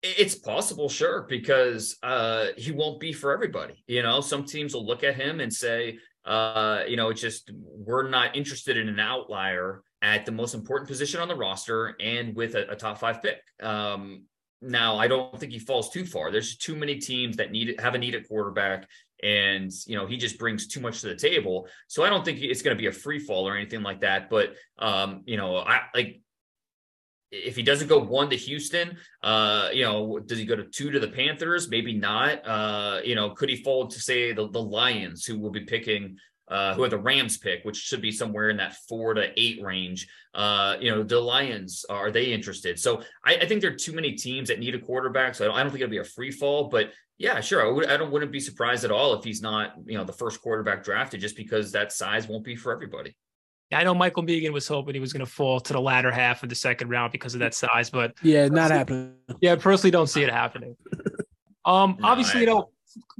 It's 0.03 0.35
possible, 0.35 0.89
sure, 0.89 1.27
because 1.29 1.97
uh, 2.03 2.47
he 2.57 2.73
won't 2.73 2.99
be 2.99 3.13
for 3.13 3.33
everybody. 3.33 3.85
You 3.87 4.03
know, 4.03 4.21
some 4.21 4.45
teams 4.45 4.75
will 4.75 4.85
look 4.85 5.05
at 5.05 5.15
him 5.15 5.39
and 5.39 5.53
say, 5.53 5.99
uh, 6.25 6.83
you 6.89 6.97
know, 6.97 7.11
it's 7.11 7.21
just 7.21 7.53
we're 7.55 8.09
not 8.09 8.37
interested 8.37 8.77
in 8.77 8.89
an 8.89 8.99
outlier 8.99 9.83
at 10.03 10.27
the 10.27 10.33
most 10.33 10.55
important 10.55 10.89
position 10.89 11.21
on 11.21 11.29
the 11.29 11.37
roster 11.37 11.95
and 12.01 12.35
with 12.35 12.57
a, 12.57 12.71
a 12.71 12.77
top 12.77 12.99
five 12.99 13.23
pick. 13.23 13.39
Um, 13.63 14.25
now, 14.61 14.97
I 14.97 15.09
don't 15.09 15.39
think 15.39 15.53
he 15.53 15.59
falls 15.59 15.91
too 15.91 16.05
far. 16.05 16.31
There's 16.31 16.57
too 16.57 16.77
many 16.77 16.97
teams 16.97 17.37
that 17.37 17.51
need 17.51 17.81
have 17.81 17.95
a 17.95 17.99
need 17.99 18.15
at 18.15 18.29
quarterback, 18.29 18.89
and 19.23 19.71
you 19.87 19.97
know 19.97 20.07
he 20.07 20.17
just 20.17 20.39
brings 20.39 20.69
too 20.69 20.81
much 20.81 21.01
to 21.01 21.09
the 21.09 21.17
table. 21.17 21.69
So 21.89 22.05
I 22.05 22.11
don't 22.11 22.25
think 22.25 22.41
it's 22.41 22.63
going 22.63 22.77
to 22.77 22.81
be 22.81 22.87
a 22.87 22.93
free 22.93 23.19
fall 23.19 23.47
or 23.47 23.57
anything 23.57 23.83
like 23.83 24.01
that. 24.01 24.31
But 24.31 24.55
um, 24.79 25.23
you 25.27 25.37
know, 25.37 25.57
I 25.57 25.83
like 25.95 26.21
if 27.33 27.57
he 27.57 27.63
doesn't 27.63 27.89
go 27.89 27.99
one 27.99 28.29
to 28.29 28.37
Houston, 28.37 28.99
uh, 29.23 29.71
you 29.73 29.83
know, 29.83 30.19
does 30.19 30.39
he 30.39 30.45
go 30.45 30.55
to 30.55 30.65
two 30.65 30.91
to 30.91 31.01
the 31.01 31.09
Panthers? 31.09 31.71
Maybe 31.71 31.95
not. 31.95 32.47
Uh, 32.47 33.01
you 33.03 33.15
know, 33.15 33.31
could 33.31 33.49
he 33.49 33.57
fall 33.57 33.87
to 33.87 33.99
say 33.99 34.33
the, 34.33 34.49
the 34.51 34.63
Lions, 34.63 35.25
who 35.25 35.39
will 35.39 35.51
be 35.51 35.61
picking, 35.61 36.19
uh, 36.49 36.75
who 36.75 36.83
have 36.83 36.91
the 36.91 36.99
Rams 36.99 37.39
pick, 37.39 37.65
which 37.65 37.79
should 37.79 38.03
be 38.03 38.13
somewhere 38.13 38.51
in 38.51 38.59
that 38.59 38.77
four 38.87 39.15
to 39.15 39.33
eight 39.41 39.63
range? 39.63 40.07
Uh, 40.35 40.77
you 40.79 40.91
know, 40.91 41.03
the 41.03 41.19
Lions 41.19 41.87
are 41.89 42.11
they 42.11 42.27
interested? 42.33 42.79
So 42.79 43.03
I, 43.25 43.37
I 43.37 43.47
think 43.47 43.63
there 43.63 43.73
are 43.73 43.77
too 43.77 43.95
many 43.95 44.13
teams 44.13 44.49
that 44.49 44.61
need 44.61 44.75
a 44.75 44.79
quarterback. 44.79 45.35
So 45.35 45.47
I 45.47 45.49
don't, 45.49 45.57
I 45.57 45.63
don't 45.63 45.73
think 45.73 45.83
it'll 45.83 45.91
be 45.91 45.99
a 45.99 46.05
free 46.05 46.31
fall, 46.31 46.69
but 46.69 46.93
yeah, 47.17 47.41
sure. 47.41 47.67
I, 47.67 47.71
would, 47.71 47.87
I 47.87 48.03
wouldn't 48.03 48.33
be 48.33 48.41
surprised 48.41 48.85
at 48.85 48.91
all 48.91 49.15
if 49.15 49.25
he's 49.25 49.41
not, 49.41 49.75
you 49.87 49.97
know, 49.97 50.05
the 50.05 50.13
first 50.13 50.43
quarterback 50.43 50.85
drafted, 50.85 51.21
just 51.21 51.37
because 51.37 51.73
that 51.73 51.93
size 51.93 52.29
won't 52.29 52.45
be 52.45 52.57
for 52.57 52.73
everybody. 52.73 53.17
I 53.73 53.85
know 53.85 53.95
Michael 53.95 54.23
Megan 54.23 54.53
was 54.53 54.69
hoping 54.69 54.95
he 54.95 55.01
was 55.01 55.13
going 55.13 55.25
to 55.25 55.31
fall 55.31 55.61
to 55.61 55.73
the 55.73 55.81
latter 55.81 56.11
half 56.11 56.43
of 56.43 56.49
the 56.49 56.55
second 56.55 56.89
round 56.89 57.13
because 57.13 57.35
of 57.35 57.41
that 57.41 57.55
size, 57.55 57.91
but 57.91 58.15
yeah, 58.23 58.49
not 58.49 58.71
happening. 58.71 59.15
Yeah, 59.41 59.57
personally, 59.57 59.91
don't 59.91 60.09
see 60.09 60.23
it 60.23 60.31
happening. 60.31 60.77
Um, 61.65 61.97
no, 62.01 62.09
obviously, 62.09 62.39
I... 62.39 62.41
you 62.41 62.47
know, 62.47 62.71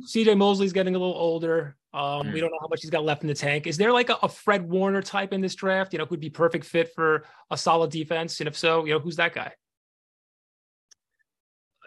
CJ 0.07 0.37
Mosley's 0.37 0.73
getting 0.73 0.95
a 0.95 0.99
little 0.99 1.15
older. 1.15 1.77
Um, 1.95 2.27
mm. 2.27 2.33
we 2.33 2.41
don't 2.41 2.51
know 2.51 2.59
how 2.61 2.69
much 2.69 2.81
he's 2.81 2.91
got 2.91 3.05
left 3.05 3.23
in 3.23 3.29
the 3.29 3.35
tank. 3.35 3.67
Is 3.67 3.77
there 3.77 3.93
like 3.93 4.09
a, 4.09 4.17
a, 4.23 4.29
Fred 4.29 4.69
Warner 4.69 5.03
type 5.03 5.33
in 5.33 5.41
this 5.41 5.55
draft? 5.55 5.93
You 5.93 5.99
know, 5.99 6.07
who'd 6.07 6.21
be 6.21 6.31
perfect 6.31 6.65
fit 6.65 6.93
for 6.95 7.25
a 7.51 7.57
solid 7.57 7.91
defense? 7.91 8.41
And 8.41 8.49
if 8.49 8.57
so, 8.57 8.87
you 8.87 8.95
know, 8.95 8.99
who's 8.99 9.17
that 9.17 9.35
guy? 9.35 9.53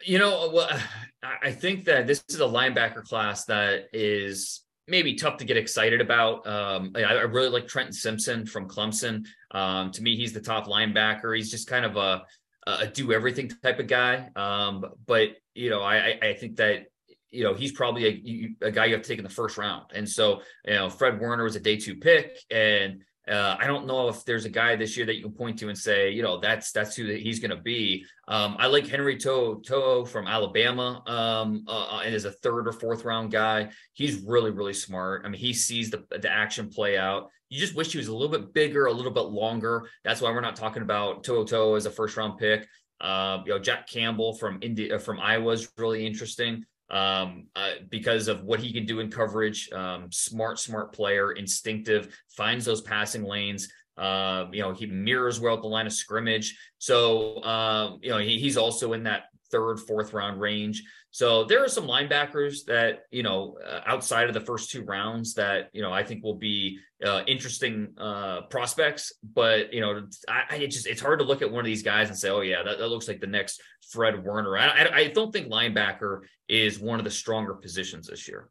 You 0.04 0.19
know, 0.19 0.51
well, 0.54 0.69
I 1.41 1.51
think 1.51 1.86
that 1.86 2.06
this 2.06 2.23
is 2.30 2.39
a 2.39 2.45
linebacker 2.45 3.04
class 3.04 3.45
that 3.45 3.89
is 3.93 4.62
maybe 4.88 5.15
tough 5.15 5.38
to 5.38 5.45
get 5.45 5.58
excited 5.58 6.02
about. 6.02 6.45
Um, 6.45 6.93
I, 6.95 7.21
really 7.21 7.50
like 7.50 7.67
Trenton 7.67 7.93
Simpson 7.93 8.45
from 8.45 8.67
Clemson. 8.67 9.26
Um, 9.52 9.91
to 9.91 10.02
me, 10.02 10.15
he's 10.15 10.34
the 10.34 10.41
top 10.41 10.67
linebacker. 10.67 11.36
He's 11.36 11.50
just 11.50 11.67
kind 11.67 11.86
of 11.86 11.95
a, 11.98 12.24
a 12.67 12.88
do 12.88 13.12
everything 13.12 13.52
type 13.63 13.80
of 13.80 13.88
guy. 13.88 14.30
Um, 14.36 14.86
but 15.06 15.30
you 15.54 15.69
know, 15.69 15.82
I, 15.82 16.17
I 16.21 16.34
think 16.34 16.58
that 16.58 16.86
you 17.32 17.43
know 17.43 17.54
he's 17.54 17.71
probably 17.71 18.56
a, 18.62 18.67
a 18.67 18.71
guy 18.71 18.86
you 18.86 18.93
have 18.93 19.04
to 19.04 19.08
take 19.08 19.17
in 19.17 19.24
the 19.24 19.30
first 19.30 19.58
round. 19.58 19.86
And 19.93 20.08
so 20.08 20.41
you 20.65 20.74
know, 20.74 20.89
Fred 20.89 21.19
Warner 21.19 21.43
was 21.43 21.56
a 21.56 21.60
day 21.60 21.78
two 21.78 21.95
pick, 21.95 22.38
and 22.52 23.02
uh, 23.29 23.55
I 23.59 23.65
don't 23.65 23.88
know 23.88 24.07
if 24.07 24.23
there's 24.23 24.45
a 24.45 24.49
guy 24.49 24.75
this 24.75 24.95
year 24.95 25.05
that 25.05 25.15
you 25.15 25.23
can 25.23 25.31
point 25.31 25.57
to 25.59 25.69
and 25.69 25.77
say, 25.77 26.11
you 26.11 26.21
know, 26.21 26.39
that's 26.39 26.71
that's 26.71 26.95
who 26.95 27.05
he's 27.05 27.39
going 27.39 27.51
to 27.51 27.61
be. 27.61 28.05
Um, 28.27 28.55
I 28.59 28.67
like 28.67 28.88
Henry 28.88 29.17
To'oTo'o 29.17 30.07
from 30.07 30.27
Alabama, 30.27 31.01
um, 31.07 31.63
uh, 31.67 32.01
and 32.05 32.13
as 32.13 32.25
a 32.25 32.31
third 32.31 32.67
or 32.67 32.71
fourth 32.71 33.03
round 33.03 33.31
guy, 33.31 33.69
he's 33.93 34.21
really 34.21 34.51
really 34.51 34.73
smart. 34.73 35.23
I 35.25 35.29
mean, 35.29 35.39
he 35.39 35.53
sees 35.53 35.89
the 35.89 36.05
the 36.11 36.31
action 36.31 36.69
play 36.69 36.97
out. 36.97 37.29
You 37.49 37.59
just 37.59 37.75
wish 37.75 37.91
he 37.91 37.97
was 37.97 38.07
a 38.07 38.13
little 38.13 38.29
bit 38.29 38.53
bigger, 38.53 38.85
a 38.85 38.93
little 38.93 39.11
bit 39.11 39.25
longer. 39.25 39.89
That's 40.03 40.21
why 40.21 40.31
we're 40.31 40.41
not 40.41 40.55
talking 40.55 40.83
about 40.83 41.23
To'oTo'o 41.23 41.77
as 41.77 41.85
a 41.85 41.91
first 41.91 42.17
round 42.17 42.38
pick. 42.38 42.67
Uh, 43.01 43.39
you 43.45 43.53
know, 43.53 43.59
Jack 43.59 43.88
Campbell 43.88 44.33
from 44.35 44.59
India 44.61 44.99
from 44.99 45.19
Iowa 45.19 45.51
is 45.51 45.69
really 45.77 46.05
interesting 46.05 46.65
um, 46.89 47.48
uh, 47.56 47.71
because 47.89 48.28
of 48.28 48.43
what 48.43 48.60
he 48.60 48.71
can 48.71 48.86
do 48.86 49.00
in 49.00 49.10
coverage. 49.10 49.69
Um, 49.71 50.12
smart, 50.12 50.60
smart 50.60 50.93
player, 50.93 51.32
instinctive, 51.34 52.15
finds 52.30 52.65
those 52.65 52.82
passing 52.82 53.24
lanes. 53.24 53.69
Uh, 53.98 54.45
you 54.52 54.62
know, 54.62 54.74
he 54.74 54.86
mirrors 54.86 55.39
well 55.39 55.56
at 55.56 55.62
the 55.62 55.67
line 55.67 55.88
of 55.88 55.93
scrimmage. 55.93 56.58
So, 56.78 57.41
um, 57.43 58.00
you 58.02 58.10
know, 58.10 58.17
he, 58.17 58.39
he's 58.39 58.58
also 58.58 58.93
in 58.93 59.04
that 59.04 59.26
third, 59.52 59.80
fourth 59.80 60.13
round 60.13 60.39
range. 60.39 60.84
So 61.15 61.45
there 61.45 61.63
are 61.63 61.69
some 61.69 61.88
linebackers 61.88 62.65
that 62.65 63.04
you 63.10 63.23
know 63.23 63.58
uh, 63.65 63.80
outside 63.86 64.28
of 64.28 64.34
the 64.34 64.41
first 64.41 64.69
two 64.69 64.84
rounds 64.84 65.34
that 65.36 65.69
you 65.71 65.82
know 65.82 65.93
I 65.93 66.04
think 66.04 66.25
will 66.25 66.36
be 66.36 66.78
uh, 67.06 67.21
interesting 67.25 67.93
uh, 67.97 68.41
prospects. 68.49 69.13
But 69.23 69.73
you 69.73 69.80
know, 69.80 70.08
I, 70.28 70.43
I, 70.49 70.65
just 70.65 70.86
it's 70.86 70.99
hard 70.99 71.19
to 71.19 71.25
look 71.25 71.41
at 71.41 71.49
one 71.49 71.62
of 71.62 71.65
these 71.67 71.84
guys 71.84 72.10
and 72.10 72.17
say, 72.17 72.30
oh 72.30 72.41
yeah, 72.41 72.63
that, 72.63 72.80
that 72.80 72.89
looks 72.89 73.08
like 73.08 73.21
the 73.21 73.28
next 73.28 73.62
Fred 73.91 74.25
Warner. 74.25 74.58
I, 74.58 74.67
I, 74.67 74.95
I 74.97 75.08
don't 75.08 75.32
think 75.32 75.47
linebacker 75.47 76.23
is 76.49 76.82
one 76.82 76.99
of 76.99 77.06
the 77.06 77.12
stronger 77.12 77.54
positions 77.54 78.08
this 78.08 78.28
year. 78.28 78.49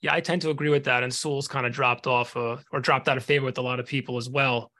Yeah, 0.00 0.14
I 0.14 0.20
tend 0.20 0.40
to 0.42 0.50
agree 0.50 0.70
with 0.70 0.84
that. 0.84 1.02
And 1.02 1.12
Sewell's 1.12 1.48
kind 1.48 1.66
of 1.66 1.72
dropped 1.72 2.06
off 2.06 2.36
uh, 2.36 2.58
or 2.70 2.78
dropped 2.78 3.08
out 3.08 3.16
of 3.16 3.24
favor 3.24 3.44
with 3.44 3.58
a 3.58 3.62
lot 3.62 3.80
of 3.80 3.86
people 3.86 4.18
as 4.18 4.28
well. 4.28 4.70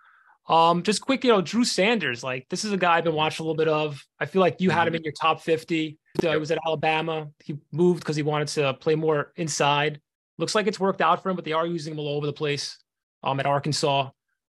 Um, 0.46 0.82
just 0.82 1.00
quick, 1.00 1.24
you 1.24 1.30
know, 1.30 1.40
Drew 1.40 1.64
Sanders, 1.64 2.22
like 2.22 2.46
this 2.50 2.64
is 2.64 2.72
a 2.72 2.76
guy 2.76 2.98
I've 2.98 3.04
been 3.04 3.14
watching 3.14 3.44
a 3.44 3.46
little 3.46 3.56
bit 3.56 3.68
of. 3.68 4.04
I 4.20 4.26
feel 4.26 4.40
like 4.40 4.60
you 4.60 4.70
had 4.70 4.86
him 4.86 4.92
mm-hmm. 4.92 4.96
in 4.96 5.04
your 5.04 5.12
top 5.12 5.40
50. 5.40 5.98
Uh, 6.22 6.32
he 6.32 6.36
was 6.36 6.50
at 6.50 6.58
Alabama. 6.66 7.28
He 7.42 7.58
moved 7.72 8.00
because 8.00 8.16
he 8.16 8.22
wanted 8.22 8.48
to 8.48 8.74
play 8.74 8.94
more 8.94 9.32
inside. 9.36 10.00
Looks 10.36 10.54
like 10.54 10.66
it's 10.66 10.80
worked 10.80 11.00
out 11.00 11.22
for 11.22 11.30
him, 11.30 11.36
but 11.36 11.44
they 11.44 11.52
are 11.52 11.66
using 11.66 11.94
him 11.94 12.00
all 12.00 12.16
over 12.16 12.26
the 12.26 12.32
place. 12.32 12.78
Um, 13.22 13.40
at 13.40 13.46
Arkansas. 13.46 14.10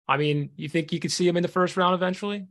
I 0.07 0.17
mean, 0.17 0.51
you 0.55 0.69
think 0.69 0.93
you 0.93 0.99
could 0.99 1.11
see 1.11 1.27
him 1.27 1.37
in 1.37 1.41
the 1.41 1.49
first 1.49 1.75
round 1.75 1.95
eventually? 1.95 2.45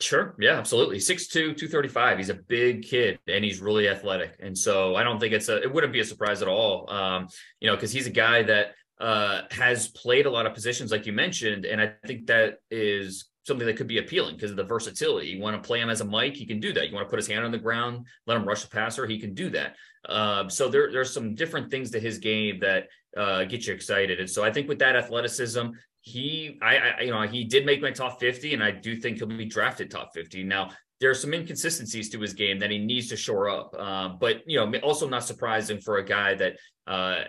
Sure. 0.00 0.34
Yeah, 0.38 0.58
absolutely. 0.58 0.96
6'2, 0.96 1.30
235. 1.30 2.18
He's 2.18 2.30
a 2.30 2.34
big 2.34 2.82
kid 2.82 3.18
and 3.28 3.44
he's 3.44 3.60
really 3.60 3.86
athletic. 3.86 4.34
And 4.40 4.56
so 4.56 4.96
I 4.96 5.04
don't 5.04 5.20
think 5.20 5.34
it's 5.34 5.50
a, 5.50 5.62
it 5.62 5.72
wouldn't 5.72 5.92
be 5.92 6.00
a 6.00 6.04
surprise 6.04 6.40
at 6.40 6.48
all. 6.48 6.90
Um, 6.90 7.28
you 7.60 7.68
know, 7.68 7.76
because 7.76 7.92
he's 7.92 8.06
a 8.06 8.10
guy 8.10 8.42
that 8.44 8.72
uh, 9.00 9.42
has 9.50 9.88
played 9.88 10.26
a 10.26 10.30
lot 10.30 10.46
of 10.46 10.54
positions, 10.54 10.92
like 10.92 11.06
you 11.06 11.12
mentioned. 11.12 11.64
And 11.64 11.80
I 11.80 11.92
think 12.06 12.26
that 12.26 12.58
is 12.70 13.30
something 13.46 13.66
that 13.66 13.76
could 13.76 13.86
be 13.86 13.98
appealing 13.98 14.34
because 14.34 14.50
of 14.50 14.56
the 14.58 14.64
versatility. 14.64 15.28
You 15.28 15.40
want 15.40 15.60
to 15.60 15.66
play 15.66 15.80
him 15.80 15.88
as 15.88 16.02
a 16.02 16.04
Mike, 16.04 16.34
he 16.34 16.46
can 16.46 16.60
do 16.60 16.72
that. 16.74 16.88
You 16.88 16.94
want 16.94 17.06
to 17.06 17.10
put 17.10 17.18
his 17.18 17.26
hand 17.26 17.44
on 17.44 17.50
the 17.50 17.58
ground, 17.58 18.06
let 18.26 18.36
him 18.36 18.46
rush 18.46 18.62
the 18.62 18.68
passer, 18.68 19.06
he 19.06 19.18
can 19.18 19.34
do 19.34 19.48
that. 19.50 19.76
Uh, 20.06 20.48
so 20.48 20.68
there, 20.68 20.92
there's 20.92 21.12
some 21.12 21.34
different 21.34 21.70
things 21.70 21.90
to 21.90 22.00
his 22.00 22.18
game 22.18 22.60
that 22.60 22.88
uh, 23.16 23.44
get 23.44 23.66
you 23.66 23.72
excited. 23.72 24.20
And 24.20 24.28
so 24.28 24.44
I 24.44 24.52
think 24.52 24.68
with 24.68 24.78
that 24.80 24.96
athleticism, 24.96 25.68
he, 26.02 26.58
I, 26.62 26.76
I, 26.76 27.00
you 27.02 27.10
know, 27.10 27.22
he 27.22 27.44
did 27.44 27.66
make 27.66 27.80
my 27.80 27.90
top 27.90 28.20
50, 28.20 28.54
and 28.54 28.62
I 28.62 28.70
do 28.70 28.96
think 28.96 29.18
he'll 29.18 29.26
be 29.26 29.46
drafted 29.46 29.90
top 29.90 30.12
50. 30.14 30.44
Now, 30.44 30.70
there 31.00 31.10
are 31.10 31.14
some 31.14 31.32
inconsistencies 31.32 32.10
to 32.10 32.20
his 32.20 32.34
game 32.34 32.58
that 32.58 32.70
he 32.70 32.78
needs 32.78 33.08
to 33.08 33.16
shore 33.16 33.48
up. 33.48 33.74
Uh, 33.76 34.10
but 34.10 34.42
you 34.46 34.58
know, 34.58 34.78
also 34.80 35.08
not 35.08 35.24
surprising 35.24 35.80
for 35.80 35.96
a 35.96 36.04
guy 36.04 36.34
that 36.34 36.56
uh, 36.86 37.22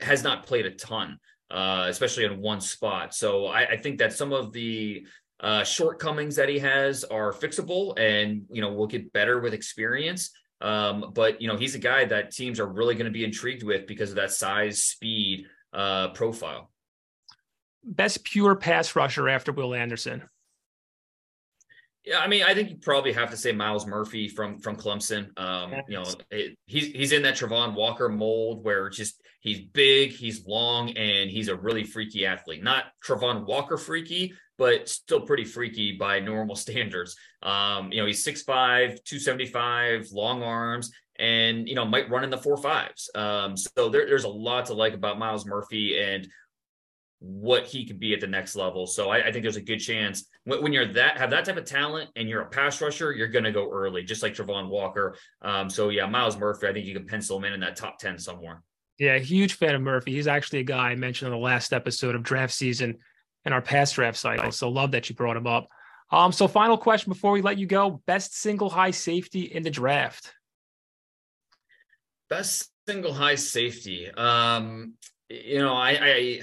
has 0.00 0.22
not 0.22 0.46
played 0.46 0.64
a 0.64 0.70
ton, 0.70 1.18
uh, 1.50 1.86
especially 1.88 2.24
in 2.24 2.40
one 2.40 2.60
spot. 2.60 3.14
So 3.14 3.46
I, 3.46 3.70
I 3.70 3.76
think 3.76 3.98
that 3.98 4.12
some 4.12 4.32
of 4.32 4.52
the 4.52 5.06
uh, 5.40 5.64
shortcomings 5.64 6.36
that 6.36 6.48
he 6.48 6.58
has 6.60 7.04
are 7.04 7.32
fixable, 7.32 7.98
and 7.98 8.44
you 8.50 8.62
know, 8.62 8.72
will 8.72 8.86
get 8.86 9.12
better 9.12 9.40
with 9.40 9.54
experience. 9.54 10.30
Um, 10.60 11.12
but 11.14 11.42
you 11.42 11.48
know, 11.48 11.56
he's 11.56 11.74
a 11.74 11.80
guy 11.80 12.04
that 12.06 12.30
teams 12.30 12.60
are 12.60 12.66
really 12.66 12.94
going 12.94 13.06
to 13.06 13.10
be 13.10 13.24
intrigued 13.24 13.62
with 13.62 13.86
because 13.86 14.10
of 14.10 14.16
that 14.16 14.30
size, 14.30 14.82
speed 14.84 15.46
uh, 15.72 16.08
profile. 16.08 16.70
Best 17.84 18.24
pure 18.24 18.54
pass 18.54 18.96
rusher 18.96 19.28
after 19.28 19.52
Will 19.52 19.74
Anderson. 19.74 20.22
Yeah, 22.06 22.20
I 22.20 22.28
mean, 22.28 22.44
I 22.44 22.54
think 22.54 22.70
you 22.70 22.76
probably 22.76 23.12
have 23.14 23.30
to 23.30 23.36
say 23.36 23.50
Myles 23.50 23.84
Murphy 23.84 24.28
from 24.28 24.60
from 24.60 24.76
Clemson. 24.76 25.36
Um, 25.38 25.74
you 25.88 25.96
know, 25.96 26.04
it, 26.30 26.56
he's 26.66 26.86
he's 26.92 27.10
in 27.10 27.22
that 27.22 27.34
Travon 27.34 27.74
Walker 27.74 28.08
mold 28.08 28.64
where 28.64 28.88
just 28.88 29.20
he's 29.40 29.60
big, 29.60 30.12
he's 30.12 30.46
long, 30.46 30.90
and 30.90 31.28
he's 31.28 31.48
a 31.48 31.56
really 31.56 31.82
freaky 31.82 32.24
athlete. 32.24 32.62
Not 32.62 32.84
Travon 33.04 33.44
Walker 33.44 33.76
freaky, 33.76 34.34
but 34.56 34.88
still 34.88 35.20
pretty 35.20 35.44
freaky 35.44 35.96
by 35.96 36.20
normal 36.20 36.54
standards. 36.66 37.16
Um, 37.42 37.90
you 37.90 38.00
know, 38.00 38.06
he's 38.06 38.24
6'5, 38.24 38.46
275, 39.04 40.12
long 40.12 40.44
arms, 40.44 40.92
and 41.18 41.68
you 41.68 41.74
know, 41.74 41.84
might 41.84 42.08
run 42.08 42.22
in 42.22 42.30
the 42.30 42.38
four 42.38 42.56
fives. 42.56 43.10
Um, 43.16 43.56
so 43.56 43.88
there, 43.88 44.06
there's 44.06 44.24
a 44.24 44.28
lot 44.28 44.66
to 44.66 44.74
like 44.74 44.94
about 44.94 45.18
Myles 45.18 45.44
Murphy 45.44 45.98
and 45.98 46.28
what 47.18 47.66
he 47.66 47.86
could 47.86 47.98
be 47.98 48.12
at 48.12 48.20
the 48.20 48.26
next 48.26 48.56
level. 48.56 48.86
So 48.86 49.10
I, 49.10 49.26
I 49.26 49.32
think 49.32 49.42
there's 49.42 49.56
a 49.56 49.62
good 49.62 49.78
chance 49.78 50.26
when, 50.44 50.62
when, 50.62 50.72
you're 50.72 50.92
that 50.92 51.16
have 51.18 51.30
that 51.30 51.44
type 51.44 51.56
of 51.56 51.64
talent 51.64 52.10
and 52.14 52.28
you're 52.28 52.42
a 52.42 52.46
pass 52.46 52.80
rusher, 52.80 53.12
you're 53.12 53.28
going 53.28 53.44
to 53.44 53.52
go 53.52 53.70
early, 53.70 54.02
just 54.02 54.22
like 54.22 54.34
Travon 54.34 54.68
Walker. 54.68 55.16
Um, 55.42 55.70
so 55.70 55.88
yeah, 55.88 56.06
Myles 56.06 56.36
Murphy, 56.36 56.66
I 56.66 56.72
think 56.72 56.86
you 56.86 56.94
can 56.94 57.06
pencil 57.06 57.38
him 57.38 57.44
in 57.44 57.54
in 57.54 57.60
that 57.60 57.76
top 57.76 57.98
ten 57.98 58.18
somewhere. 58.18 58.62
Yeah, 58.98 59.18
huge 59.18 59.54
fan 59.54 59.74
of 59.74 59.82
Murphy. 59.82 60.12
He's 60.12 60.26
actually 60.26 60.60
a 60.60 60.64
guy 60.64 60.90
I 60.90 60.94
mentioned 60.94 61.32
in 61.32 61.38
the 61.38 61.44
last 61.44 61.72
episode 61.72 62.14
of 62.14 62.22
draft 62.22 62.54
season 62.54 62.98
and 63.44 63.52
our 63.52 63.62
past 63.62 63.94
draft 63.94 64.16
cycle. 64.16 64.52
So 64.52 64.68
love 64.68 64.90
that 64.92 65.08
you 65.08 65.16
brought 65.16 65.36
him 65.36 65.46
up. 65.46 65.68
Um, 66.10 66.32
so 66.32 66.48
final 66.48 66.78
question 66.78 67.10
before 67.10 67.32
we 67.32 67.42
let 67.42 67.58
you 67.58 67.66
go: 67.66 68.02
best 68.06 68.36
single 68.36 68.70
high 68.70 68.92
safety 68.92 69.42
in 69.42 69.62
the 69.62 69.70
draft. 69.70 70.32
Best 72.28 72.70
single 72.86 73.12
high 73.12 73.34
safety. 73.34 74.10
Um, 74.10 74.94
you 75.28 75.58
know, 75.58 75.74
I, 75.74 75.98
I 76.00 76.40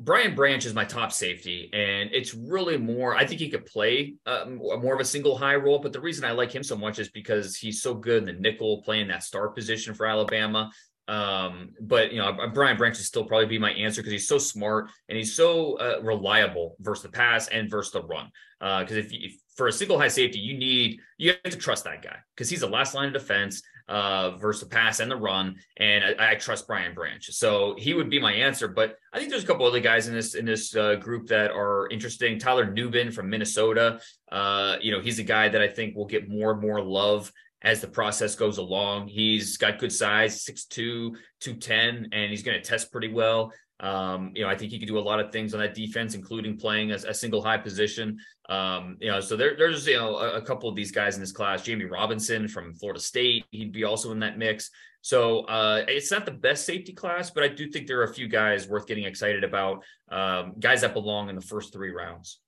Brian 0.00 0.34
Branch 0.34 0.64
is 0.64 0.74
my 0.74 0.84
top 0.84 1.10
safety, 1.10 1.68
and 1.72 2.10
it's 2.12 2.32
really 2.32 2.76
more. 2.76 3.16
I 3.16 3.26
think 3.26 3.40
he 3.40 3.48
could 3.48 3.66
play 3.66 4.14
uh, 4.26 4.44
more 4.46 4.94
of 4.94 5.00
a 5.00 5.04
single 5.04 5.36
high 5.36 5.56
role, 5.56 5.80
but 5.80 5.92
the 5.92 6.00
reason 6.00 6.24
I 6.24 6.30
like 6.30 6.54
him 6.54 6.62
so 6.62 6.76
much 6.76 7.00
is 7.00 7.08
because 7.08 7.56
he's 7.56 7.82
so 7.82 7.94
good 7.94 8.18
in 8.18 8.24
the 8.24 8.40
nickel, 8.40 8.82
playing 8.82 9.08
that 9.08 9.24
star 9.24 9.48
position 9.48 9.94
for 9.94 10.06
Alabama. 10.06 10.70
Um, 11.08 11.70
but 11.80 12.12
you 12.12 12.18
know, 12.18 12.32
Brian 12.52 12.76
Branch 12.76 12.96
would 12.96 13.04
still 13.04 13.24
probably 13.24 13.46
be 13.46 13.58
my 13.58 13.72
answer 13.72 14.00
because 14.00 14.12
he's 14.12 14.28
so 14.28 14.38
smart 14.38 14.90
and 15.08 15.16
he's 15.16 15.34
so 15.34 15.74
uh, 15.78 16.00
reliable 16.02 16.76
versus 16.80 17.02
the 17.02 17.08
pass 17.08 17.48
and 17.48 17.70
versus 17.70 17.92
the 17.92 18.02
run. 18.02 18.30
Because 18.60 18.96
uh, 18.96 19.00
if, 19.00 19.08
if, 19.10 19.32
for 19.56 19.66
a 19.68 19.72
single 19.72 19.98
high 19.98 20.08
safety, 20.08 20.38
you 20.38 20.56
need 20.56 21.00
you 21.16 21.32
have 21.44 21.52
to 21.52 21.58
trust 21.58 21.84
that 21.84 22.02
guy 22.02 22.16
because 22.36 22.50
he's 22.50 22.60
the 22.60 22.68
last 22.68 22.94
line 22.94 23.08
of 23.08 23.14
defense 23.14 23.62
uh, 23.88 24.32
versus 24.36 24.62
the 24.62 24.68
pass 24.68 25.00
and 25.00 25.10
the 25.10 25.16
run. 25.16 25.56
And 25.76 26.04
I, 26.04 26.32
I, 26.32 26.34
trust 26.34 26.66
Brian 26.66 26.94
Branch, 26.94 27.24
so 27.24 27.74
he 27.78 27.94
would 27.94 28.10
be 28.10 28.20
my 28.20 28.32
answer. 28.32 28.68
But 28.68 28.96
I 29.12 29.18
think 29.18 29.30
there's 29.30 29.44
a 29.44 29.46
couple 29.46 29.66
other 29.66 29.80
guys 29.80 30.08
in 30.08 30.14
this 30.14 30.34
in 30.34 30.44
this 30.44 30.76
uh, 30.76 30.96
group 30.96 31.28
that 31.28 31.50
are 31.50 31.88
interesting. 31.90 32.38
Tyler 32.38 32.66
Nubin 32.66 33.12
from 33.12 33.30
Minnesota, 33.30 34.00
uh, 34.30 34.76
you 34.80 34.92
know, 34.92 35.00
he's 35.00 35.18
a 35.18 35.24
guy 35.24 35.48
that 35.48 35.62
I 35.62 35.68
think 35.68 35.96
will 35.96 36.06
get 36.06 36.28
more 36.28 36.52
and 36.52 36.60
more 36.60 36.82
love 36.82 37.32
as 37.62 37.80
the 37.80 37.88
process 37.88 38.34
goes 38.34 38.58
along. 38.58 39.08
He's 39.08 39.56
got 39.56 39.78
good 39.78 39.92
size, 39.92 40.44
6'2, 40.44 41.16
210, 41.40 42.08
and 42.12 42.30
he's 42.30 42.42
going 42.42 42.60
to 42.60 42.62
test 42.62 42.92
pretty 42.92 43.12
well. 43.12 43.52
Um, 43.80 44.32
you 44.34 44.42
know, 44.42 44.48
I 44.48 44.56
think 44.56 44.72
he 44.72 44.78
could 44.78 44.88
do 44.88 44.98
a 44.98 45.00
lot 45.00 45.20
of 45.20 45.30
things 45.30 45.54
on 45.54 45.60
that 45.60 45.74
defense, 45.74 46.14
including 46.14 46.56
playing 46.56 46.90
a, 46.90 46.96
a 46.96 47.14
single 47.14 47.42
high 47.42 47.58
position. 47.58 48.18
Um, 48.48 48.96
you 49.00 49.10
know, 49.10 49.20
so 49.20 49.36
there, 49.36 49.56
there's 49.56 49.86
you 49.86 49.96
know 49.96 50.16
a, 50.16 50.38
a, 50.38 50.42
couple 50.42 50.68
of 50.68 50.74
these 50.74 50.90
guys 50.90 51.14
in 51.14 51.20
this 51.20 51.32
class. 51.32 51.62
Jammie 51.62 51.88
Robinson 51.88 52.48
from 52.48 52.74
Florida 52.74 52.98
State, 52.98 53.44
he'd 53.50 53.72
be 53.72 53.84
also 53.84 54.10
in 54.10 54.18
that 54.20 54.36
mix. 54.36 54.70
So 55.00 55.40
uh, 55.42 55.84
it's 55.86 56.10
not 56.10 56.26
the 56.26 56.32
best 56.32 56.66
safety 56.66 56.92
class, 56.92 57.30
but 57.30 57.44
I 57.44 57.48
do 57.48 57.70
think 57.70 57.86
there 57.86 58.00
are 58.00 58.04
a 58.04 58.14
few 58.14 58.28
guys 58.28 58.68
worth 58.68 58.86
getting 58.86 59.04
excited 59.04 59.44
about. 59.44 59.84
Um, 60.10 60.54
guys 60.58 60.80
that 60.80 60.92
belong 60.92 61.28
in 61.28 61.36
the 61.36 61.40
first 61.40 61.72
three 61.72 61.90
rounds. 61.90 62.40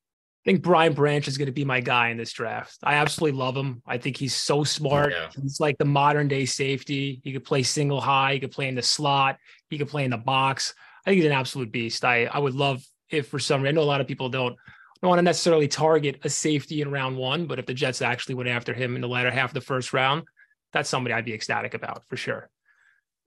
I 0.45 0.51
think 0.51 0.63
Brian 0.63 0.95
Branch 0.95 1.29
is 1.29 1.37
going 1.37 1.47
to 1.47 1.53
be 1.53 1.67
my 1.67 1.81
guy 1.81 2.09
in 2.09 2.17
this 2.17 2.33
draft. 2.33 2.79
I 2.83 2.95
absolutely 2.95 3.39
love 3.39 3.55
him. 3.55 3.83
I 3.87 3.99
think 3.99 4.17
he's 4.17 4.35
so 4.35 4.65
smart. 4.65 5.13
Yeah. 5.13 5.29
He's 5.41 5.61
like 5.61 5.77
the 5.77 5.85
modern 5.85 6.29
day 6.29 6.47
safety. 6.47 7.21
He 7.23 7.33
could 7.35 7.45
play 7.45 7.63
single 7.63 8.01
high. 8.01 8.35
He 8.35 8.41
could 8.41 8.51
play 8.51 8.67
in 8.67 8.75
the 8.75 8.83
slot. 8.83 9.37
He 9.69 9.77
could 9.77 9.89
play 9.89 10.05
in 10.05 10.11
the 10.11 10.17
box. 10.17 10.75
I 11.05 11.11
think 11.11 11.17
he's 11.17 11.27
an 11.27 11.33
absolute 11.33 11.73
beast. 11.73 12.05
I 12.05 12.25
I 12.25 12.39
would 12.39 12.55
love 12.55 12.85
if 13.09 13.29
for 13.29 13.39
some 13.39 13.63
reason 13.63 13.77
I 13.77 13.81
know 13.81 13.85
a 13.85 13.89
lot 13.89 14.01
of 14.01 14.07
people 14.07 14.29
don't 14.29 14.57
don't 15.03 15.09
want 15.09 15.19
to 15.19 15.23
necessarily 15.23 15.69
target 15.69 16.21
a 16.25 16.29
safety 16.29 16.83
in 16.83 16.91
round 16.91 17.17
one, 17.17 17.47
but 17.47 17.59
if 17.59 17.67
the 17.67 17.75
Jets 17.75 18.03
actually 18.03 18.35
went 18.35 18.51
after 18.51 18.75
him 18.75 18.97
in 18.97 19.01
the 19.01 19.09
latter 19.09 19.31
half 19.31 19.51
of 19.51 19.55
the 19.55 19.61
first 19.61 19.93
round, 19.93 20.25
that's 20.73 20.91
somebody 20.91 21.15
I'd 21.15 21.25
be 21.25 21.33
ecstatic 21.33 21.75
about 21.75 22.05
for 22.09 22.17
sure. 22.17 22.51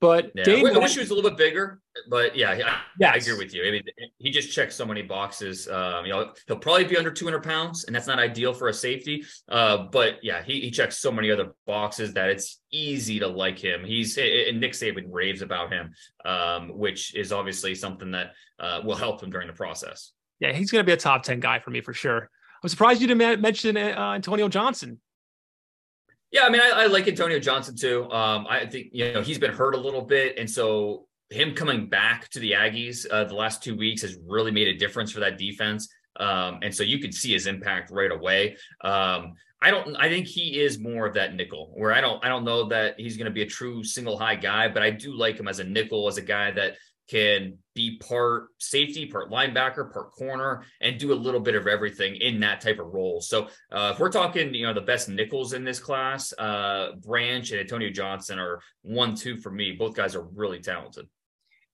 But 0.04 0.34
yeah, 0.36 0.43
Dave, 0.43 0.66
I 0.66 0.78
wish 0.80 0.95
he 0.95 0.99
was 0.99 1.12
a 1.12 1.16
little 1.16 1.30
bit 1.30 1.38
bigger. 1.38 1.80
But 2.10 2.36
yeah, 2.36 2.51
I, 2.51 2.58
yes. 2.99 3.14
I 3.14 3.16
agree 3.16 3.45
with 3.45 3.54
you. 3.54 3.66
I 3.66 3.72
mean, 3.72 3.84
he 4.18 4.32
just 4.32 4.51
checks 4.51 4.76
so 4.76 4.86
many 4.86 5.01
boxes. 5.01 5.70
Um, 5.70 6.06
you 6.06 6.12
know, 6.12 6.34
he'll 6.45 6.58
probably 6.58 6.84
be 6.84 6.97
under 6.97 7.10
200 7.10 7.41
pounds, 7.41 7.86
and 7.86 7.95
that's 7.95 8.06
not 8.06 8.20
ideal 8.20 8.54
for 8.54 8.68
a 8.68 8.74
safety. 8.74 9.24
Uh, 9.47 9.86
but 9.93 10.16
yeah, 10.22 10.43
he, 10.43 10.60
he 10.60 10.72
checks 10.72 10.99
so 10.99 11.10
many 11.10 11.32
other 11.32 11.54
boxes 11.66 12.14
that 12.16 12.28
it's 12.28 12.60
easy 12.70 13.18
to 13.20 13.28
like 13.30 13.58
him. 13.58 13.86
He's 13.86 14.18
and 14.18 14.60
Nick 14.60 14.74
Saban 14.74 15.06
raves 15.10 15.41
about 15.41 15.72
him, 15.72 15.93
um, 16.26 16.78
which 16.78 17.16
is 17.16 17.32
obviously 17.32 17.74
something 17.74 18.12
that 18.12 18.34
uh, 18.60 18.82
will 18.84 18.97
help 18.97 19.24
him 19.24 19.30
during 19.30 19.47
the 19.47 19.54
process. 19.54 20.12
Yeah, 20.41 20.51
he's 20.51 20.70
going 20.70 20.84
to 20.84 20.86
be 20.86 20.91
a 20.91 20.97
top 20.97 21.24
10 21.24 21.39
guy 21.39 21.60
for 21.60 21.70
me 21.70 21.80
for 21.80 21.93
sure. 21.93 22.30
I'm 22.62 22.68
surprised 22.68 22.99
you 22.99 23.08
didn't 23.08 23.39
mention 23.39 23.78
uh, 23.78 24.12
Antonio 24.16 24.49
Johnson. 24.49 24.99
Yeah, 26.34 26.46
I 26.46 26.50
mean, 26.50 26.62
I, 26.62 26.72
I, 26.72 26.86
like 26.88 27.08
Antonio 27.08 27.38
Johnson 27.38 27.76
too. 27.76 28.10
Um, 28.12 28.48
I 28.50 28.66
think 28.66 28.88
you 28.92 29.14
know 29.14 29.22
he's 29.22 29.38
been 29.38 29.54
hurt 29.54 29.76
a 29.76 29.80
little 29.80 30.02
bit, 30.02 30.40
and 30.40 30.50
so 30.50 31.06
him 31.30 31.54
coming 31.54 31.88
back 31.88 32.28
to 32.30 32.40
the 32.40 32.54
Aggies 32.54 33.06
uh, 33.10 33.24
the 33.26 33.36
last 33.36 33.62
two 33.62 33.78
weeks 33.78 34.02
has 34.02 34.18
really 34.28 34.52
made 34.52 34.68
a 34.68 34.76
difference 34.76 35.12
for 35.12 35.20
that 35.20 35.38
defense. 35.38 35.88
Um, 36.20 36.60
and 36.64 36.74
so 36.74 36.82
you 36.82 36.98
can 36.98 37.12
see 37.12 37.34
his 37.34 37.46
impact 37.46 37.92
right 37.92 38.12
away. 38.12 38.58
Um, 38.82 39.34
I 39.62 39.70
don't. 39.70 39.96
I 39.96 40.10
think 40.10 40.26
he 40.26 40.60
is 40.60 40.80
more 40.80 41.06
of 41.06 41.14
that 41.14 41.36
nickel. 41.36 41.72
Where 41.76 41.94
I 41.94 42.02
don't. 42.02 42.24
I 42.26 42.30
don't 42.30 42.46
know 42.46 42.68
that 42.70 43.00
he's 43.00 43.16
going 43.16 43.26
to 43.26 43.32
be 43.32 43.44
a 43.44 43.48
true 43.48 43.84
single 43.84 44.18
high 44.18 44.36
guy, 44.36 44.68
but 44.68 44.82
I 44.82 44.90
do 44.90 45.16
like 45.16 45.40
him 45.40 45.48
as 45.48 45.60
a 45.60 45.64
nickel, 45.64 46.08
as 46.08 46.18
a 46.18 46.24
guy 46.24 46.50
that 46.50 46.78
can 47.10 47.58
be 47.76 47.97
part 47.97 48.47
safety, 48.60 49.06
part 49.06 49.30
linebacker, 49.30 49.91
part 49.91 50.12
corner, 50.12 50.64
and 50.82 50.97
do 50.97 51.12
a 51.12 51.16
little 51.16 51.39
bit 51.39 51.56
of 51.56 51.68
everything 51.68 52.16
in 52.16 52.39
that 52.39 52.62
type 52.62 52.80
of 52.80 52.88
role. 52.88 53.20
So 53.20 53.47
uh, 53.72 53.91
if 53.93 53.99
we're 53.99 54.12
talking, 54.12 54.54
you 54.54 54.66
know, 54.66 54.74
the 54.74 54.82
best 54.82 55.10
nickels 55.10 55.54
in 55.54 55.64
this 55.64 55.80
class, 55.80 56.34
uh, 56.38 56.91
Branch 56.99 57.49
and 57.51 57.60
Antonio 57.60 57.89
Johnson 57.89 58.39
are 58.39 58.62
one, 58.84 59.16
two 59.16 59.38
for 59.38 59.51
me. 59.51 59.74
Both 59.74 59.95
guys 59.95 60.16
are 60.16 60.24
really 60.24 60.60
talented. 60.60 61.08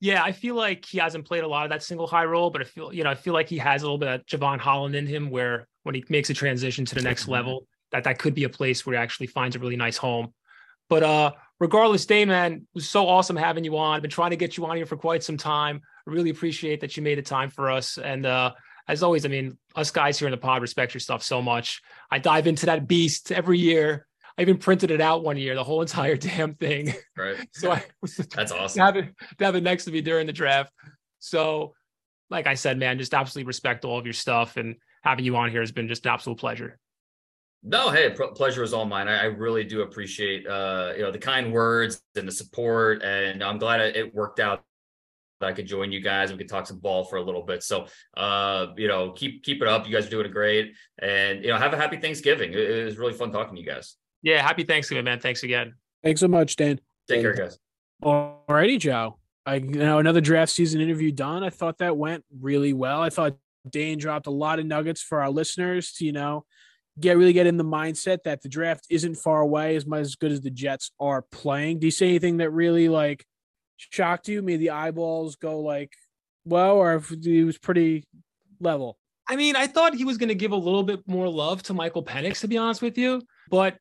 Yeah, 0.01 0.23
I 0.23 0.32
feel 0.32 0.55
like 0.55 0.86
he 0.86 0.97
hasn't 0.97 1.25
played 1.25 1.43
a 1.43 1.47
lot 1.47 1.65
of 1.65 1.71
that 1.71 1.84
single 1.84 2.07
high 2.07 2.23
role, 2.23 2.49
but 2.49 2.61
I 2.61 2.65
feel, 2.65 2.93
you 2.93 3.03
know, 3.03 3.09
I 3.09 3.15
feel 3.15 3.34
like 3.34 3.49
he 3.49 3.57
has 3.57 3.82
a 3.82 3.86
little 3.86 3.97
bit 3.97 4.07
of 4.07 4.25
Jevon 4.25 4.57
Holland 4.57 4.95
in 4.95 5.05
him 5.05 5.30
where 5.30 5.67
when 5.84 5.93
he 5.93 6.05
makes 6.09 6.30
a 6.30 6.34
transition 6.34 6.86
to 6.86 6.95
the 6.95 7.01
next 7.01 7.23
mm-hmm. 7.23 7.34
level, 7.34 7.67
that 7.91 8.05
that 8.05 8.17
could 8.17 8.34
be 8.34 8.45
a 8.45 8.49
place 8.49 8.86
where 8.86 8.95
he 8.95 9.01
actually 9.01 9.27
finds 9.27 9.55
a 9.55 9.59
really 9.59 9.75
nice 9.75 9.97
home. 9.97 10.34
But 10.88 11.03
uh 11.03 11.32
regardless, 11.60 12.05
Dane, 12.05 12.30
man, 12.30 12.53
it 12.53 12.62
was 12.74 12.88
so 12.88 13.07
awesome 13.07 13.36
having 13.36 13.64
you 13.64 13.78
on. 13.78 13.95
I've 13.95 14.01
been 14.01 14.12
trying 14.12 14.32
to 14.32 14.38
get 14.38 14.57
you 14.57 14.66
on 14.66 14.78
here 14.78 14.86
for 14.86 14.97
quite 14.97 15.24
some 15.24 15.38
time. 15.38 15.82
I 16.07 16.12
really 16.12 16.30
appreciate 16.30 16.82
that 16.82 16.95
you 16.97 17.03
made 17.03 17.18
the 17.18 17.22
time 17.22 17.49
for 17.49 17.70
us. 17.70 17.97
And 17.97 18.26
uh, 18.26 18.53
as 18.88 19.03
always, 19.03 19.26
I 19.26 19.30
mean, 19.30 19.57
us 19.76 19.91
guys 19.91 20.18
here 20.18 20.28
in 20.28 20.32
the 20.32 20.38
pod 20.38 20.62
respect 20.62 20.93
your 20.93 21.01
stuff 21.01 21.22
so 21.22 21.41
much. 21.41 21.82
I 22.10 22.20
dive 22.20 22.47
into 22.47 22.66
that 22.68 22.88
beast 22.88 23.32
every 23.32 23.60
year. 23.60 24.07
I 24.38 24.41
even 24.41 24.57
printed 24.57 24.89
it 24.89 25.01
out 25.01 25.24
one 25.24 25.38
year, 25.38 25.53
the 25.53 25.64
whole 25.64 25.82
entire 25.84 26.16
damn 26.16 26.55
thing. 26.55 26.93
Right. 27.18 27.38
so 27.51 27.72
I 27.72 27.84
that's 28.36 28.51
awesome. 28.51 28.80
To 28.80 28.86
have, 28.86 28.95
it, 28.95 29.14
to 29.38 29.45
have 29.45 29.55
it 29.55 29.64
next 29.64 29.86
to 29.86 29.91
me 29.91 30.01
during 30.01 30.28
the 30.28 30.34
draft. 30.34 30.72
So, 31.20 31.74
like 32.30 32.47
I 32.47 32.53
said, 32.53 32.78
man, 32.78 32.97
just 32.97 33.14
absolutely 33.14 33.47
respect 33.47 33.86
all 33.86 33.99
of 33.99 34.05
your 34.05 34.14
stuff 34.14 34.55
and 34.55 34.76
having 35.03 35.26
you 35.26 35.36
on 35.36 35.49
here 35.49 35.62
has 35.62 35.72
been 35.72 35.88
just 35.88 36.05
an 36.05 36.12
absolute 36.12 36.38
pleasure. 36.38 36.78
No, 37.62 37.89
hey, 37.89 38.12
pr- 38.12 38.26
pleasure 38.36 38.64
is 38.64 38.74
all 38.74 38.86
mine. 38.86 39.07
I, 39.07 39.22
I, 39.22 39.26
really 39.26 39.66
do 39.66 39.82
appreciate 39.82 40.47
uh, 40.47 40.93
you 40.95 41.03
know 41.03 41.12
the 41.12 41.20
kind 41.20 41.51
words 41.51 42.01
and 42.16 42.28
the 42.28 42.32
support, 42.32 43.03
and 43.03 43.43
I'm 43.43 43.57
glad 43.57 43.82
it 43.82 44.14
worked 44.14 44.39
out. 44.39 44.64
That 45.41 45.47
I 45.47 45.53
could 45.53 45.68
join 45.68 45.91
you 45.91 46.01
guys. 46.01 46.32
We 46.32 46.38
could 46.38 46.49
talk 46.49 46.68
some 46.68 46.80
ball 46.80 47.05
for 47.05 47.16
a 47.16 47.22
little 47.22 47.43
bit. 47.43 47.64
So, 47.64 47.88
uh, 48.18 48.68
you 48.78 48.88
know, 48.88 49.12
keep 49.12 49.43
keep 49.43 49.62
it 49.62 49.68
up. 49.68 49.88
You 49.88 49.93
guys 49.93 50.07
are 50.07 50.10
doing 50.10 50.30
great, 50.32 50.74
and 51.01 51.43
you 51.43 51.49
know, 51.49 51.57
have 51.57 51.74
a 51.74 51.78
happy 51.78 51.97
Thanksgiving. 51.97 52.51
It, 52.51 52.60
it 52.60 52.86
was 52.86 52.97
really 52.97 53.14
fun 53.14 53.32
talking 53.32 53.55
to 53.55 53.62
you 53.62 53.68
guys. 53.68 53.95
Yeah, 54.22 54.41
happy 54.41 54.64
Thanksgiving, 54.64 55.05
man. 55.05 55.20
Thanks 55.20 55.43
again. 55.43 55.76
Thanks 56.03 56.22
so 56.22 56.28
much, 56.28 56.55
Dan. 56.55 56.80
Take 57.07 57.22
care, 57.22 57.34
guys. 57.34 57.57
Alrighty, 58.03 58.80
Joe. 58.80 59.18
I 59.45 59.55
you 59.55 59.80
know 59.80 59.99
another 59.99 60.22
draft 60.22 60.51
season 60.51 60.80
interview 60.80 61.12
done. 61.12 61.43
I 61.43 61.49
thought 61.49 61.80
that 61.80 61.97
went 61.97 62.24
really 62.39 62.74
well. 62.74 63.01
I 63.01 63.10
thought 63.10 63.38
Dane 63.70 63.97
dropped 63.97 64.28
a 64.28 64.32
lot 64.32 64.60
of 64.60 64.66
nuggets 64.66 65.01
for 65.01 65.22
our 65.22 65.30
listeners 65.30 65.93
to 65.93 66.05
you 66.05 66.12
know 66.12 66.45
get 66.99 67.17
really 67.17 67.33
get 67.33 67.47
in 67.47 67.57
the 67.57 67.63
mindset 67.63 68.23
that 68.23 68.41
the 68.41 68.49
draft 68.49 68.85
isn't 68.89 69.15
far 69.15 69.41
away 69.41 69.75
as 69.75 69.85
much 69.85 70.01
as 70.01 70.15
good 70.15 70.31
as 70.31 70.41
the 70.41 70.49
Jets 70.49 70.91
are 70.99 71.23
playing. 71.31 71.79
Do 71.79 71.87
you 71.87 71.91
see 71.91 72.07
anything 72.07 72.37
that 72.37 72.51
really 72.51 72.89
like 72.89 73.25
shocked 73.77 74.27
you? 74.27 74.41
Made 74.41 74.57
the 74.57 74.71
eyeballs 74.71 75.35
go 75.35 75.59
like, 75.59 75.93
well, 76.45 76.75
or 76.75 76.95
if 76.95 77.11
it 77.11 77.43
was 77.43 77.57
pretty 77.57 78.05
level? 78.59 78.97
I 79.27 79.35
mean, 79.35 79.55
I 79.55 79.67
thought 79.67 79.93
he 79.93 80.05
was 80.05 80.17
going 80.17 80.29
to 80.29 80.35
give 80.35 80.51
a 80.51 80.57
little 80.57 80.83
bit 80.83 81.07
more 81.07 81.29
love 81.29 81.61
to 81.63 81.73
Michael 81.73 82.03
Penix, 82.03 82.39
to 82.41 82.47
be 82.47 82.57
honest 82.57 82.81
with 82.81 82.97
you. 82.97 83.21
But 83.49 83.77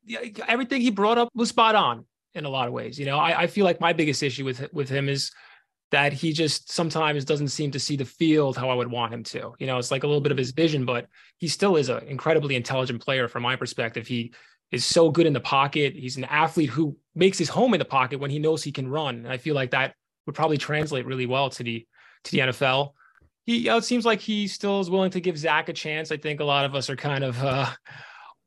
everything 0.46 0.82
he 0.82 0.90
brought 0.90 1.16
up 1.16 1.30
was 1.34 1.48
spot 1.48 1.74
on 1.74 2.04
in 2.34 2.44
a 2.44 2.50
lot 2.50 2.68
of 2.68 2.74
ways. 2.74 2.98
You 2.98 3.06
know, 3.06 3.18
I, 3.18 3.42
I 3.42 3.46
feel 3.46 3.64
like 3.64 3.80
my 3.80 3.94
biggest 3.94 4.22
issue 4.22 4.44
with 4.44 4.72
with 4.72 4.88
him 4.88 5.08
is 5.08 5.32
that 5.90 6.12
he 6.12 6.32
just 6.32 6.70
sometimes 6.70 7.24
doesn't 7.24 7.48
seem 7.48 7.70
to 7.70 7.80
see 7.80 7.96
the 7.96 8.04
field 8.04 8.56
how 8.56 8.68
I 8.68 8.74
would 8.74 8.90
want 8.90 9.14
him 9.14 9.22
to. 9.24 9.54
You 9.58 9.66
know, 9.66 9.78
it's 9.78 9.90
like 9.90 10.04
a 10.04 10.06
little 10.06 10.20
bit 10.20 10.32
of 10.32 10.38
his 10.38 10.50
vision, 10.50 10.84
but 10.84 11.06
he 11.38 11.48
still 11.48 11.76
is 11.76 11.88
an 11.88 12.04
incredibly 12.06 12.56
intelligent 12.56 13.02
player 13.02 13.26
from 13.28 13.42
my 13.42 13.56
perspective. 13.56 14.06
He 14.06 14.34
is 14.70 14.84
so 14.84 15.10
good 15.10 15.26
in 15.26 15.32
the 15.32 15.40
pocket. 15.40 15.94
He's 15.94 16.18
an 16.18 16.24
athlete 16.24 16.68
who 16.68 16.96
makes 17.14 17.38
his 17.38 17.48
home 17.48 17.72
in 17.72 17.78
the 17.78 17.86
pocket 17.86 18.20
when 18.20 18.30
he 18.30 18.38
knows 18.38 18.62
he 18.62 18.72
can 18.72 18.88
run. 18.88 19.16
And 19.16 19.28
I 19.28 19.38
feel 19.38 19.54
like 19.54 19.70
that 19.70 19.94
would 20.26 20.34
probably 20.34 20.58
translate 20.58 21.06
really 21.06 21.26
well 21.26 21.48
to 21.50 21.62
the 21.62 21.86
to 22.24 22.32
the 22.32 22.38
NFL 22.38 22.92
he 23.48 23.60
you 23.60 23.70
know, 23.70 23.78
it 23.78 23.84
seems 23.84 24.04
like 24.04 24.20
he 24.20 24.46
still 24.46 24.78
is 24.78 24.90
willing 24.90 25.10
to 25.12 25.22
give 25.22 25.38
Zach 25.38 25.70
a 25.70 25.72
chance. 25.72 26.12
I 26.12 26.18
think 26.18 26.40
a 26.40 26.44
lot 26.44 26.66
of 26.66 26.74
us 26.74 26.90
are 26.90 26.96
kind 26.96 27.24
of 27.24 27.42
uh, 27.42 27.70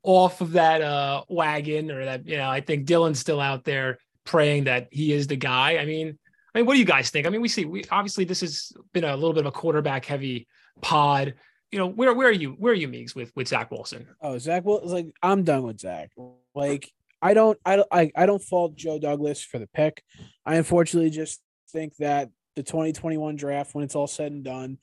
off 0.04 0.40
of 0.40 0.52
that 0.52 0.80
uh, 0.80 1.24
wagon, 1.28 1.90
or 1.90 2.04
that 2.04 2.24
you 2.24 2.36
know. 2.36 2.48
I 2.48 2.60
think 2.60 2.86
Dylan's 2.86 3.18
still 3.18 3.40
out 3.40 3.64
there 3.64 3.98
praying 4.24 4.64
that 4.64 4.86
he 4.92 5.12
is 5.12 5.26
the 5.26 5.34
guy. 5.34 5.78
I 5.78 5.86
mean, 5.86 6.20
I 6.54 6.58
mean, 6.58 6.66
what 6.66 6.74
do 6.74 6.78
you 6.78 6.84
guys 6.84 7.10
think? 7.10 7.26
I 7.26 7.30
mean, 7.30 7.40
we 7.40 7.48
see 7.48 7.64
we 7.64 7.84
obviously 7.90 8.24
this 8.24 8.40
has 8.40 8.72
been 8.92 9.04
a 9.04 9.14
little 9.14 9.32
bit 9.32 9.40
of 9.40 9.46
a 9.46 9.52
quarterback 9.52 10.04
heavy 10.04 10.46
pod. 10.80 11.34
You 11.70 11.78
know, 11.78 11.86
where 11.86 12.12
where 12.12 12.28
are 12.28 12.32
you? 12.32 12.50
Where 12.52 12.72
are 12.72 12.76
you, 12.76 12.88
Meeks, 12.88 13.14
with 13.14 13.32
with 13.34 13.48
Zach 13.48 13.70
Wilson? 13.70 14.06
Oh, 14.20 14.36
Zach 14.38 14.64
Wilson, 14.64 14.90
like 14.90 15.06
I'm 15.22 15.44
done 15.44 15.62
with 15.62 15.80
Zach. 15.80 16.10
Like 16.54 16.90
I 17.22 17.34
don't, 17.34 17.58
I 17.64 17.76
don't, 17.76 17.88
I, 17.90 18.10
I 18.16 18.26
don't 18.26 18.42
fault 18.42 18.74
Joe 18.74 18.98
Douglas 18.98 19.42
for 19.42 19.58
the 19.58 19.68
pick. 19.68 20.02
I 20.44 20.56
unfortunately 20.56 21.10
just 21.10 21.40
think 21.70 21.96
that 21.96 22.30
the 22.56 22.64
2021 22.64 23.36
draft, 23.36 23.74
when 23.74 23.84
it's 23.84 23.94
all 23.94 24.08
said 24.08 24.32
and 24.32 24.44
done, 24.44 24.78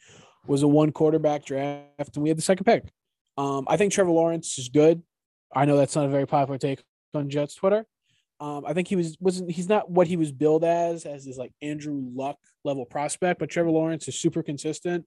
was 0.47 0.63
a 0.63 0.67
one 0.67 0.91
quarterback 0.91 1.45
draft, 1.45 2.15
and 2.15 2.23
we 2.23 2.29
had 2.29 2.37
the 2.37 2.41
second 2.41 2.63
pick. 2.63 2.85
Um, 3.37 3.65
I 3.67 3.77
think 3.77 3.91
Trevor 3.91 4.11
Lawrence 4.11 4.57
is 4.57 4.69
good. 4.69 5.03
I 5.53 5.65
know 5.65 5.77
that's 5.77 5.95
not 5.95 6.05
a 6.05 6.09
very 6.09 6.25
popular 6.25 6.57
take 6.57 6.81
on 7.13 7.29
Jets 7.29 7.55
Twitter. 7.55 7.85
Um, 8.41 8.63
I 8.65 8.73
think 8.73 8.87
he 8.87 8.95
was 8.95 9.17
wasn't 9.19 9.51
he's 9.51 9.67
not 9.67 9.91
what 9.91 10.07
he 10.07 10.15
was 10.15 10.31
billed 10.31 10.63
as 10.63 11.05
as 11.05 11.25
this 11.25 11.37
like 11.37 11.51
Andrew 11.61 12.01
Luck 12.15 12.37
level 12.63 12.85
prospect, 12.85 13.39
but 13.39 13.49
Trevor 13.49 13.71
Lawrence 13.71 14.07
is 14.07 14.19
super 14.19 14.41
consistent. 14.43 15.05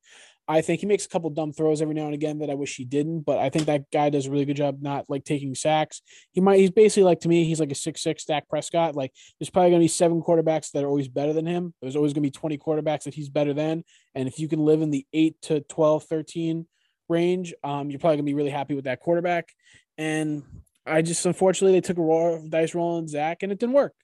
I 0.48 0.60
think 0.60 0.80
he 0.80 0.86
makes 0.86 1.06
a 1.06 1.08
couple 1.08 1.30
dumb 1.30 1.52
throws 1.52 1.80
every 1.80 1.94
now 1.94 2.06
and 2.06 2.14
again 2.14 2.40
that 2.40 2.50
I 2.50 2.54
wish 2.54 2.76
he 2.76 2.84
didn't, 2.84 3.20
but 3.20 3.38
I 3.38 3.48
think 3.48 3.66
that 3.66 3.90
guy 3.92 4.10
does 4.10 4.26
a 4.26 4.30
really 4.30 4.44
good 4.44 4.56
job 4.56 4.82
not 4.82 5.08
like 5.08 5.24
taking 5.24 5.54
sacks. 5.54 6.02
He 6.32 6.40
might 6.40 6.58
he's 6.58 6.70
basically 6.70 7.04
like 7.04 7.20
to 7.20 7.28
me, 7.28 7.44
he's 7.44 7.60
like 7.60 7.70
a 7.70 7.76
six 7.76 8.02
six 8.02 8.24
Dak 8.24 8.48
Prescott. 8.48 8.96
Like 8.96 9.12
there's 9.38 9.50
probably 9.50 9.70
gonna 9.70 9.80
be 9.80 9.88
seven 9.88 10.20
quarterbacks 10.20 10.72
that 10.72 10.84
are 10.84 10.88
always 10.88 11.08
better 11.08 11.32
than 11.32 11.46
him. 11.46 11.72
There's 11.80 11.96
always 11.96 12.12
gonna 12.12 12.22
be 12.22 12.30
20 12.30 12.58
quarterbacks 12.58 13.04
that 13.04 13.14
he's 13.14 13.28
better 13.28 13.54
than. 13.54 13.84
And 14.14 14.28
if 14.28 14.38
you 14.38 14.48
can 14.48 14.58
live 14.58 14.82
in 14.82 14.90
the 14.90 15.06
eight 15.12 15.40
to 15.42 15.60
12, 15.60 16.04
13 16.04 16.66
range, 17.08 17.54
um, 17.64 17.88
you're 17.88 18.00
probably 18.00 18.16
gonna 18.16 18.24
be 18.24 18.34
really 18.34 18.50
happy 18.50 18.74
with 18.74 18.84
that 18.84 19.00
quarterback. 19.00 19.48
And 19.96 20.42
I 20.86 21.02
just 21.02 21.24
unfortunately 21.24 21.78
they 21.78 21.86
took 21.86 21.98
a 21.98 22.02
roll 22.02 22.44
dice 22.48 22.74
roll 22.74 22.96
on 22.96 23.08
Zach 23.08 23.42
and 23.42 23.52
it 23.52 23.58
didn't 23.58 23.74
work. 23.74 23.94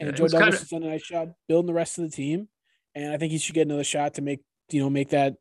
And 0.00 0.08
yeah, 0.08 0.14
Joe 0.14 0.28
Douglas 0.28 0.40
kind 0.40 0.54
of... 0.54 0.60
has 0.60 0.68
done 0.68 0.82
a 0.82 0.88
nice 0.88 1.06
job 1.06 1.32
building 1.48 1.66
the 1.66 1.74
rest 1.74 1.98
of 1.98 2.04
the 2.04 2.14
team. 2.14 2.48
And 2.94 3.12
I 3.12 3.18
think 3.18 3.32
he 3.32 3.38
should 3.38 3.54
get 3.54 3.66
another 3.66 3.84
shot 3.84 4.14
to 4.14 4.22
make 4.22 4.40
you 4.70 4.80
know 4.80 4.90
make 4.90 5.10
that 5.10 5.34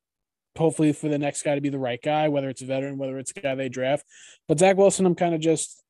hopefully 0.57 0.91
for 0.91 1.07
the 1.07 1.17
next 1.17 1.43
guy 1.43 1.55
to 1.55 1.61
be 1.61 1.69
the 1.69 1.79
right 1.79 2.01
guy, 2.01 2.27
whether 2.27 2.49
it's 2.49 2.61
a 2.61 2.65
veteran, 2.65 2.97
whether 2.97 3.17
it's 3.17 3.31
a 3.35 3.39
guy 3.39 3.55
they 3.55 3.69
draft. 3.69 4.05
But 4.47 4.59
Zach 4.59 4.77
Wilson, 4.77 5.05
I'm 5.05 5.15
kind 5.15 5.33
of 5.33 5.41
just 5.41 5.81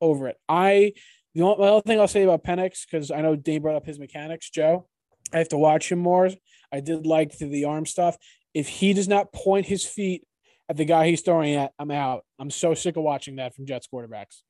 over 0.00 0.28
it. 0.28 0.36
I 0.48 0.92
the 1.34 1.42
only, 1.42 1.64
the 1.64 1.70
only 1.70 1.82
thing 1.82 2.00
I'll 2.00 2.08
say 2.08 2.22
about 2.22 2.44
Penix, 2.44 2.84
because 2.88 3.10
I 3.10 3.20
know 3.20 3.36
Dane 3.36 3.62
brought 3.62 3.76
up 3.76 3.86
his 3.86 3.98
mechanics, 3.98 4.50
Joe. 4.50 4.86
I 5.32 5.38
have 5.38 5.48
to 5.48 5.58
watch 5.58 5.90
him 5.90 5.98
more. 5.98 6.30
I 6.72 6.80
did 6.80 7.06
like 7.06 7.36
the, 7.38 7.46
the 7.46 7.64
arm 7.64 7.86
stuff. 7.86 8.16
If 8.54 8.68
he 8.68 8.92
does 8.92 9.08
not 9.08 9.32
point 9.32 9.66
his 9.66 9.84
feet 9.84 10.24
at 10.68 10.76
the 10.76 10.84
guy 10.84 11.08
he's 11.08 11.22
throwing 11.22 11.54
at, 11.54 11.72
I'm 11.78 11.90
out. 11.90 12.24
I'm 12.38 12.50
so 12.50 12.74
sick 12.74 12.96
of 12.96 13.02
watching 13.02 13.36
that 13.36 13.54
from 13.54 13.66
Jets 13.66 13.88
quarterbacks. 13.92 14.42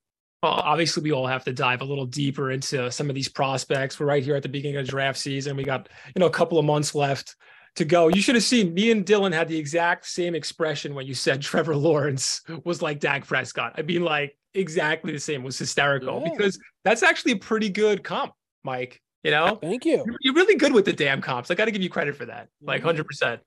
Well, 0.43 0.53
obviously, 0.53 1.03
we 1.03 1.13
all 1.13 1.27
have 1.27 1.45
to 1.45 1.53
dive 1.53 1.81
a 1.81 1.85
little 1.85 2.07
deeper 2.07 2.53
into 2.53 2.91
some 2.93 3.09
of 3.09 3.15
these 3.15 3.29
prospects. 3.29 3.99
We're 3.99 4.07
right 4.07 4.23
here 4.23 4.37
at 4.37 4.43
the 4.43 4.49
beginning 4.49 4.77
of 4.77 4.87
draft 4.87 5.19
season. 5.19 5.57
We 5.57 5.65
got, 5.65 5.89
you 6.15 6.21
know, 6.21 6.27
a 6.27 6.31
couple 6.31 6.59
of 6.59 6.65
months 6.65 6.95
left 6.95 7.35
to 7.77 7.85
go. 7.85 8.09
You 8.09 8.21
should 8.21 8.37
have 8.37 8.45
seen 8.45 8.73
me 8.73 8.91
and 8.91 9.05
Dylan 9.05 9.33
had 9.33 9.49
the 9.49 9.59
exact 9.59 10.07
same 10.07 10.35
expression 10.35 10.95
when 10.95 11.07
you 11.07 11.15
said 11.15 11.43
Trevor 11.43 11.75
Lawrence 11.75 12.43
was 12.65 12.83
like 12.83 13.01
Dak 13.01 13.27
Prescott. 13.27 13.75
I 13.79 13.83
mean, 13.83 14.03
like 14.03 14.37
exactly 14.55 15.13
the 15.13 15.19
same. 15.19 15.43
It 15.43 15.45
was 15.45 15.59
hysterical 15.59 16.23
yeah. 16.25 16.33
because 16.33 16.59
that's 16.85 17.03
actually 17.03 17.33
a 17.33 17.39
pretty 17.39 17.69
good 17.69 18.05
comp, 18.05 18.33
Mike. 18.63 19.01
You 19.25 19.33
know, 19.33 19.59
thank 19.61 19.85
you. 19.85 20.05
You're 20.21 20.35
really 20.35 20.55
good 20.55 20.73
with 20.73 20.85
the 20.85 20.93
damn 20.93 21.21
comps. 21.21 21.51
I 21.51 21.55
got 21.55 21.65
to 21.65 21.73
give 21.73 21.83
you 21.83 21.91
credit 21.91 22.15
for 22.15 22.27
that, 22.27 22.49
like 22.63 22.79
mm-hmm. 22.79 22.87
hundred 22.87 23.07
percent. 23.07 23.41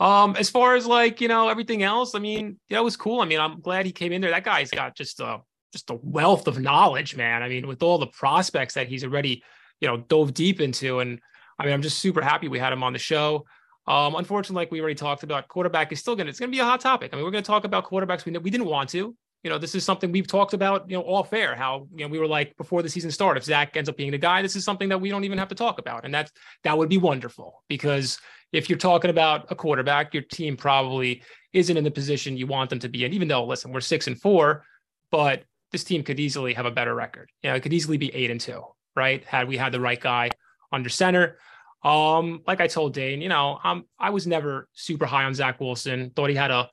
Um, 0.00 0.36
as 0.36 0.48
far 0.48 0.76
as 0.76 0.86
like 0.86 1.20
you 1.20 1.28
know 1.28 1.48
everything 1.48 1.82
else, 1.82 2.14
I 2.14 2.18
mean, 2.18 2.58
it 2.68 2.82
was 2.82 2.96
cool. 2.96 3.20
I 3.20 3.24
mean, 3.24 3.40
I'm 3.40 3.60
glad 3.60 3.86
he 3.86 3.92
came 3.92 4.12
in 4.12 4.20
there. 4.20 4.30
That 4.30 4.44
guy's 4.44 4.70
got 4.70 4.96
just 4.96 5.20
a 5.20 5.40
just 5.72 5.90
a 5.90 5.98
wealth 6.02 6.46
of 6.46 6.58
knowledge, 6.58 7.16
man. 7.16 7.42
I 7.42 7.48
mean, 7.48 7.66
with 7.66 7.82
all 7.82 7.98
the 7.98 8.06
prospects 8.06 8.74
that 8.74 8.88
he's 8.88 9.04
already 9.04 9.42
you 9.80 9.88
know 9.88 9.96
dove 9.96 10.34
deep 10.34 10.60
into, 10.60 11.00
and 11.00 11.20
I 11.58 11.64
mean, 11.64 11.74
I'm 11.74 11.82
just 11.82 11.98
super 11.98 12.22
happy 12.22 12.48
we 12.48 12.58
had 12.58 12.72
him 12.72 12.82
on 12.82 12.92
the 12.92 12.98
show. 12.98 13.44
Um, 13.88 14.16
unfortunately, 14.16 14.62
like 14.62 14.70
we 14.70 14.80
already 14.80 14.94
talked 14.94 15.22
about, 15.22 15.48
quarterback 15.48 15.90
is 15.92 15.98
still 15.98 16.14
to, 16.14 16.26
it's 16.26 16.38
to 16.38 16.46
be 16.48 16.58
a 16.58 16.64
hot 16.64 16.80
topic. 16.80 17.10
I 17.12 17.16
mean, 17.16 17.24
we're 17.24 17.30
to 17.30 17.42
talk 17.42 17.64
about 17.64 17.88
quarterbacks 17.88 18.26
we, 18.26 18.36
we 18.36 18.50
didn't 18.50 18.66
want 18.66 18.90
to. 18.90 19.16
You 19.44 19.50
know, 19.50 19.58
this 19.58 19.74
is 19.74 19.84
something 19.84 20.10
we've 20.10 20.26
talked 20.26 20.52
about, 20.52 20.90
you 20.90 20.96
know, 20.96 21.02
all 21.02 21.22
fair, 21.22 21.54
how, 21.54 21.86
you 21.94 22.04
know, 22.04 22.08
we 22.08 22.18
were 22.18 22.26
like 22.26 22.56
before 22.56 22.82
the 22.82 22.88
season 22.88 23.10
started, 23.10 23.38
if 23.38 23.44
Zach 23.44 23.76
ends 23.76 23.88
up 23.88 23.96
being 23.96 24.10
the 24.10 24.18
guy, 24.18 24.42
this 24.42 24.56
is 24.56 24.64
something 24.64 24.88
that 24.88 25.00
we 25.00 25.10
don't 25.10 25.24
even 25.24 25.38
have 25.38 25.48
to 25.48 25.54
talk 25.54 25.78
about. 25.78 26.04
And 26.04 26.12
that's, 26.12 26.32
that 26.64 26.76
would 26.76 26.88
be 26.88 26.98
wonderful 26.98 27.62
because 27.68 28.18
if 28.52 28.68
you're 28.68 28.78
talking 28.78 29.10
about 29.10 29.46
a 29.50 29.54
quarterback, 29.54 30.12
your 30.12 30.24
team 30.24 30.56
probably 30.56 31.22
isn't 31.52 31.76
in 31.76 31.84
the 31.84 31.90
position 31.90 32.36
you 32.36 32.46
want 32.46 32.68
them 32.68 32.80
to 32.80 32.88
be 32.88 33.04
in, 33.04 33.12
even 33.12 33.28
though, 33.28 33.44
listen, 33.44 33.72
we're 33.72 33.80
six 33.80 34.08
and 34.08 34.20
four, 34.20 34.64
but 35.10 35.44
this 35.70 35.84
team 35.84 36.02
could 36.02 36.18
easily 36.18 36.54
have 36.54 36.66
a 36.66 36.70
better 36.70 36.94
record. 36.94 37.30
You 37.42 37.50
know, 37.50 37.56
it 37.56 37.62
could 37.62 37.72
easily 37.72 37.96
be 37.96 38.12
eight 38.14 38.30
and 38.30 38.40
two, 38.40 38.62
right? 38.96 39.24
Had 39.24 39.46
we 39.48 39.56
had 39.56 39.72
the 39.72 39.80
right 39.80 40.00
guy 40.00 40.30
under 40.72 40.88
center. 40.88 41.38
Um, 41.84 42.42
like 42.46 42.60
I 42.60 42.66
told 42.66 42.94
Dane, 42.94 43.20
you 43.20 43.28
know, 43.28 43.60
um, 43.62 43.84
I 43.98 44.10
was 44.10 44.26
never 44.26 44.68
super 44.72 45.06
high 45.06 45.24
on 45.24 45.34
Zach 45.34 45.60
Wilson. 45.60 46.10
Thought 46.16 46.30
he 46.30 46.36
had 46.36 46.50
a, 46.50 46.68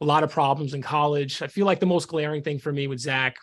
a 0.00 0.04
lot 0.04 0.24
of 0.24 0.30
problems 0.30 0.74
in 0.74 0.82
college. 0.82 1.42
I 1.42 1.46
feel 1.46 1.66
like 1.66 1.80
the 1.80 1.86
most 1.86 2.08
glaring 2.08 2.42
thing 2.42 2.58
for 2.58 2.72
me 2.72 2.86
with 2.86 3.00
Zach 3.00 3.36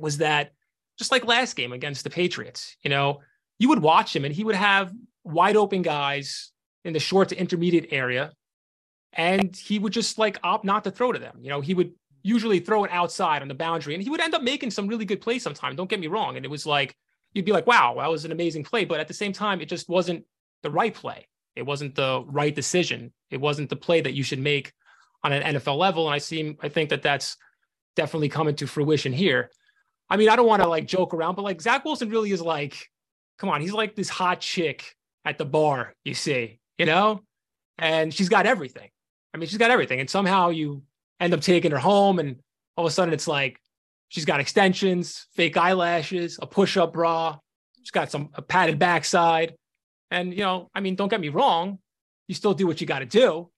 was 0.00 0.18
that 0.18 0.52
just 0.98 1.10
like 1.10 1.24
last 1.24 1.56
game 1.56 1.72
against 1.72 2.04
the 2.04 2.10
Patriots, 2.10 2.76
you 2.82 2.90
know, 2.90 3.20
you 3.58 3.68
would 3.68 3.80
watch 3.80 4.14
him 4.14 4.24
and 4.24 4.34
he 4.34 4.44
would 4.44 4.54
have 4.54 4.92
wide 5.24 5.56
open 5.56 5.82
guys 5.82 6.52
in 6.84 6.92
the 6.92 7.00
short 7.00 7.28
to 7.28 7.38
intermediate 7.38 7.92
area, 7.92 8.32
and 9.12 9.54
he 9.56 9.78
would 9.78 9.92
just 9.92 10.18
like 10.18 10.38
opt 10.42 10.64
not 10.64 10.84
to 10.84 10.90
throw 10.90 11.12
to 11.12 11.18
them. 11.18 11.38
You 11.40 11.50
know, 11.50 11.60
he 11.60 11.74
would 11.74 11.92
usually 12.22 12.60
throw 12.60 12.84
it 12.84 12.90
outside 12.90 13.42
on 13.42 13.48
the 13.48 13.54
boundary, 13.54 13.94
and 13.94 14.02
he 14.02 14.10
would 14.10 14.20
end 14.20 14.34
up 14.34 14.42
making 14.42 14.70
some 14.70 14.88
really 14.88 15.04
good 15.04 15.20
plays 15.20 15.42
sometimes. 15.42 15.76
Don't 15.76 15.90
get 15.90 16.00
me 16.00 16.06
wrong. 16.06 16.36
And 16.36 16.44
it 16.44 16.50
was 16.50 16.66
like 16.66 16.94
you'd 17.34 17.44
be 17.44 17.52
like, 17.52 17.66
wow, 17.66 17.96
that 17.98 18.10
was 18.10 18.24
an 18.24 18.32
amazing 18.32 18.64
play. 18.64 18.84
But 18.84 19.00
at 19.00 19.08
the 19.08 19.14
same 19.14 19.32
time, 19.32 19.60
it 19.60 19.68
just 19.68 19.88
wasn't 19.88 20.24
the 20.62 20.70
right 20.70 20.94
play. 20.94 21.26
It 21.54 21.62
wasn't 21.62 21.94
the 21.94 22.24
right 22.26 22.54
decision. 22.54 23.12
It 23.30 23.40
wasn't 23.40 23.68
the 23.70 23.76
play 23.76 24.00
that 24.00 24.14
you 24.14 24.22
should 24.22 24.38
make 24.38 24.72
on 25.24 25.32
an 25.32 25.56
NFL 25.56 25.76
level. 25.76 26.06
And 26.06 26.14
I 26.14 26.18
seem, 26.18 26.56
I 26.60 26.68
think 26.68 26.90
that 26.90 27.02
that's 27.02 27.36
definitely 27.96 28.28
coming 28.28 28.54
to 28.56 28.66
fruition 28.66 29.12
here. 29.12 29.50
I 30.08 30.16
mean, 30.16 30.28
I 30.28 30.36
don't 30.36 30.46
want 30.46 30.62
to 30.62 30.68
like 30.68 30.86
joke 30.86 31.14
around, 31.14 31.36
but 31.36 31.42
like 31.42 31.60
Zach 31.60 31.84
Wilson 31.84 32.10
really 32.10 32.32
is 32.32 32.42
like, 32.42 32.88
come 33.38 33.48
on, 33.50 33.60
he's 33.60 33.72
like 33.72 33.94
this 33.94 34.08
hot 34.08 34.40
chick 34.40 34.94
at 35.24 35.38
the 35.38 35.44
bar, 35.44 35.94
you 36.04 36.14
see, 36.14 36.58
you 36.78 36.86
know, 36.86 37.22
and 37.78 38.12
she's 38.12 38.28
got 38.28 38.46
everything. 38.46 38.88
I 39.32 39.38
mean, 39.38 39.48
she's 39.48 39.58
got 39.58 39.70
everything. 39.70 40.00
And 40.00 40.10
somehow 40.10 40.50
you 40.50 40.82
end 41.20 41.32
up 41.32 41.40
taking 41.40 41.70
her 41.70 41.78
home, 41.78 42.18
and 42.18 42.36
all 42.76 42.84
of 42.84 42.90
a 42.90 42.92
sudden 42.92 43.14
it's 43.14 43.28
like 43.28 43.58
she's 44.08 44.24
got 44.24 44.40
extensions, 44.40 45.26
fake 45.34 45.56
eyelashes, 45.56 46.38
a 46.42 46.46
push 46.46 46.76
up 46.76 46.92
bra, 46.92 47.38
she's 47.80 47.90
got 47.90 48.10
some 48.10 48.30
a 48.34 48.42
padded 48.42 48.78
backside. 48.78 49.54
And, 50.10 50.32
you 50.32 50.40
know, 50.40 50.70
I 50.74 50.80
mean, 50.80 50.94
don't 50.94 51.08
get 51.08 51.20
me 51.20 51.30
wrong, 51.30 51.78
you 52.28 52.34
still 52.34 52.54
do 52.54 52.66
what 52.66 52.80
you 52.80 52.86
got 52.86 52.98
to 52.98 53.06
do, 53.06 53.50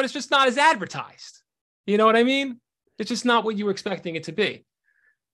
but 0.00 0.06
it's 0.06 0.14
just 0.14 0.30
not 0.30 0.48
as 0.48 0.56
advertised. 0.56 1.42
You 1.84 1.98
know 1.98 2.06
what 2.06 2.16
I 2.16 2.22
mean? 2.22 2.58
It's 2.98 3.10
just 3.10 3.26
not 3.26 3.44
what 3.44 3.58
you 3.58 3.66
were 3.66 3.70
expecting 3.70 4.16
it 4.16 4.24
to 4.24 4.32
be. 4.32 4.64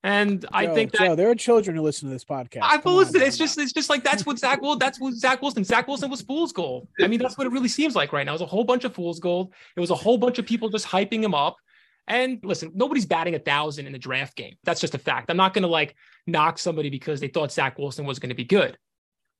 And 0.02 0.44
I 0.52 0.66
think 0.66 0.90
that 0.90 0.98
Joe, 0.98 1.14
there 1.14 1.30
are 1.30 1.36
children 1.36 1.76
who 1.76 1.82
listen 1.82 2.08
to 2.08 2.12
this 2.12 2.24
podcast. 2.24 2.62
I 2.62 2.80
listen. 2.84 3.22
It's 3.22 3.38
just 3.38 3.58
it's 3.58 3.72
just 3.72 3.88
like 3.88 4.02
that's 4.02 4.26
what 4.26 4.40
Zach 4.40 4.60
Will. 4.60 4.74
That's 4.74 4.98
what 4.98 5.14
Zach 5.14 5.40
Wilson. 5.40 5.62
Zach 5.62 5.86
Wilson 5.86 6.10
was 6.10 6.20
fool's 6.20 6.52
gold. 6.52 6.88
I 7.00 7.06
mean, 7.06 7.20
that's 7.20 7.38
what 7.38 7.46
it 7.46 7.50
really 7.50 7.68
seems 7.68 7.94
like 7.94 8.12
right 8.12 8.26
now. 8.26 8.32
It 8.32 8.40
was 8.40 8.42
a 8.42 8.46
whole 8.46 8.64
bunch 8.64 8.82
of 8.82 8.92
fool's 8.92 9.20
gold. 9.20 9.54
It 9.76 9.80
was 9.80 9.90
a 9.90 9.94
whole 9.94 10.18
bunch 10.18 10.40
of 10.40 10.46
people 10.46 10.68
just 10.68 10.84
hyping 10.84 11.22
him 11.22 11.32
up. 11.32 11.58
And 12.08 12.40
listen, 12.42 12.72
nobody's 12.74 13.06
batting 13.06 13.36
a 13.36 13.38
thousand 13.38 13.86
in 13.86 13.92
the 13.92 14.00
draft 14.00 14.34
game. 14.34 14.56
That's 14.64 14.80
just 14.80 14.96
a 14.96 14.98
fact. 14.98 15.30
I'm 15.30 15.36
not 15.36 15.54
going 15.54 15.62
to 15.62 15.68
like 15.68 15.94
knock 16.26 16.58
somebody 16.58 16.90
because 16.90 17.20
they 17.20 17.28
thought 17.28 17.52
Zach 17.52 17.78
Wilson 17.78 18.04
was 18.04 18.18
going 18.18 18.30
to 18.30 18.34
be 18.34 18.42
good. 18.42 18.76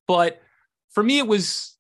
But 0.07 0.41
for 0.91 1.03
me, 1.03 1.19
it 1.19 1.27
was, 1.27 1.77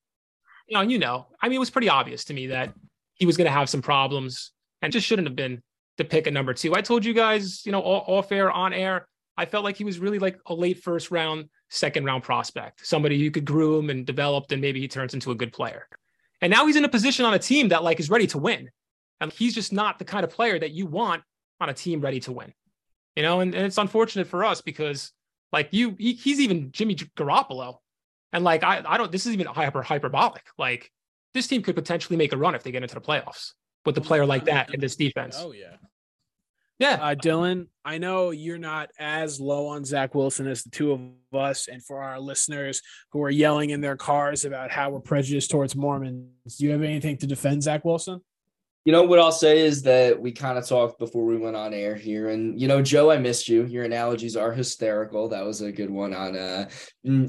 you 0.66 0.74
know, 0.74 0.80
you 0.80 0.98
know, 0.98 1.28
I 1.40 1.48
mean, 1.48 1.56
it 1.56 1.60
was 1.60 1.70
pretty 1.70 1.88
obvious 1.88 2.24
to 2.24 2.34
me 2.34 2.48
that 2.48 2.74
he 3.16 3.26
was 3.26 3.36
going 3.36 3.46
to 3.46 3.52
have 3.52 3.68
some 3.68 3.82
problems 3.82 4.52
and 4.82 4.92
just 4.92 5.06
shouldn't 5.06 5.26
have 5.26 5.36
been 5.36 5.62
to 5.98 6.04
pick 6.04 6.26
a 6.26 6.30
number 6.30 6.54
two. 6.54 6.74
I 6.74 6.82
told 6.82 7.04
you 7.04 7.14
guys, 7.14 7.64
you 7.64 7.72
know, 7.72 7.82
off 7.82 8.30
air, 8.30 8.50
on 8.50 8.72
air, 8.72 9.08
I 9.36 9.44
felt 9.44 9.64
like 9.64 9.76
he 9.76 9.84
was 9.84 9.98
really 9.98 10.18
like 10.18 10.38
a 10.46 10.54
late 10.54 10.82
first 10.82 11.10
round, 11.10 11.48
second 11.68 12.04
round 12.04 12.22
prospect, 12.22 12.86
somebody 12.86 13.16
you 13.16 13.30
could 13.30 13.44
groom 13.44 13.90
and 13.90 14.06
develop, 14.06 14.50
and 14.50 14.60
maybe 14.60 14.80
he 14.80 14.88
turns 14.88 15.14
into 15.14 15.30
a 15.30 15.34
good 15.34 15.52
player. 15.52 15.88
And 16.40 16.50
now 16.50 16.66
he's 16.66 16.76
in 16.76 16.84
a 16.84 16.88
position 16.88 17.24
on 17.24 17.34
a 17.34 17.38
team 17.38 17.68
that 17.68 17.82
like 17.82 18.00
is 18.00 18.10
ready 18.10 18.26
to 18.28 18.38
win. 18.38 18.70
And 19.20 19.32
he's 19.32 19.54
just 19.54 19.72
not 19.72 19.98
the 19.98 20.04
kind 20.04 20.24
of 20.24 20.30
player 20.30 20.58
that 20.58 20.72
you 20.72 20.86
want 20.86 21.22
on 21.60 21.68
a 21.70 21.74
team 21.74 22.00
ready 22.00 22.20
to 22.20 22.32
win. 22.32 22.52
You 23.14 23.22
know, 23.22 23.40
and, 23.40 23.54
and 23.54 23.64
it's 23.64 23.78
unfortunate 23.78 24.26
for 24.26 24.44
us 24.44 24.60
because 24.60 25.12
like 25.52 25.68
you, 25.70 25.96
he, 25.98 26.12
he's 26.12 26.40
even 26.40 26.70
Jimmy 26.72 26.94
Garoppolo. 26.94 27.78
And 28.32 28.44
like 28.44 28.62
I, 28.62 28.82
I 28.86 28.98
don't 28.98 29.10
this 29.10 29.24
is 29.24 29.32
even 29.32 29.46
hyper 29.46 29.82
hyperbolic. 29.82 30.44
Like 30.58 30.90
this 31.36 31.46
team 31.46 31.62
could 31.62 31.74
potentially 31.74 32.16
make 32.16 32.32
a 32.32 32.36
run 32.36 32.54
if 32.54 32.62
they 32.62 32.72
get 32.72 32.82
into 32.82 32.94
the 32.94 33.00
playoffs 33.00 33.52
with 33.84 33.96
a 33.98 34.00
player 34.00 34.26
like 34.26 34.46
that 34.46 34.74
in 34.74 34.80
this 34.80 34.96
defense. 34.96 35.36
Oh 35.38 35.52
yeah. 35.52 35.76
Yeah. 36.78 36.98
Uh, 37.00 37.14
Dylan, 37.14 37.68
I 37.84 37.98
know 37.98 38.30
you're 38.30 38.58
not 38.58 38.90
as 38.98 39.40
low 39.40 39.68
on 39.68 39.84
Zach 39.84 40.14
Wilson 40.14 40.46
as 40.46 40.62
the 40.62 40.70
two 40.70 40.92
of 40.92 41.38
us. 41.38 41.68
And 41.68 41.82
for 41.82 42.02
our 42.02 42.20
listeners 42.20 42.82
who 43.12 43.22
are 43.22 43.30
yelling 43.30 43.70
in 43.70 43.80
their 43.80 43.96
cars 43.96 44.44
about 44.44 44.70
how 44.70 44.90
we're 44.90 45.00
prejudiced 45.00 45.50
towards 45.50 45.74
Mormons, 45.74 46.56
do 46.58 46.64
you 46.64 46.72
have 46.72 46.82
anything 46.82 47.16
to 47.18 47.26
defend 47.26 47.62
Zach 47.62 47.84
Wilson? 47.84 48.20
You 48.86 48.92
know 48.92 49.02
what 49.02 49.18
I'll 49.18 49.32
say 49.32 49.58
is 49.58 49.82
that 49.82 50.20
we 50.20 50.30
kind 50.30 50.56
of 50.56 50.64
talked 50.64 51.00
before 51.00 51.24
we 51.24 51.36
went 51.36 51.56
on 51.56 51.74
air 51.74 51.96
here, 51.96 52.28
and 52.28 52.58
you 52.60 52.68
know, 52.68 52.80
Joe, 52.80 53.10
I 53.10 53.18
missed 53.18 53.48
you. 53.48 53.64
Your 53.64 53.82
analogies 53.82 54.36
are 54.36 54.52
hysterical. 54.52 55.28
That 55.28 55.44
was 55.44 55.60
a 55.60 55.72
good 55.72 55.90
one 55.90 56.14
on 56.14 56.36
uh, 56.36 56.68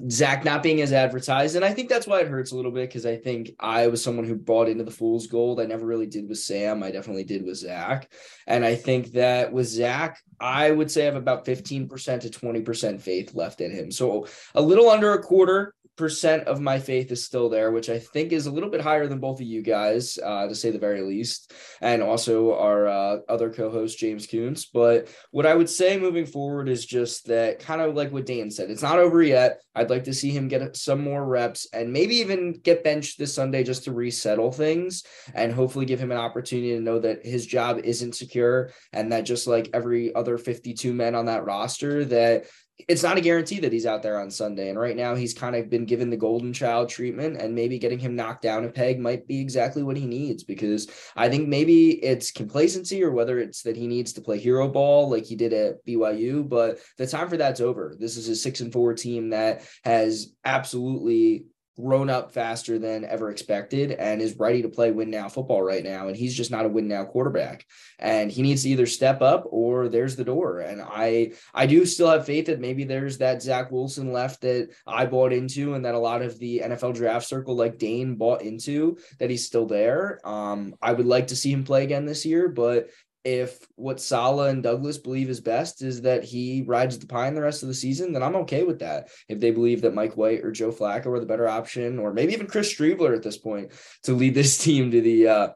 Zach 0.08 0.46
not 0.46 0.62
being 0.62 0.82
as 0.82 0.94
advertised, 0.94 1.56
and 1.56 1.66
I 1.66 1.74
think 1.74 1.90
that's 1.90 2.06
why 2.06 2.20
it 2.20 2.28
hurts 2.28 2.52
a 2.52 2.56
little 2.56 2.70
bit 2.70 2.88
because 2.88 3.08
I 3.08 3.16
think 3.16 3.54
I 3.60 3.88
was 3.88 4.04
someone 4.04 4.26
who 4.26 4.36
bought 4.36 4.70
into 4.70 4.84
the 4.84 4.92
fool's 4.92 5.26
gold. 5.26 5.60
I 5.60 5.66
never 5.66 5.88
really 5.88 6.06
did 6.06 6.30
with 6.30 6.38
Sam. 6.38 6.84
I 6.84 6.92
definitely 6.92 7.24
did 7.24 7.44
with 7.44 7.58
Zach, 7.58 8.08
and 8.46 8.64
I 8.64 8.76
think 8.76 9.14
that 9.14 9.52
with 9.52 9.66
Zach, 9.66 10.22
I 10.40 10.70
would 10.70 10.92
say 10.92 11.02
I 11.02 11.06
have 11.06 11.16
about 11.16 11.48
fifteen 11.48 11.90
percent 11.90 12.22
to 12.22 12.30
twenty 12.30 12.62
percent 12.62 13.02
faith 13.02 13.34
left 13.34 13.62
in 13.62 13.72
him. 13.72 13.90
So 13.90 14.28
a 14.54 14.62
little 14.62 14.92
under 14.92 15.14
a 15.14 15.24
quarter 15.24 15.74
percent 15.98 16.48
of 16.48 16.62
my 16.62 16.80
faith 16.80 17.12
is 17.12 17.26
still 17.26 17.50
there, 17.50 17.72
which 17.72 17.90
I 17.90 18.00
think 18.00 18.32
is 18.32 18.46
a 18.46 18.52
little 18.52 18.70
bit 18.70 18.82
higher 18.82 19.08
than 19.08 19.20
both 19.20 19.42
of 19.42 19.48
you 19.48 19.62
guys, 19.62 20.18
uh, 20.24 20.48
to 20.48 20.56
say 20.56 20.72
the 20.72 20.80
very 20.80 21.02
least, 21.02 21.52
and 21.82 22.02
also 22.02 22.56
our 22.56 22.88
uh, 22.88 23.18
other 23.28 23.52
co-host 23.52 23.98
James 23.98 24.28
Coons. 24.28 24.68
But 24.68 25.10
what 25.32 25.46
I 25.46 25.56
would 25.56 25.70
say 25.70 25.98
moving 25.98 26.26
forward 26.26 26.70
is 26.70 26.86
just 26.86 27.28
that 27.28 27.60
kind 27.60 27.82
of 27.82 27.96
like 27.96 28.12
what 28.12 28.26
Dan 28.26 28.52
said, 28.52 28.70
it's 28.70 28.82
not 28.82 29.00
over 29.00 29.22
yet. 29.22 29.62
I'd 29.76 29.90
like 29.90 30.06
to 30.06 30.14
see 30.14 30.32
him 30.32 30.48
get 30.48 30.76
some 30.76 31.04
more 31.04 31.26
reps 31.26 31.68
and 31.74 31.92
maybe 31.92 32.16
even 32.16 32.54
get 32.54 32.84
benched 32.84 33.18
this 33.18 33.34
Sunday 33.34 33.64
just 33.64 33.84
to 33.84 33.92
resettle 33.92 34.52
things 34.52 35.04
and 35.34 35.52
hopefully 35.52 35.86
give 35.86 36.00
him 36.00 36.12
an 36.12 36.18
opportunity 36.18 36.76
to 36.76 36.82
know 36.82 37.00
that 37.00 37.26
his 37.26 37.46
job 37.46 37.80
isn't 37.84 38.16
secure 38.16 38.72
and 38.94 39.12
that 39.12 39.22
just 39.22 39.48
like 39.48 39.70
every 39.74 40.14
other 40.16 40.38
52 40.38 40.94
men 40.94 41.16
on 41.16 41.26
that 41.26 41.46
roster 41.46 42.06
that 42.06 42.46
it's 42.88 43.02
not 43.02 43.18
a 43.18 43.22
guarantee 43.22 43.60
that 43.60 43.74
he's 43.74 43.88
out 43.88 44.04
there 44.04 44.20
on 44.20 44.30
Sunday. 44.30 44.70
And 44.70 44.80
right 44.80 44.96
now, 44.96 45.16
he's 45.16 45.34
kind 45.34 45.56
of 45.56 45.70
been 45.70 45.86
given 45.86 46.10
the 46.10 46.18
golden 46.18 46.54
child 46.54 46.90
treatment, 46.90 47.38
and 47.38 47.56
maybe 47.56 47.80
getting 47.80 47.98
him 47.98 48.16
knocked 48.16 48.44
down 48.44 48.66
a 48.66 48.70
peg 48.70 49.00
might 49.00 49.28
be 49.28 49.42
exactly 49.42 49.82
what 49.82 49.98
he 49.98 50.06
needs 50.06 50.44
because 50.44 50.88
I 51.16 51.28
think 51.30 51.48
maybe 51.48 51.92
it's 52.04 52.32
complacency 52.32 53.04
or 53.04 53.12
whether 53.12 53.40
it's 53.40 53.64
that 53.64 53.76
he 53.76 53.88
needs 53.88 54.14
to 54.14 54.22
play 54.22 54.38
hero 54.38 54.68
ball 54.68 55.10
like 55.10 55.26
he 55.26 55.36
did 55.36 55.54
at 55.54 55.86
BYU. 55.86 56.48
But 56.48 56.80
the 56.98 57.08
time 57.08 57.30
for 57.30 57.38
that's 57.38 57.62
over. 57.62 57.96
This 58.00 58.16
is 58.16 58.30
a 58.30 58.36
six 58.36 58.60
and 58.60 58.72
four 58.72 58.94
team 58.94 59.32
that 59.32 59.64
has 59.84 60.34
absolutely 60.46 61.46
grown 61.80 62.10
up 62.10 62.32
faster 62.32 62.80
than 62.80 63.06
ever 63.06 63.30
expected 63.30 63.92
and 63.92 64.22
is 64.22 64.38
ready 64.38 64.64
to 64.64 64.70
play 64.70 64.92
win 64.92 65.10
now 65.10 65.30
football 65.30 65.62
right 65.62 65.84
now. 65.84 66.08
And 66.08 66.18
he's 66.18 66.36
just 66.36 66.50
not 66.50 66.66
a 66.66 66.70
win 66.70 66.88
now 66.88 67.06
quarterback. 67.06 67.66
And 68.00 68.32
he 68.32 68.42
needs 68.42 68.64
to 68.64 68.70
either 68.70 68.88
step 68.88 69.22
up 69.22 69.46
or 69.50 69.88
there's 69.88 70.16
the 70.16 70.24
door. 70.24 70.60
And 70.60 70.82
I 70.82 71.34
I 71.54 71.68
do 71.68 71.86
still 71.86 72.10
have 72.10 72.26
faith 72.26 72.48
that 72.48 72.60
maybe 72.60 72.84
there's 72.84 73.20
that 73.20 73.42
Zach 73.42 73.72
Wilson 73.72 74.12
left 74.12 74.42
that 74.42 74.70
I 74.88 75.06
bought 75.06 75.34
into 75.34 75.76
and 75.76 75.86
that 75.86 75.96
a 75.96 76.00
lot 76.00 76.22
of 76.22 76.40
the 76.40 76.62
NFL 76.64 76.96
draft 76.96 77.28
circle 77.28 77.56
like 77.56 77.78
Dane 77.78 78.16
bought 78.16 78.42
into 78.42 78.98
that 79.20 79.30
he's 79.30 79.46
still 79.46 79.68
there. 79.68 80.20
Um, 80.24 80.76
I 80.82 80.94
would 80.94 81.06
like 81.06 81.28
to 81.28 81.36
see 81.36 81.52
him 81.52 81.64
play 81.64 81.84
again 81.84 82.06
this 82.06 82.26
year, 82.26 82.50
but 82.50 82.90
if 83.28 83.68
what 83.76 84.00
Saleh 84.00 84.52
and 84.52 84.64
Douglas 84.64 84.98
believe 84.98 85.30
is 85.30 85.42
best 85.42 85.82
is 85.82 86.02
that 86.04 86.24
he 86.24 86.64
rides 86.66 86.98
the 86.98 87.08
pine 87.08 87.36
the 87.36 87.42
rest 87.42 87.62
of 87.62 87.68
the 87.68 87.76
season, 87.76 88.14
then 88.14 88.24
I'm 88.24 88.38
okay 88.38 88.64
with 88.64 88.80
that. 88.80 89.10
If 89.28 89.42
they 89.42 89.52
believe 89.52 89.82
that 89.82 89.94
Mike 89.94 90.16
White 90.16 90.46
or 90.46 90.52
Joe 90.52 90.72
Flacco 90.72 91.08
are 91.08 91.20
the 91.20 91.26
better 91.26 91.46
option, 91.46 92.00
or 92.00 92.14
maybe 92.14 92.32
even 92.32 92.48
Chris 92.48 92.74
Streveler 92.74 93.14
at 93.14 93.24
this 93.24 93.38
point 93.38 93.74
to 94.04 94.14
lead 94.14 94.34
this 94.34 94.58
team 94.64 94.92
to 94.92 95.02
the 95.02 95.28
uh, 95.28 95.50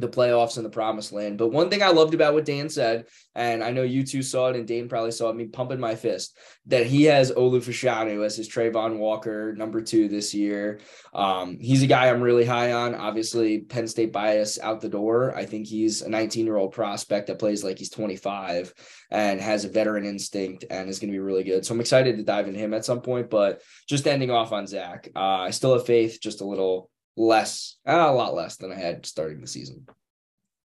the 0.00 0.08
playoffs 0.08 0.56
and 0.56 0.64
the 0.64 0.70
promised 0.70 1.12
land. 1.12 1.38
But 1.38 1.48
one 1.48 1.70
thing 1.70 1.82
I 1.82 1.88
loved 1.88 2.14
about 2.14 2.34
what 2.34 2.44
Dan 2.44 2.68
said, 2.68 3.06
and 3.34 3.62
I 3.62 3.70
know 3.70 3.82
you 3.82 4.04
two 4.04 4.22
saw 4.22 4.48
it, 4.48 4.56
and 4.56 4.66
Dane 4.66 4.88
probably 4.88 5.12
saw 5.12 5.30
it, 5.30 5.36
me 5.36 5.46
pumping 5.46 5.80
my 5.80 5.94
fist, 5.94 6.36
that 6.66 6.86
he 6.86 7.04
has 7.04 7.30
Olu 7.32 7.58
Fashanu 7.58 8.24
as 8.24 8.36
his 8.36 8.48
Travon 8.48 8.98
Walker 8.98 9.54
number 9.54 9.80
two 9.82 10.08
this 10.08 10.34
year. 10.34 10.80
Um, 11.12 11.58
he's 11.60 11.82
a 11.82 11.86
guy 11.86 12.08
I'm 12.08 12.22
really 12.22 12.44
high 12.44 12.72
on. 12.72 12.94
Obviously, 12.94 13.60
Penn 13.60 13.86
State 13.86 14.12
bias 14.12 14.58
out 14.58 14.80
the 14.80 14.88
door. 14.88 15.34
I 15.36 15.44
think 15.44 15.66
he's 15.66 16.02
a 16.02 16.08
19 16.08 16.46
year 16.46 16.56
old 16.56 16.72
prospect 16.72 17.26
that 17.26 17.38
plays 17.38 17.62
like 17.62 17.78
he's 17.78 17.90
25 17.90 18.74
and 19.10 19.40
has 19.40 19.64
a 19.64 19.68
veteran 19.68 20.04
instinct 20.04 20.64
and 20.70 20.88
is 20.88 20.98
going 20.98 21.10
to 21.10 21.16
be 21.16 21.18
really 21.18 21.44
good. 21.44 21.64
So 21.64 21.74
I'm 21.74 21.80
excited 21.80 22.16
to 22.16 22.22
dive 22.22 22.48
into 22.48 22.60
him 22.60 22.74
at 22.74 22.84
some 22.84 23.00
point. 23.00 23.30
But 23.30 23.62
just 23.88 24.06
ending 24.06 24.30
off 24.30 24.52
on 24.52 24.66
Zach, 24.66 25.08
uh, 25.14 25.18
I 25.18 25.50
still 25.50 25.74
have 25.74 25.86
faith, 25.86 26.20
just 26.20 26.40
a 26.40 26.46
little 26.46 26.90
less, 27.20 27.76
uh, 27.86 27.92
a 27.92 28.12
lot 28.12 28.34
less 28.34 28.56
than 28.56 28.72
I 28.72 28.76
had 28.76 29.04
starting 29.04 29.40
the 29.40 29.46
season. 29.46 29.86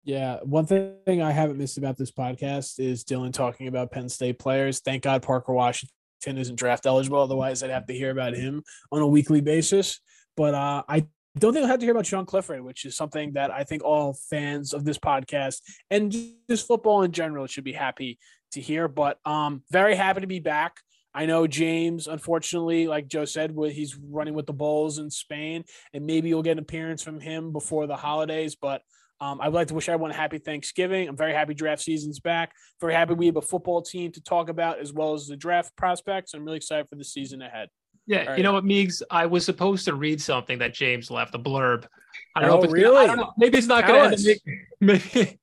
Yeah, 0.04 0.38
one 0.44 0.66
thing 0.66 1.22
I 1.22 1.32
haven't 1.32 1.58
missed 1.58 1.78
about 1.78 1.98
this 1.98 2.12
podcast 2.12 2.80
is 2.80 3.04
Dylan 3.04 3.34
talking 3.34 3.68
about 3.68 3.92
Penn 3.92 4.08
State 4.08 4.40
players. 4.40 4.80
Thank 4.80 5.04
God 5.04 5.24
Parker 5.24 5.52
Washington 5.52 5.92
isn't 6.26 6.58
draft 6.58 6.86
eligible. 6.86 7.20
Otherwise, 7.20 7.64
I'd 7.64 7.72
have 7.72 7.88
to 7.88 7.94
hear 7.94 8.12
about 8.12 8.36
him 8.36 8.64
on 8.92 9.02
a 9.02 9.08
weekly 9.08 9.42
basis. 9.42 10.00
But 10.38 10.54
uh, 10.54 10.84
I 10.88 11.08
don't 11.40 11.54
think 11.54 11.64
I'll 11.64 11.72
have 11.72 11.80
to 11.80 11.86
hear 11.86 11.94
about 11.94 12.06
Sean 12.06 12.26
Clifford, 12.26 12.64
which 12.64 12.86
is 12.86 12.96
something 12.96 13.34
that 13.34 13.52
I 13.52 13.64
think 13.64 13.84
all 13.84 14.18
fans 14.30 14.74
of 14.74 14.86
this 14.86 15.00
podcast 15.00 15.62
and 15.90 16.16
just 16.50 16.68
football 16.68 17.02
in 17.02 17.12
general 17.12 17.48
should 17.48 17.64
be 17.64 17.74
happy 17.74 18.20
to 18.52 18.62
hear. 18.62 18.88
But 18.88 19.18
um, 19.26 19.64
very 19.72 19.96
happy 19.96 20.22
to 20.22 20.28
be 20.28 20.40
back. 20.40 20.78
I 21.16 21.26
know 21.26 21.48
James, 21.48 22.08
unfortunately, 22.08 22.88
like 22.88 23.08
Joe 23.08 23.24
said, 23.24 23.56
he's 23.72 23.96
running 23.96 24.34
with 24.34 24.46
the 24.46 24.54
Bulls 24.54 25.00
in 25.00 25.10
Spain, 25.10 25.64
and 25.94 26.06
maybe 26.06 26.28
you'll 26.28 26.44
get 26.44 26.54
an 26.54 26.60
appearance 26.60 27.02
from 27.02 27.22
him 27.22 27.54
before 27.54 27.88
the 27.88 27.96
holidays. 27.96 28.56
But 28.56 28.82
um, 29.22 29.40
I'd 29.42 29.54
like 29.54 29.70
to 29.70 29.74
wish 29.74 29.88
everyone 29.88 30.12
a 30.12 30.16
happy 30.16 30.40
Thanksgiving. 30.40 31.08
I'm 31.08 31.16
very 31.16 31.34
happy 31.34 31.54
draft 31.54 31.82
season's 31.82 32.20
back. 32.20 32.52
Very 32.82 32.94
happy 32.94 33.14
we 33.14 33.28
have 33.28 33.38
a 33.38 33.42
football 33.42 33.82
team 33.82 34.12
to 34.12 34.22
talk 34.22 34.50
about 34.50 34.80
as 34.80 34.92
well 34.92 35.14
as 35.14 35.26
the 35.28 35.38
draft 35.38 35.74
prospects. 35.78 36.34
I'm 36.34 36.44
really 36.44 36.58
excited 36.58 36.90
for 36.90 36.98
the 36.98 37.06
season 37.06 37.42
ahead. 37.42 37.70
Yeah, 38.08 38.26
right. 38.26 38.38
you 38.38 38.44
know 38.44 38.54
what, 38.54 38.66
Meegs? 38.66 39.02
I 39.10 39.26
was 39.26 39.46
supposed 39.46 39.86
to 39.86 39.96
read 39.96 40.22
something 40.22 40.60
that 40.60 40.74
James 40.74 41.10
left, 41.10 41.34
a 41.34 41.40
blurb. 41.40 41.88
I 42.36 42.42
don't 42.42 42.50
oh, 42.50 42.54
know 42.54 42.60
if 42.60 42.66
it's 42.66 42.74
really. 42.74 43.08
Gonna, 43.08 43.30
maybe 43.38 43.58
it's 43.58 43.68
not 43.68 43.88
going 43.88 44.12
to 44.18 44.40
maybe, 44.82 45.40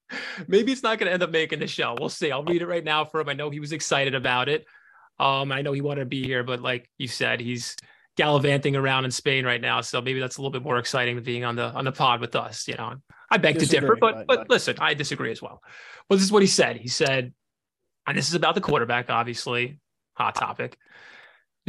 maybe 0.47 0.70
it's 0.70 0.83
not 0.83 0.99
going 0.99 1.09
to 1.09 1.12
end 1.12 1.23
up 1.23 1.31
making 1.31 1.59
the 1.59 1.66
show. 1.66 1.97
We'll 1.99 2.11
see. 2.11 2.31
I'll 2.31 2.45
read 2.45 2.62
it 2.62 2.66
right 2.66 2.85
now 2.85 3.05
for 3.05 3.20
him. 3.20 3.31
I 3.31 3.33
know 3.33 3.49
he 3.49 3.59
was 3.59 3.73
excited 3.73 4.14
about 4.14 4.49
it. 4.51 4.66
Um, 5.23 5.53
I 5.53 5.62
know 5.62 5.73
he 5.73 5.81
wanted 5.81 6.01
to 6.01 6.07
be 6.07 6.25
here, 6.25 6.43
but 6.43 6.61
like 6.61 6.91
you 6.99 7.07
said, 7.07 7.39
he's 7.39 7.77
gallivanting 8.16 8.75
around 8.75 9.05
in 9.05 9.12
Spain 9.12 9.45
right 9.45 9.61
now. 9.61 9.81
So 9.81 10.01
maybe 10.03 10.18
that's 10.18 10.37
a 10.37 10.41
little 10.41 10.51
bit 10.51 10.64
more 10.64 10.79
exciting 10.79 11.14
than 11.14 11.23
being 11.23 11.45
on 11.45 11.55
the 11.55 11.66
on 11.66 11.85
the 11.85 11.93
pod 11.93 12.20
with 12.20 12.35
us. 12.35 12.66
You 12.66 12.75
know, 12.75 12.95
I 13.31 13.37
beg 13.37 13.55
disagree, 13.55 13.79
to 13.79 13.95
differ, 13.95 13.97
but, 14.01 14.27
but 14.27 14.39
but 14.39 14.51
listen, 14.51 14.77
I 14.81 14.95
disagree 14.95 15.31
as 15.31 15.41
well. 15.41 15.62
Well, 16.11 16.16
this 16.16 16.25
is 16.25 16.33
what 16.33 16.43
he 16.43 16.49
said. 16.49 16.77
He 16.77 16.89
said, 16.89 17.33
and 18.07 18.18
this 18.18 18.29
is 18.29 18.35
about 18.35 18.57
the 18.57 18.61
quarterback, 18.61 19.11
obviously, 19.11 19.79
hot 20.14 20.35
topic. 20.35 20.77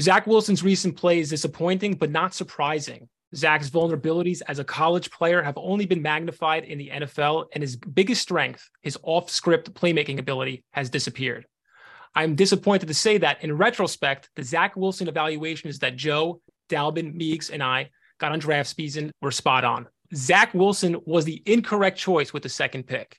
Zach 0.02 0.26
Wilson's 0.26 0.64
recent 0.64 0.98
play 0.98 1.20
is 1.20 1.30
disappointing, 1.30 1.94
but 1.94 2.10
not 2.10 2.34
surprising. 2.34 3.08
Zach's 3.36 3.70
vulnerabilities 3.70 4.42
as 4.48 4.58
a 4.58 4.64
college 4.64 5.12
player 5.12 5.44
have 5.44 5.58
only 5.58 5.86
been 5.86 6.02
magnified 6.02 6.64
in 6.64 6.80
the 6.80 6.90
NFL, 6.90 7.46
and 7.54 7.62
his 7.62 7.76
biggest 7.76 8.24
strength, 8.24 8.68
his 8.82 8.98
off 9.04 9.30
script 9.30 9.74
playmaking 9.76 10.18
ability, 10.18 10.64
has 10.72 10.90
disappeared. 10.90 11.46
I'm 12.16 12.36
disappointed 12.36 12.88
to 12.88 12.94
say 12.94 13.18
that 13.20 13.44
in 13.44 13.58
retrospect, 13.58 14.30
the 14.36 14.44
Zach 14.44 14.76
Wilson 14.76 15.08
evaluations 15.08 15.80
that 15.80 15.96
Joe, 15.96 16.42
Dalvin, 16.70 17.14
Meeks, 17.14 17.50
and 17.50 17.64
I 17.64 17.90
got 18.20 18.32
on 18.32 18.40
draft 18.40 18.76
season 18.76 19.12
were 19.22 19.32
spot 19.32 19.64
on. 19.64 19.88
Zach 20.14 20.54
Wilson 20.54 20.98
was 21.06 21.26
the 21.26 21.42
incorrect 21.46 21.98
choice 21.98 22.32
with 22.32 22.44
the 22.44 22.50
second 22.50 22.84
pick. 22.84 23.18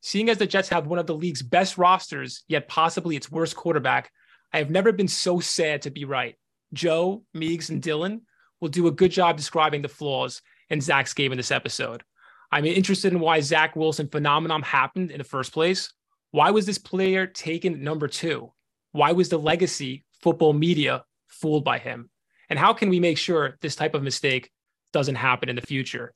Seeing 0.00 0.30
as 0.30 0.38
the 0.38 0.46
Jets 0.46 0.68
have 0.68 0.86
one 0.86 1.00
of 1.00 1.06
the 1.06 1.14
league's 1.14 1.42
best 1.42 1.76
rosters, 1.76 2.44
yet 2.46 2.68
possibly 2.68 3.16
its 3.16 3.30
worst 3.30 3.56
quarterback, 3.56 4.10
I 4.52 4.58
have 4.58 4.70
never 4.70 4.92
been 4.92 5.08
so 5.08 5.40
sad 5.40 5.82
to 5.82 5.90
be 5.90 6.04
right. 6.04 6.36
Joe, 6.72 7.24
Meeks, 7.34 7.70
and 7.70 7.82
Dylan 7.82 8.20
will 8.60 8.68
do 8.68 8.86
a 8.86 8.92
good 8.92 9.10
job 9.10 9.36
describing 9.36 9.82
the 9.82 9.88
flaws 9.88 10.40
in 10.70 10.80
Zach's 10.80 11.14
game 11.14 11.32
in 11.32 11.38
this 11.38 11.50
episode. 11.50 12.04
I'm 12.52 12.64
interested 12.64 13.12
in 13.12 13.20
why 13.20 13.40
Zach 13.40 13.74
Wilson 13.74 14.08
phenomenon 14.08 14.62
happened 14.62 15.10
in 15.10 15.18
the 15.18 15.24
first 15.24 15.52
place, 15.52 15.92
why 16.30 16.50
was 16.50 16.66
this 16.66 16.78
player 16.78 17.26
taken 17.26 17.82
number 17.82 18.08
two? 18.08 18.52
Why 18.92 19.12
was 19.12 19.28
the 19.28 19.38
legacy 19.38 20.04
football 20.22 20.52
media 20.52 21.04
fooled 21.28 21.64
by 21.64 21.78
him? 21.78 22.10
And 22.48 22.58
how 22.58 22.72
can 22.72 22.88
we 22.88 23.00
make 23.00 23.18
sure 23.18 23.56
this 23.60 23.76
type 23.76 23.94
of 23.94 24.02
mistake 24.02 24.50
doesn't 24.92 25.16
happen 25.16 25.48
in 25.48 25.56
the 25.56 25.62
future? 25.62 26.12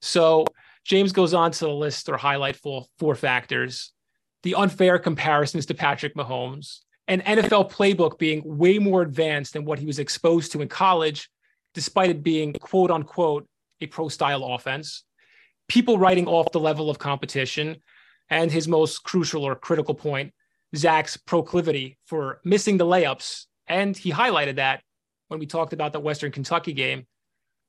So 0.00 0.44
James 0.84 1.12
goes 1.12 1.34
on 1.34 1.52
to 1.52 1.70
list 1.70 2.08
or 2.08 2.16
highlight 2.16 2.56
four, 2.56 2.84
four 2.98 3.14
factors. 3.14 3.92
the 4.42 4.54
unfair 4.54 4.98
comparisons 4.98 5.66
to 5.66 5.74
Patrick 5.74 6.14
Mahomes, 6.14 6.78
an 7.08 7.20
NFL 7.20 7.70
playbook 7.70 8.18
being 8.18 8.42
way 8.44 8.78
more 8.78 9.02
advanced 9.02 9.52
than 9.52 9.64
what 9.64 9.78
he 9.78 9.86
was 9.86 9.98
exposed 9.98 10.52
to 10.52 10.62
in 10.62 10.68
college, 10.68 11.28
despite 11.74 12.10
it 12.10 12.22
being 12.22 12.52
quote 12.54 12.90
unquote 12.90 13.46
a 13.80 13.86
pro 13.86 14.08
style 14.08 14.44
offense, 14.44 15.04
people 15.68 15.98
writing 15.98 16.26
off 16.26 16.52
the 16.52 16.60
level 16.60 16.88
of 16.88 16.98
competition, 16.98 17.76
and 18.30 18.50
his 18.50 18.68
most 18.68 19.02
crucial 19.02 19.44
or 19.44 19.56
critical 19.56 19.94
point, 19.94 20.32
Zach's 20.76 21.16
proclivity 21.16 21.98
for 22.06 22.40
missing 22.44 22.76
the 22.76 22.86
layups. 22.86 23.46
And 23.66 23.96
he 23.96 24.12
highlighted 24.12 24.56
that 24.56 24.82
when 25.28 25.40
we 25.40 25.46
talked 25.46 25.72
about 25.72 25.92
the 25.92 26.00
Western 26.00 26.32
Kentucky 26.32 26.72
game. 26.72 27.06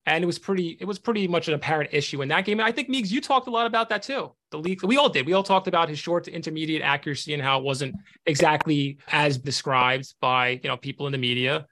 And 0.06 0.24
it 0.24 0.28
was 0.28 0.40
pretty, 0.40 0.78
it 0.80 0.86
was 0.86 0.98
pretty 0.98 1.28
much 1.28 1.48
an 1.48 1.54
apparent 1.54 1.92
issue 1.94 2.24
in 2.24 2.30
that 2.30 2.46
game. 2.46 2.60
And 2.60 2.68
I 2.68 2.72
think 2.72 2.90
Meeks, 2.90 3.12
you 3.12 3.22
talked 3.22 3.48
a 3.48 3.52
lot 3.52 3.68
about 3.68 3.90
that 3.90 4.02
too. 4.02 4.32
The 4.50 4.58
league, 4.58 4.84
we 4.84 4.98
all 4.98 5.10
did. 5.10 5.28
We 5.28 5.34
all 5.34 5.44
talked 5.44 5.68
about 5.68 5.90
his 5.90 6.00
short 6.00 6.24
to 6.24 6.32
intermediate 6.32 6.82
accuracy 6.82 7.36
and 7.36 7.44
how 7.44 7.60
it 7.60 7.64
wasn't 7.64 7.96
exactly 8.26 8.98
as 9.12 9.38
described 9.38 10.16
by 10.20 10.60
you 10.64 10.70
know 10.70 10.78
people 10.78 11.06
in 11.06 11.12
the 11.12 11.20
media. 11.20 11.68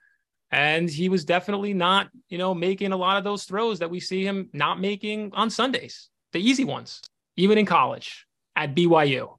And 0.52 0.90
he 0.90 1.10
was 1.10 1.26
definitely 1.26 1.74
not, 1.74 2.10
you 2.30 2.38
know, 2.38 2.54
making 2.54 2.92
a 2.92 2.98
lot 2.98 3.18
of 3.18 3.24
those 3.24 3.46
throws 3.46 3.80
that 3.80 3.90
we 3.90 4.00
see 4.00 4.24
him 4.24 4.50
not 4.54 4.80
making 4.80 5.32
on 5.34 5.50
Sundays, 5.50 6.10
the 6.32 6.40
easy 6.40 6.66
ones, 6.66 7.02
even 7.36 7.58
in 7.58 7.66
college 7.66 8.28
at 8.60 8.76
BYU. 8.76 9.38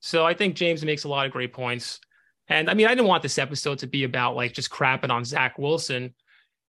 So 0.00 0.24
I 0.24 0.34
think 0.34 0.54
James 0.54 0.84
makes 0.84 1.04
a 1.04 1.08
lot 1.08 1.26
of 1.26 1.32
great 1.32 1.52
points. 1.52 2.00
And 2.48 2.70
I 2.70 2.74
mean, 2.74 2.86
I 2.86 2.90
didn't 2.90 3.06
want 3.06 3.22
this 3.22 3.38
episode 3.38 3.78
to 3.80 3.86
be 3.86 4.04
about 4.04 4.36
like 4.36 4.52
just 4.52 4.70
crapping 4.70 5.10
on 5.10 5.24
Zach 5.24 5.58
Wilson, 5.58 6.14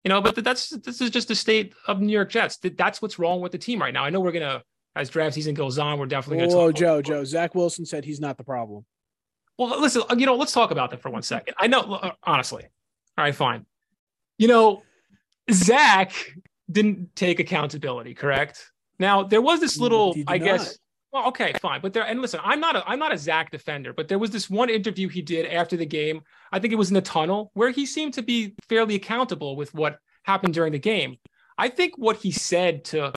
you 0.04 0.08
know, 0.08 0.20
but 0.20 0.42
that's 0.42 0.70
this 0.70 1.00
is 1.00 1.10
just 1.10 1.28
the 1.28 1.34
state 1.34 1.74
of 1.86 2.00
New 2.00 2.12
York 2.12 2.30
Jets. 2.30 2.58
That's 2.58 3.00
what's 3.02 3.18
wrong 3.18 3.40
with 3.40 3.52
the 3.52 3.58
team 3.58 3.80
right 3.80 3.92
now. 3.92 4.04
I 4.04 4.10
know 4.10 4.20
we're 4.20 4.32
gonna, 4.32 4.62
as 4.96 5.10
draft 5.10 5.34
season 5.34 5.54
goes 5.54 5.78
on, 5.78 5.98
we're 5.98 6.06
definitely 6.06 6.46
gonna. 6.46 6.56
Whoa, 6.56 6.72
Joe, 6.72 7.02
Joe. 7.02 7.24
Zach 7.24 7.54
Wilson 7.54 7.84
said 7.86 8.04
he's 8.04 8.20
not 8.20 8.36
the 8.36 8.44
problem. 8.44 8.84
Well, 9.58 9.80
listen, 9.80 10.02
you 10.16 10.26
know, 10.26 10.34
let's 10.34 10.52
talk 10.52 10.70
about 10.70 10.90
that 10.90 11.00
for 11.00 11.10
one 11.10 11.22
second. 11.22 11.54
I 11.58 11.66
know, 11.66 11.80
uh, 11.80 12.12
honestly. 12.24 12.64
All 13.16 13.24
right, 13.24 13.34
fine. 13.34 13.66
You 14.38 14.48
know, 14.48 14.82
Zach 15.50 16.34
didn't 16.70 17.14
take 17.14 17.38
accountability, 17.38 18.14
correct? 18.14 18.72
Now 18.98 19.22
there 19.24 19.42
was 19.42 19.60
this 19.60 19.78
little, 19.78 20.14
I 20.26 20.38
not. 20.38 20.76
Well, 21.12 21.28
okay, 21.28 21.52
fine. 21.60 21.82
But 21.82 21.92
there, 21.92 22.04
and 22.04 22.22
listen, 22.22 22.40
I'm 22.42 22.58
not 22.58 22.74
a 22.74 22.88
I'm 22.88 22.98
not 22.98 23.12
a 23.12 23.18
Zach 23.18 23.50
defender, 23.50 23.92
but 23.92 24.08
there 24.08 24.18
was 24.18 24.30
this 24.30 24.48
one 24.48 24.70
interview 24.70 25.08
he 25.08 25.20
did 25.20 25.46
after 25.46 25.76
the 25.76 25.84
game. 25.84 26.22
I 26.50 26.58
think 26.58 26.72
it 26.72 26.76
was 26.76 26.88
in 26.88 26.94
the 26.94 27.02
tunnel 27.02 27.50
where 27.52 27.70
he 27.70 27.84
seemed 27.84 28.14
to 28.14 28.22
be 28.22 28.54
fairly 28.68 28.94
accountable 28.94 29.54
with 29.54 29.74
what 29.74 29.98
happened 30.22 30.54
during 30.54 30.72
the 30.72 30.78
game. 30.78 31.16
I 31.58 31.68
think 31.68 31.98
what 31.98 32.16
he 32.16 32.30
said 32.30 32.84
to 32.86 33.12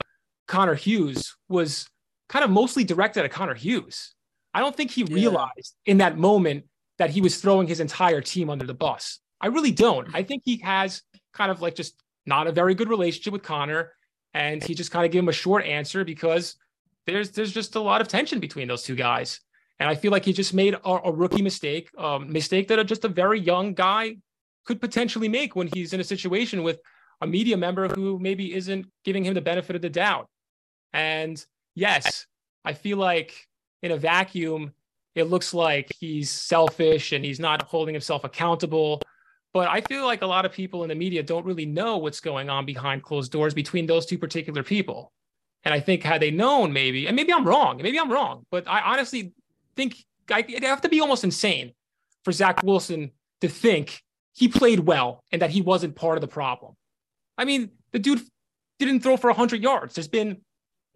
Connor 0.46 0.74
Hughes 0.74 1.36
was 1.48 1.88
kind 2.28 2.44
of 2.44 2.50
mostly 2.50 2.84
directed 2.84 3.24
at 3.24 3.30
Connor 3.30 3.54
Hughes. 3.54 4.14
I 4.52 4.60
don't 4.60 4.76
think 4.76 4.90
he 4.90 5.02
yeah. 5.02 5.14
realized 5.14 5.74
in 5.86 5.98
that 5.98 6.18
moment 6.18 6.64
that 6.98 7.10
he 7.10 7.22
was 7.22 7.38
throwing 7.38 7.66
his 7.66 7.80
entire 7.80 8.20
team 8.20 8.50
under 8.50 8.66
the 8.66 8.74
bus. 8.74 9.20
I 9.40 9.48
really 9.48 9.70
don't. 9.70 10.14
I 10.14 10.22
think 10.22 10.42
he 10.44 10.58
has 10.58 11.02
kind 11.32 11.50
of 11.50 11.62
like 11.62 11.74
just 11.74 11.94
not 12.26 12.46
a 12.46 12.52
very 12.52 12.74
good 12.74 12.88
relationship 12.88 13.32
with 13.32 13.42
Connor, 13.42 13.92
and 14.34 14.62
he 14.62 14.74
just 14.74 14.90
kind 14.90 15.06
of 15.06 15.12
gave 15.12 15.22
him 15.22 15.28
a 15.28 15.32
short 15.32 15.64
answer 15.64 16.04
because 16.04 16.56
there's 17.06 17.30
there's 17.30 17.52
just 17.52 17.76
a 17.76 17.80
lot 17.80 18.00
of 18.00 18.08
tension 18.08 18.40
between 18.40 18.68
those 18.68 18.82
two 18.82 18.96
guys, 18.96 19.40
and 19.78 19.88
I 19.88 19.94
feel 19.94 20.10
like 20.10 20.24
he 20.24 20.32
just 20.32 20.54
made 20.54 20.74
a, 20.74 20.88
a 20.88 21.12
rookie 21.12 21.42
mistake, 21.42 21.90
um, 21.98 22.32
mistake 22.32 22.68
that 22.68 22.78
a, 22.78 22.84
just 22.84 23.04
a 23.04 23.08
very 23.08 23.40
young 23.40 23.74
guy 23.74 24.16
could 24.64 24.80
potentially 24.80 25.28
make 25.28 25.54
when 25.54 25.68
he's 25.72 25.92
in 25.92 26.00
a 26.00 26.04
situation 26.04 26.62
with 26.62 26.80
a 27.20 27.26
media 27.26 27.56
member 27.56 27.88
who 27.88 28.18
maybe 28.18 28.54
isn't 28.54 28.86
giving 29.04 29.24
him 29.24 29.34
the 29.34 29.40
benefit 29.40 29.76
of 29.76 29.82
the 29.82 29.88
doubt. 29.88 30.28
And 30.92 31.42
yes, 31.74 32.26
I 32.64 32.72
feel 32.72 32.98
like 32.98 33.46
in 33.82 33.92
a 33.92 33.96
vacuum, 33.96 34.72
it 35.14 35.24
looks 35.24 35.54
like 35.54 35.90
he's 35.98 36.30
selfish 36.30 37.12
and 37.12 37.24
he's 37.24 37.40
not 37.40 37.62
holding 37.62 37.94
himself 37.94 38.24
accountable. 38.24 39.00
But 39.54 39.68
I 39.68 39.80
feel 39.80 40.04
like 40.04 40.22
a 40.22 40.26
lot 40.26 40.44
of 40.44 40.52
people 40.52 40.82
in 40.82 40.88
the 40.88 40.94
media 40.94 41.22
don't 41.22 41.46
really 41.46 41.64
know 41.64 41.96
what's 41.96 42.20
going 42.20 42.50
on 42.50 42.66
behind 42.66 43.02
closed 43.02 43.32
doors 43.32 43.54
between 43.54 43.86
those 43.86 44.04
two 44.04 44.18
particular 44.18 44.62
people. 44.62 45.12
And 45.66 45.74
I 45.74 45.80
think 45.80 46.04
had 46.04 46.22
they 46.22 46.30
known, 46.30 46.72
maybe, 46.72 47.08
and 47.08 47.16
maybe 47.16 47.32
I'm 47.32 47.44
wrong, 47.44 47.80
maybe 47.82 47.98
I'm 47.98 48.10
wrong, 48.10 48.46
but 48.52 48.68
I 48.68 48.82
honestly 48.82 49.32
think 49.74 49.96
I, 50.30 50.38
it'd 50.38 50.62
have 50.62 50.82
to 50.82 50.88
be 50.88 51.00
almost 51.00 51.24
insane 51.24 51.72
for 52.24 52.30
Zach 52.30 52.62
Wilson 52.62 53.10
to 53.40 53.48
think 53.48 54.00
he 54.32 54.46
played 54.46 54.78
well 54.78 55.24
and 55.32 55.42
that 55.42 55.50
he 55.50 55.62
wasn't 55.62 55.96
part 55.96 56.18
of 56.18 56.20
the 56.20 56.28
problem. 56.28 56.74
I 57.36 57.46
mean, 57.46 57.70
the 57.90 57.98
dude 57.98 58.22
didn't 58.78 59.00
throw 59.00 59.16
for 59.16 59.28
100 59.28 59.60
yards. 59.60 59.96
There's 59.96 60.06
been 60.06 60.38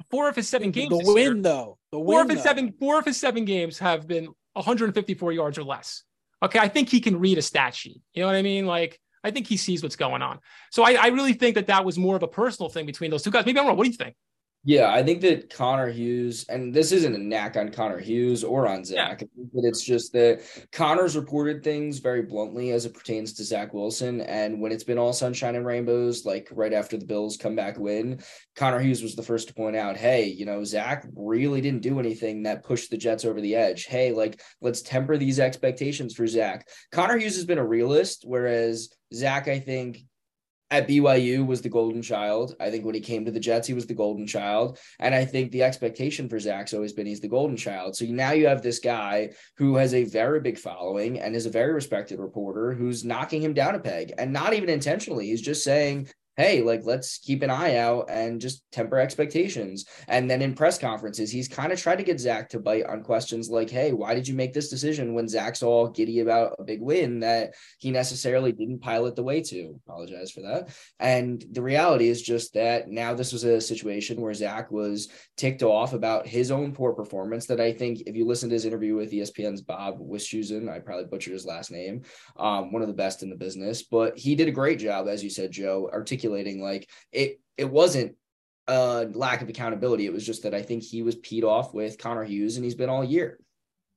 four 0.09 0.29
of 0.29 0.37
his 0.37 0.49
seven 0.49 0.71
games. 0.71 0.91
The 0.91 1.15
win, 1.15 1.17
year. 1.17 1.35
though. 1.35 1.79
The 1.91 1.99
win, 1.99 2.07
four 2.07 2.23
of 2.23 2.29
his 2.29 2.39
though. 2.39 2.45
seven, 2.45 2.73
four 2.79 2.99
of 3.01 3.05
his 3.05 3.17
seven 3.19 3.45
games 3.45 3.77
have 3.81 4.07
been 4.07 4.29
154 4.53 5.33
yards 5.33 5.59
or 5.59 5.65
less. 5.65 6.05
Okay, 6.45 6.61
I 6.61 6.69
think 6.69 6.89
he 6.89 7.01
can 7.01 7.19
read 7.19 7.39
a 7.39 7.43
stat 7.43 7.75
sheet. 7.75 8.01
You 8.15 8.21
know 8.21 8.27
what 8.27 8.37
I 8.37 8.43
mean? 8.43 8.67
Like, 8.67 9.01
I 9.25 9.33
think 9.33 9.49
he 9.49 9.57
sees 9.57 9.83
what's 9.83 9.97
going 9.97 10.23
on. 10.23 10.39
So 10.71 10.85
I, 10.85 10.93
I 10.93 11.07
really 11.09 11.33
think 11.33 11.57
that 11.57 11.67
that 11.67 11.85
was 11.85 11.99
more 11.99 12.15
of 12.15 12.23
a 12.23 12.29
personal 12.29 12.69
thing 12.69 12.87
between 12.87 13.11
those 13.11 13.25
two 13.25 13.33
guys. 13.33 13.45
Maybe 13.45 13.59
I'm 13.59 13.67
wrong. 13.67 13.77
What 13.77 13.85
do 13.85 13.91
you 13.91 13.97
think? 13.97 14.15
Yeah, 14.63 14.93
I 14.93 15.03
think 15.03 15.23
that 15.23 15.49
Connor 15.49 15.89
Hughes, 15.89 16.45
and 16.51 16.75
this 16.75 16.93
isn't 16.93 17.15
a 17.15 17.19
knack 17.19 17.57
on 17.57 17.71
Connor 17.71 17.99
Hughes 17.99 18.45
or 18.45 18.69
on 18.69 18.85
Zach, 18.85 19.23
yeah. 19.23 19.45
but 19.55 19.65
it's 19.65 19.83
just 19.83 20.13
that 20.13 20.43
Connor's 20.71 21.17
reported 21.17 21.65
things 21.65 21.99
very 21.99 22.21
bluntly 22.21 22.71
as 22.73 22.85
it 22.85 22.93
pertains 22.93 23.33
to 23.33 23.45
Zach 23.45 23.73
Wilson. 23.73 24.21
And 24.21 24.61
when 24.61 24.71
it's 24.71 24.85
been 24.85 24.99
all 24.99 25.15
sunshine 25.15 25.55
and 25.55 25.65
rainbows, 25.65 26.27
like 26.27 26.47
right 26.53 26.75
after 26.75 26.99
the 26.99 27.07
Bills 27.07 27.39
come 27.39 27.57
back 27.57 27.79
win, 27.79 28.21
Connor 28.55 28.81
Hughes 28.81 29.03
was 29.03 29.17
the 29.17 29.23
first 29.23 29.49
to 29.49 29.55
point 29.55 29.77
out, 29.77 29.97
hey, 29.97 30.27
you 30.27 30.45
know, 30.45 30.63
Zach 30.63 31.07
really 31.17 31.63
didn't 31.63 31.81
do 31.81 31.99
anything 31.99 32.43
that 32.43 32.63
pushed 32.63 32.91
the 32.91 32.99
Jets 32.99 33.25
over 33.25 33.41
the 33.41 33.57
edge. 33.57 33.87
Hey, 33.87 34.13
like, 34.13 34.43
let's 34.61 34.83
temper 34.83 35.17
these 35.17 35.41
expectations 35.41 36.15
for 36.15 36.27
Zach. 36.27 36.69
Connor 36.93 37.17
Hughes 37.17 37.37
has 37.37 37.47
been 37.47 37.57
a 37.57 37.67
realist, 37.67 38.25
whereas 38.27 38.91
Zach, 39.15 39.49
I 39.49 39.59
think, 39.59 40.01
at 40.71 40.87
BYU 40.87 41.45
was 41.45 41.63
the 41.63 41.69
golden 41.69 42.01
child. 42.01 42.55
I 42.61 42.71
think 42.71 42.85
when 42.85 42.95
he 42.95 43.01
came 43.01 43.25
to 43.25 43.31
the 43.31 43.41
Jets, 43.41 43.67
he 43.67 43.75
was 43.75 43.87
the 43.87 43.95
golden 43.95 44.27
child. 44.27 44.79
And 45.01 45.15
I 45.15 45.25
think 45.25 45.51
the 45.51 45.65
expectation 45.65 46.29
for 46.29 46.39
Zach's 46.39 46.75
always 46.75 46.93
been 46.93 47.07
he's 47.07 47.21
the 47.21 47.29
golden 47.29 47.57
child. 47.57 47.97
So 47.97 48.05
now 48.05 48.33
you 48.33 48.47
have 48.47 48.63
this 48.63 48.79
guy 48.79 49.31
who 49.57 49.77
has 49.77 49.95
a 49.95 50.05
very 50.05 50.41
big 50.41 50.59
following 50.59 51.19
and 51.19 51.35
is 51.35 51.47
a 51.47 51.51
very 51.51 51.73
respected 51.73 52.21
reporter 52.21 52.73
who's 52.73 53.05
knocking 53.05 53.43
him 53.43 53.53
down 53.53 53.75
a 53.75 53.81
peg 53.81 54.13
and 54.17 54.33
not 54.33 54.55
even 54.55 54.69
intentionally. 54.69 55.27
He's 55.27 55.43
just 55.43 55.65
saying, 55.65 56.09
hey, 56.37 56.63
like 56.63 56.83
let's 56.85 57.19
keep 57.19 57.43
an 57.43 57.51
eye 57.51 57.77
out 57.77 58.09
and 58.09 58.41
just 58.41 58.63
temper 58.73 58.99
expectations. 58.99 59.85
And 60.09 60.31
then 60.31 60.41
in 60.41 60.55
press 60.55 60.79
conferences, 60.79 61.31
he's 61.31 61.49
kind 61.49 61.73
of 61.73 61.81
tried 61.81 61.97
to 61.97 62.05
get 62.05 62.21
Zach 62.21 62.49
to 62.51 62.61
bite 62.61 62.87
on 62.87 63.03
questions 63.03 63.51
like, 63.51 63.69
hey, 63.69 63.93
why 63.93 64.15
did 64.15 64.27
you 64.27 64.35
make 64.35 64.53
this 64.53 64.71
decision 64.71 65.15
when 65.15 65.29
Zach's 65.29 65.63
all 65.63 65.89
giddy 65.89 66.21
about 66.21 66.57
a 66.59 66.65
big 66.65 66.81
win 66.81 67.21
that 67.21 67.55
he 67.79 67.91
necessarily 67.91 68.53
didn't 68.53 68.81
pilot 68.81 69.17
the 69.17 69.23
way 69.23 69.43
to? 69.43 69.79
Apologize 69.87 70.31
for 70.31 70.41
that. 70.43 70.71
And 70.99 71.45
the 71.53 71.63
reality 71.63 72.09
is 72.09 72.23
just 72.23 72.55
that 72.55 72.89
now 72.89 73.13
this 73.13 73.33
was 73.33 73.45
a 73.45 73.61
situation 73.61 74.21
where 74.21 74.33
Zach 74.33 74.71
was 74.71 75.09
ticked 75.37 75.63
off 75.63 75.93
about 75.93 76.27
his 76.27 76.51
own 76.51 76.73
poor 76.73 76.93
performance. 76.93 77.47
That 77.47 77.61
I 77.61 77.73
think 77.73 78.03
if 78.07 78.17
you 78.17 78.25
listen 78.25 78.49
to 78.49 78.55
his 78.55 78.65
interview 78.65 78.95
with 78.95 79.13
ESPN's 79.13 79.63
Bob 79.63 79.99
Wischusen, 79.99 80.71
I 80.71 80.79
probably 80.79 81.07
butchered 81.07 81.33
his 81.33 81.45
last 81.45 81.71
name, 81.71 82.03
um, 82.39 82.73
one 82.73 82.83
of 82.83 82.89
the 82.89 82.95
best 82.95 83.23
in 83.23 83.31
the 83.31 83.37
business, 83.37 83.83
but 83.83 84.17
he 84.17 84.35
did 84.35 84.49
a 84.49 84.53
great 84.53 84.79
job, 84.79 85.09
as 85.09 85.23
you 85.23 85.29
said, 85.29 85.51
Joe, 85.51 85.91
articulating 85.93 86.20
articulating 86.21 86.63
like 86.63 86.89
it 87.13 87.41
it 87.57 87.69
wasn't 87.71 88.15
a 88.67 89.07
lack 89.13 89.43
of 89.43 89.49
accountability. 89.49 90.07
It 90.07 90.13
was 90.13 90.25
just 90.25 90.43
that 90.45 90.55
I 90.55 90.63
think 90.63 90.83
he 90.83 91.03
was 91.03 91.17
peed 91.17 91.43
off 91.43 91.75
with 91.75 91.99
Connor 91.99 92.25
Hughes 92.25 92.57
and 92.57 92.65
he's 92.65 92.75
been 92.75 92.89
all 92.89 93.05
year. 93.05 93.39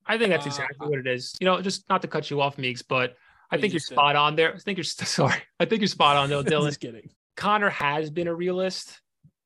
I 0.05 0.17
think 0.17 0.32
that's 0.32 0.45
uh, 0.45 0.49
exactly 0.49 0.88
uh, 0.88 0.89
what 0.89 0.99
it 0.99 1.07
is. 1.07 1.36
You 1.39 1.45
know, 1.45 1.61
just 1.61 1.88
not 1.89 2.01
to 2.01 2.07
cut 2.07 2.30
you 2.30 2.41
off, 2.41 2.57
Meeks, 2.57 2.82
but 2.82 3.15
I 3.51 3.57
think 3.57 3.71
you're 3.71 3.80
spot 3.80 4.15
on 4.15 4.36
there. 4.36 4.53
I 4.53 4.57
think 4.57 4.78
you're 4.78 4.84
sorry. 5.17 5.41
I 5.59 5.65
think 5.65 5.82
you're 5.82 5.88
spot 5.88 6.17
on 6.17 6.30
though, 6.30 6.43
Dylan. 6.43 6.67
just 6.67 6.80
kidding. 6.80 7.09
Connor 7.38 7.69
has 7.69 8.09
been 8.09 8.28
a 8.28 8.34
realist 8.34 8.99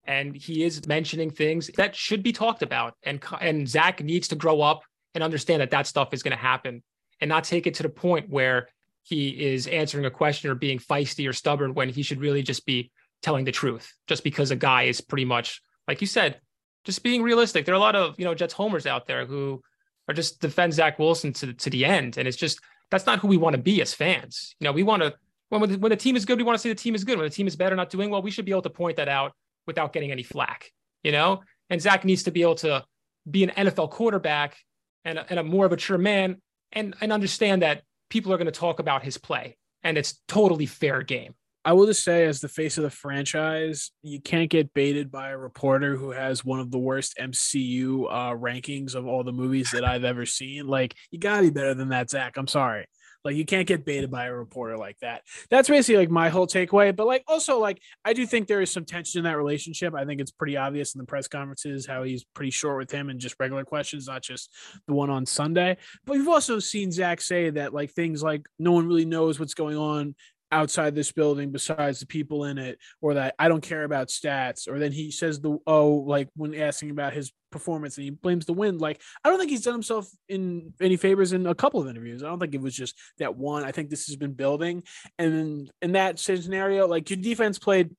and 0.05 0.35
he 0.35 0.63
is 0.63 0.87
mentioning 0.87 1.29
things 1.29 1.69
that 1.75 1.95
should 1.95 2.23
be 2.23 2.31
talked 2.31 2.63
about. 2.63 2.95
And 3.03 3.21
and 3.41 3.67
Zach 3.67 4.03
needs 4.03 4.29
to 4.29 4.35
grow 4.35 4.61
up 4.61 4.83
and 5.13 5.23
understand 5.23 5.61
that 5.61 5.71
that 5.71 5.87
stuff 5.87 6.13
is 6.13 6.23
going 6.23 6.35
to 6.35 6.41
happen 6.41 6.83
and 7.19 7.29
not 7.29 7.43
take 7.43 7.67
it 7.67 7.73
to 7.75 7.83
the 7.83 7.89
point 7.89 8.29
where 8.29 8.69
he 9.07 9.29
is 9.29 9.67
answering 9.67 10.05
a 10.05 10.11
question 10.11 10.51
or 10.51 10.55
being 10.55 10.79
feisty 10.79 11.29
or 11.29 11.33
stubborn 11.33 11.73
when 11.73 11.87
he 11.89 12.03
should 12.03 12.19
really 12.19 12.43
just 12.43 12.65
be 12.65 12.91
telling 13.21 13.45
the 13.45 13.51
truth 13.51 13.93
just 14.07 14.23
because 14.23 14.51
a 14.51 14.55
guy 14.55 14.83
is 14.83 15.01
pretty 15.01 15.25
much 15.25 15.61
like 15.87 16.01
you 16.01 16.07
said 16.07 16.39
just 16.83 17.03
being 17.03 17.21
realistic. 17.21 17.65
There 17.65 17.73
are 17.73 17.77
a 17.77 17.79
lot 17.79 17.95
of 17.95 18.15
you 18.17 18.25
know 18.25 18.33
jets 18.33 18.53
homers 18.53 18.85
out 18.85 19.07
there 19.07 19.25
who 19.25 19.61
are 20.07 20.13
just 20.13 20.39
defend 20.39 20.73
zach 20.73 20.99
wilson 20.99 21.33
to, 21.33 21.53
to 21.53 21.69
the 21.69 21.83
end. 21.83 22.17
And 22.17 22.27
it's 22.27 22.37
just 22.37 22.59
that's 22.89 23.05
not 23.05 23.19
who 23.19 23.27
we 23.27 23.37
want 23.37 23.55
to 23.55 23.61
be 23.61 23.81
as 23.81 23.93
fans. 23.93 24.55
You 24.59 24.65
know 24.65 24.71
we 24.71 24.83
want 24.83 25.03
to 25.03 25.13
when, 25.49 25.79
when 25.79 25.89
the 25.89 25.95
team 25.95 26.15
is 26.15 26.25
good 26.25 26.37
we 26.37 26.43
want 26.43 26.57
to 26.57 26.61
say 26.61 26.69
the 26.69 26.75
team 26.75 26.95
is 26.95 27.03
good. 27.03 27.17
When 27.17 27.25
the 27.25 27.33
team 27.33 27.47
is 27.47 27.55
bad 27.55 27.75
not 27.75 27.89
doing 27.89 28.09
well 28.09 28.21
we 28.21 28.31
should 28.31 28.45
be 28.45 28.51
able 28.51 28.63
to 28.63 28.69
point 28.69 28.97
that 28.97 29.09
out 29.09 29.33
without 29.65 29.93
getting 29.93 30.11
any 30.11 30.23
flack 30.23 30.71
you 31.03 31.11
know? 31.11 31.41
And 31.69 31.81
zach 31.81 32.03
needs 32.05 32.23
to 32.23 32.31
be 32.31 32.41
able 32.41 32.55
to 32.55 32.83
be 33.29 33.43
an 33.43 33.49
nfl 33.49 33.89
quarterback 33.89 34.55
and 35.03 35.19
and 35.29 35.37
a 35.37 35.43
more 35.43 35.65
of 35.65 35.71
a 35.71 35.75
mature 35.75 35.97
man 35.97 36.37
and 36.71 36.95
and 37.01 37.11
understand 37.11 37.61
that 37.61 37.83
people 38.09 38.33
are 38.33 38.37
going 38.37 38.45
to 38.45 38.51
talk 38.51 38.79
about 38.79 39.03
his 39.03 39.17
play 39.17 39.57
and 39.83 39.97
it's 39.97 40.21
totally 40.27 40.65
fair 40.65 41.01
game. 41.01 41.33
I 41.65 41.73
will 41.73 41.85
just 41.85 42.03
say, 42.03 42.25
as 42.25 42.39
the 42.39 42.47
face 42.47 42.77
of 42.77 42.85
the 42.85 42.89
franchise, 42.89 43.91
you 44.01 44.21
can't 44.21 44.49
get 44.49 44.73
baited 44.73 45.11
by 45.11 45.31
a 45.31 45.37
reporter 45.37 45.97
who 45.97 46.11
has 46.11 46.45
one 46.45 46.61
of 46.61 46.71
the 46.71 46.77
worst 46.77 47.17
MCU 47.19 48.05
uh, 48.09 48.35
rankings 48.35 48.95
of 48.95 49.05
all 49.05 49.25
the 49.25 49.33
movies 49.33 49.71
that 49.73 49.83
I've 49.83 50.05
ever 50.05 50.25
seen. 50.25 50.65
Like, 50.65 50.95
you 51.11 51.19
gotta 51.19 51.41
be 51.41 51.49
better 51.49 51.73
than 51.73 51.89
that, 51.89 52.09
Zach. 52.09 52.37
I'm 52.37 52.47
sorry. 52.47 52.87
Like 53.27 53.35
you 53.35 53.43
can't 53.43 53.67
get 53.67 53.83
baited 53.83 54.09
by 54.09 54.27
a 54.27 54.33
reporter 54.33 54.77
like 54.77 54.97
that. 54.99 55.23
That's 55.49 55.67
basically 55.67 55.97
like 55.97 56.09
my 56.09 56.29
whole 56.29 56.47
takeaway. 56.47 56.95
But 56.95 57.07
like 57.07 57.25
also 57.27 57.59
like 57.59 57.81
I 58.05 58.13
do 58.13 58.25
think 58.25 58.47
there 58.47 58.61
is 58.61 58.71
some 58.71 58.85
tension 58.85 59.19
in 59.19 59.25
that 59.25 59.35
relationship. 59.35 59.93
I 59.93 60.05
think 60.05 60.21
it's 60.21 60.31
pretty 60.31 60.55
obvious 60.55 60.95
in 60.95 60.99
the 60.99 61.05
press 61.05 61.27
conferences 61.27 61.85
how 61.85 62.03
he's 62.03 62.23
pretty 62.23 62.51
short 62.51 62.77
with 62.77 62.89
him 62.89 63.09
and 63.09 63.19
just 63.19 63.35
regular 63.37 63.65
questions, 63.65 64.07
not 64.07 64.21
just 64.23 64.49
the 64.87 64.93
one 64.93 65.09
on 65.09 65.25
Sunday. 65.25 65.75
But 66.05 66.15
we've 66.15 66.27
also 66.29 66.59
seen 66.59 66.89
Zach 66.89 67.19
say 67.19 67.49
that 67.49 67.73
like 67.73 67.91
things 67.91 68.23
like 68.23 68.47
no 68.57 68.71
one 68.71 68.87
really 68.87 69.05
knows 69.05 69.41
what's 69.41 69.53
going 69.53 69.75
on 69.75 70.15
outside 70.49 70.95
this 70.95 71.11
building 71.11 71.51
besides 71.51 71.99
the 71.99 72.05
people 72.05 72.45
in 72.45 72.57
it 72.57 72.79
or 73.01 73.15
that 73.15 73.35
I 73.37 73.49
don't 73.49 73.59
care 73.59 73.83
about 73.83 74.07
stats 74.07 74.69
or 74.69 74.79
then 74.79 74.93
he 74.93 75.11
says 75.11 75.41
the 75.41 75.57
oh 75.67 75.89
like 76.07 76.29
when 76.37 76.55
asking 76.55 76.91
about 76.91 77.11
his 77.11 77.33
performance 77.51 77.97
and 77.97 78.03
he 78.05 78.09
blames 78.09 78.45
the 78.45 78.53
wind. 78.53 78.81
Like 78.81 79.01
I 79.23 79.29
don't 79.29 79.39
think 79.39 79.51
he's 79.51 79.63
done 79.63 79.73
himself 79.73 80.09
in 80.27 80.73
any 80.81 80.97
favors 80.97 81.33
in 81.33 81.47
a 81.47 81.55
couple 81.55 81.81
of 81.81 81.87
interviews. 81.87 82.23
I 82.23 82.27
don't 82.27 82.39
think 82.39 82.53
it 82.53 82.61
was 82.61 82.75
just 82.75 82.97
that 83.19 83.35
one 83.35 83.63
I 83.63 83.71
think 83.71 83.89
this 83.89 84.07
has 84.07 84.15
been 84.15 84.33
building. 84.33 84.83
And 85.17 85.71
in 85.81 85.91
that 85.93 86.19
scenario 86.19 86.87
like 86.87 87.09
your 87.09 87.17
defense 87.17 87.59
played 87.59 87.91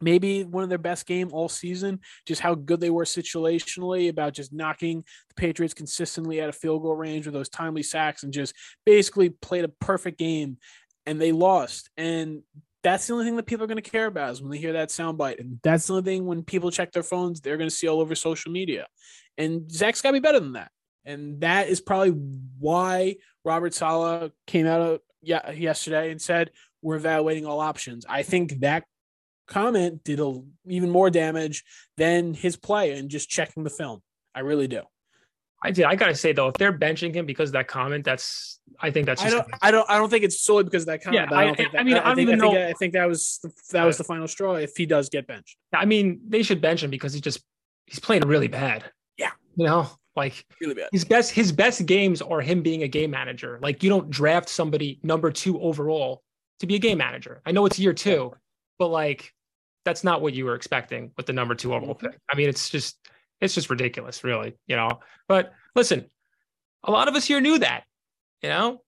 maybe 0.00 0.44
one 0.44 0.62
of 0.62 0.68
their 0.68 0.78
best 0.78 1.04
game 1.06 1.30
all 1.32 1.48
season 1.48 1.98
just 2.26 2.40
how 2.40 2.54
good 2.54 2.80
they 2.80 2.90
were 2.90 3.04
situationally 3.04 4.08
about 4.08 4.34
just 4.34 4.52
knocking 4.52 5.02
the 5.28 5.34
patriots 5.34 5.74
consistently 5.74 6.40
at 6.40 6.48
a 6.48 6.52
field 6.52 6.82
goal 6.82 6.94
range 6.94 7.26
with 7.26 7.34
those 7.34 7.48
timely 7.48 7.82
sacks 7.82 8.22
and 8.22 8.32
just 8.32 8.54
basically 8.86 9.30
played 9.30 9.64
a 9.64 9.68
perfect 9.68 10.18
game. 10.18 10.58
And 11.06 11.20
they 11.20 11.32
lost. 11.32 11.90
And 11.96 12.42
that's 12.82 13.06
the 13.06 13.12
only 13.12 13.26
thing 13.26 13.36
that 13.36 13.46
people 13.46 13.64
are 13.64 13.68
going 13.68 13.82
to 13.82 13.90
care 13.90 14.06
about 14.06 14.32
is 14.32 14.42
when 14.42 14.50
they 14.50 14.58
hear 14.58 14.72
that 14.72 14.88
soundbite. 14.88 15.38
And 15.38 15.60
that's 15.62 15.86
the 15.86 15.94
only 15.94 16.04
thing 16.04 16.26
when 16.26 16.42
people 16.42 16.70
check 16.70 16.92
their 16.92 17.02
phones, 17.02 17.40
they're 17.40 17.56
going 17.56 17.68
to 17.68 17.74
see 17.74 17.88
all 17.88 18.00
over 18.00 18.14
social 18.14 18.52
media. 18.52 18.86
And 19.36 19.70
Zach's 19.70 20.00
got 20.00 20.10
to 20.10 20.14
be 20.14 20.20
better 20.20 20.40
than 20.40 20.52
that. 20.52 20.70
And 21.04 21.40
that 21.40 21.68
is 21.68 21.80
probably 21.80 22.10
why 22.58 23.16
Robert 23.44 23.74
Saleh 23.74 24.32
came 24.46 24.66
out 24.66 25.02
yesterday 25.22 26.10
and 26.10 26.20
said, 26.20 26.50
we're 26.82 26.96
evaluating 26.96 27.46
all 27.46 27.60
options. 27.60 28.06
I 28.08 28.22
think 28.22 28.60
that 28.60 28.84
comment 29.46 30.04
did 30.04 30.20
a, 30.20 30.40
even 30.66 30.90
more 30.90 31.10
damage 31.10 31.64
than 31.96 32.34
his 32.34 32.56
play 32.56 32.92
and 32.92 33.10
just 33.10 33.28
checking 33.28 33.64
the 33.64 33.70
film. 33.70 34.00
I 34.34 34.40
really 34.40 34.68
do. 34.68 34.82
I 35.62 35.70
did. 35.70 35.84
I 35.84 35.94
gotta 35.94 36.14
say 36.14 36.32
though, 36.32 36.48
if 36.48 36.54
they're 36.54 36.72
benching 36.72 37.14
him 37.14 37.26
because 37.26 37.50
of 37.50 37.52
that 37.54 37.68
comment, 37.68 38.04
that's 38.04 38.60
I 38.80 38.90
think 38.90 39.06
that's. 39.06 39.22
I 39.22 39.30
don't. 39.30 39.46
I 39.60 39.70
don't. 39.70 39.88
I 39.90 39.98
don't 39.98 40.08
think 40.08 40.24
it's 40.24 40.40
solely 40.40 40.64
because 40.64 40.84
of 40.84 40.86
that 40.86 41.02
comment. 41.02 41.28
Yeah, 41.30 41.36
I, 41.36 41.42
I, 41.42 41.44
don't 41.46 41.56
think 41.56 41.72
that, 41.72 41.80
I 41.80 41.84
mean, 41.84 41.96
I, 41.96 42.10
I, 42.10 42.14
think, 42.14 42.30
think, 42.30 42.40
know. 42.40 42.56
I 42.56 42.72
think 42.74 42.92
that 42.94 43.06
was 43.06 43.40
the, 43.42 43.50
that 43.72 43.84
was 43.84 43.98
the 43.98 44.04
final 44.04 44.26
straw. 44.26 44.54
If 44.54 44.76
he 44.76 44.86
does 44.86 45.08
get 45.10 45.26
benched, 45.26 45.56
I 45.72 45.84
mean, 45.84 46.20
they 46.26 46.42
should 46.42 46.60
bench 46.60 46.82
him 46.82 46.90
because 46.90 47.12
he 47.12 47.20
just 47.20 47.42
he's 47.86 48.00
playing 48.00 48.22
really 48.22 48.48
bad. 48.48 48.84
Yeah. 49.18 49.32
you 49.56 49.66
know, 49.66 49.90
like 50.16 50.46
really 50.60 50.74
bad. 50.74 50.88
his 50.92 51.04
best 51.04 51.32
his 51.32 51.52
best 51.52 51.84
games 51.84 52.22
are 52.22 52.40
him 52.40 52.62
being 52.62 52.82
a 52.84 52.88
game 52.88 53.10
manager. 53.10 53.58
Like 53.62 53.82
you 53.82 53.90
don't 53.90 54.08
draft 54.08 54.48
somebody 54.48 54.98
number 55.02 55.30
two 55.30 55.60
overall 55.60 56.22
to 56.60 56.66
be 56.66 56.76
a 56.76 56.78
game 56.78 56.98
manager. 56.98 57.42
I 57.44 57.52
know 57.52 57.66
it's 57.66 57.78
year 57.78 57.92
two, 57.92 58.32
but 58.78 58.88
like 58.88 59.34
that's 59.84 60.04
not 60.04 60.22
what 60.22 60.32
you 60.34 60.44
were 60.44 60.54
expecting 60.54 61.10
with 61.16 61.26
the 61.26 61.32
number 61.32 61.54
two 61.54 61.74
overall 61.74 61.94
Mm-hmm. 61.94 62.06
pick. 62.06 62.18
I 62.32 62.36
mean, 62.36 62.48
it's 62.48 62.70
just 62.70 62.98
it's 63.40 63.54
just 63.54 63.70
ridiculous, 63.70 64.24
really. 64.24 64.54
You 64.66 64.76
know, 64.76 65.00
but 65.28 65.52
listen, 65.74 66.06
a 66.84 66.90
lot 66.90 67.08
of 67.08 67.14
us 67.14 67.24
here 67.24 67.40
knew 67.40 67.58
that. 67.58 67.84
You 68.42 68.48
know, 68.48 68.82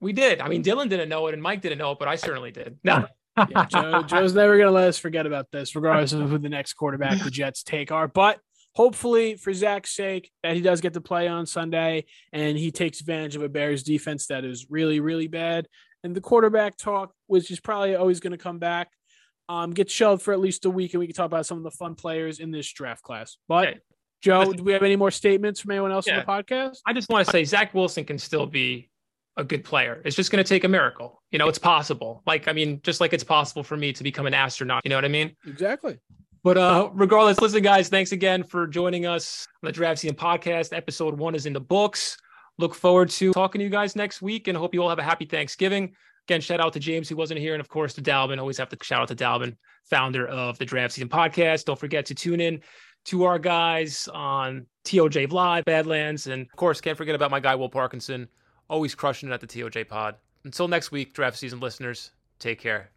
we 0.00 0.12
did. 0.12 0.40
I 0.40 0.48
mean, 0.48 0.62
Dylan 0.62 0.88
didn't 0.88 1.08
know 1.08 1.26
it 1.28 1.34
and 1.34 1.42
Mike 1.42 1.60
didn't 1.60 1.78
know 1.78 1.92
it, 1.92 1.98
but 1.98 2.08
I 2.08 2.16
certainly 2.16 2.50
did. 2.50 2.78
No. 2.84 3.06
Yeah, 3.48 3.64
Joe, 3.64 4.02
Joe's 4.02 4.34
never 4.34 4.56
going 4.56 4.66
to 4.66 4.72
let 4.72 4.88
us 4.88 4.98
forget 4.98 5.24
about 5.24 5.50
this, 5.50 5.74
regardless 5.74 6.12
of 6.12 6.28
who 6.28 6.36
the 6.36 6.50
next 6.50 6.74
quarterback 6.74 7.22
the 7.22 7.30
Jets 7.30 7.62
take 7.62 7.90
are. 7.90 8.06
But 8.06 8.38
hopefully, 8.74 9.36
for 9.36 9.54
Zach's 9.54 9.94
sake, 9.94 10.30
that 10.42 10.56
he 10.56 10.60
does 10.60 10.82
get 10.82 10.92
to 10.94 11.00
play 11.00 11.26
on 11.28 11.46
Sunday 11.46 12.04
and 12.32 12.58
he 12.58 12.70
takes 12.70 13.00
advantage 13.00 13.36
of 13.36 13.42
a 13.42 13.48
Bears 13.48 13.82
defense 13.82 14.26
that 14.26 14.44
is 14.44 14.66
really, 14.68 15.00
really 15.00 15.28
bad. 15.28 15.68
And 16.02 16.14
the 16.14 16.20
quarterback 16.20 16.76
talk, 16.76 17.14
which 17.28 17.50
is 17.50 17.60
probably 17.60 17.94
always 17.94 18.20
going 18.20 18.32
to 18.32 18.38
come 18.38 18.58
back, 18.58 18.90
um, 19.50 19.72
get 19.72 19.90
shelved 19.90 20.22
for 20.22 20.32
at 20.32 20.40
least 20.40 20.64
a 20.64 20.70
week, 20.70 20.94
and 20.94 21.00
we 21.00 21.06
can 21.06 21.14
talk 21.16 21.26
about 21.26 21.44
some 21.44 21.58
of 21.58 21.64
the 21.64 21.70
fun 21.72 21.94
players 21.94 22.38
in 22.38 22.50
this 22.50 22.70
draft 22.72 23.02
class. 23.02 23.36
But 23.48 23.68
Okay. 23.68 23.78
Joe, 24.22 24.52
do 24.52 24.62
we 24.62 24.72
have 24.72 24.82
any 24.82 24.96
more 24.96 25.10
statements 25.10 25.60
from 25.60 25.70
anyone 25.72 25.92
else 25.92 26.06
Yeah. 26.06 26.18
on 26.20 26.24
the 26.26 26.32
podcast? 26.32 26.76
I 26.86 26.92
just 26.92 27.08
want 27.08 27.24
to 27.26 27.32
say 27.32 27.42
Zach 27.44 27.72
Wilson 27.74 28.04
can 28.04 28.18
still 28.18 28.46
be 28.46 28.90
a 29.38 29.44
good 29.44 29.64
player. 29.64 30.02
It's 30.04 30.14
just 30.14 30.30
going 30.30 30.44
to 30.44 30.48
take 30.48 30.64
a 30.64 30.68
miracle. 30.68 31.22
You 31.30 31.38
know, 31.38 31.48
it's 31.48 31.58
possible. 31.58 32.22
Like, 32.26 32.46
I 32.46 32.52
mean, 32.52 32.80
just 32.82 33.00
like 33.00 33.12
it's 33.14 33.24
possible 33.24 33.62
for 33.64 33.76
me 33.78 33.92
to 33.94 34.02
become 34.02 34.26
an 34.26 34.34
astronaut. 34.34 34.82
You 34.84 34.90
know 34.90 34.96
what 34.96 35.06
I 35.06 35.08
mean? 35.08 35.34
Exactly. 35.46 35.98
But 36.44 36.56
uh 36.58 36.90
regardless, 36.94 37.38
listen, 37.40 37.62
guys, 37.62 37.88
thanks 37.88 38.12
again 38.12 38.42
for 38.44 38.66
joining 38.66 39.04
us 39.06 39.46
on 39.62 39.66
the 39.68 39.72
Draft 39.72 40.00
Season 40.00 40.16
Podcast. 40.16 40.74
Episode 40.76 41.18
one 41.18 41.34
is 41.34 41.44
in 41.46 41.52
the 41.54 41.60
books. 41.60 42.16
Look 42.58 42.74
forward 42.74 43.08
to 43.10 43.32
talking 43.32 43.58
to 43.60 43.64
you 43.64 43.70
guys 43.70 43.96
next 43.96 44.20
week 44.22 44.48
and 44.48 44.56
hope 44.56 44.74
you 44.74 44.82
all 44.82 44.88
have 44.90 44.98
a 44.98 45.02
happy 45.02 45.24
Thanksgiving. 45.24 45.94
Again, 46.30 46.40
shout 46.40 46.60
out 46.60 46.72
to 46.74 46.78
James 46.78 47.08
who 47.08 47.16
wasn't 47.16 47.40
here, 47.40 47.54
and 47.54 47.60
of 47.60 47.68
course 47.68 47.92
to 47.94 48.00
Dalvin. 48.00 48.38
Always 48.38 48.56
have 48.58 48.68
to 48.68 48.76
shout 48.84 49.02
out 49.02 49.08
to 49.08 49.16
Dalvin, 49.16 49.56
founder 49.82 50.28
of 50.28 50.56
the 50.58 50.64
Draft 50.64 50.94
Season 50.94 51.08
Podcast. 51.08 51.64
Don't 51.64 51.76
forget 51.76 52.06
to 52.06 52.14
tune 52.14 52.40
in 52.40 52.60
to 53.06 53.24
our 53.24 53.36
guys 53.36 54.08
on 54.14 54.64
TOJ 54.84 55.32
Live, 55.32 55.64
Badlands, 55.64 56.28
and 56.28 56.42
of 56.42 56.54
course, 56.54 56.80
can't 56.80 56.96
forget 56.96 57.16
about 57.16 57.32
my 57.32 57.40
guy 57.40 57.56
Will 57.56 57.68
Parkinson, 57.68 58.28
always 58.68 58.94
crushing 58.94 59.28
it 59.28 59.32
at 59.32 59.40
the 59.40 59.46
TOJ 59.48 59.88
Pod. 59.88 60.14
Until 60.44 60.68
next 60.68 60.92
week, 60.92 61.14
draft 61.14 61.36
season 61.36 61.58
listeners, 61.58 62.12
take 62.38 62.60
care. 62.60 62.92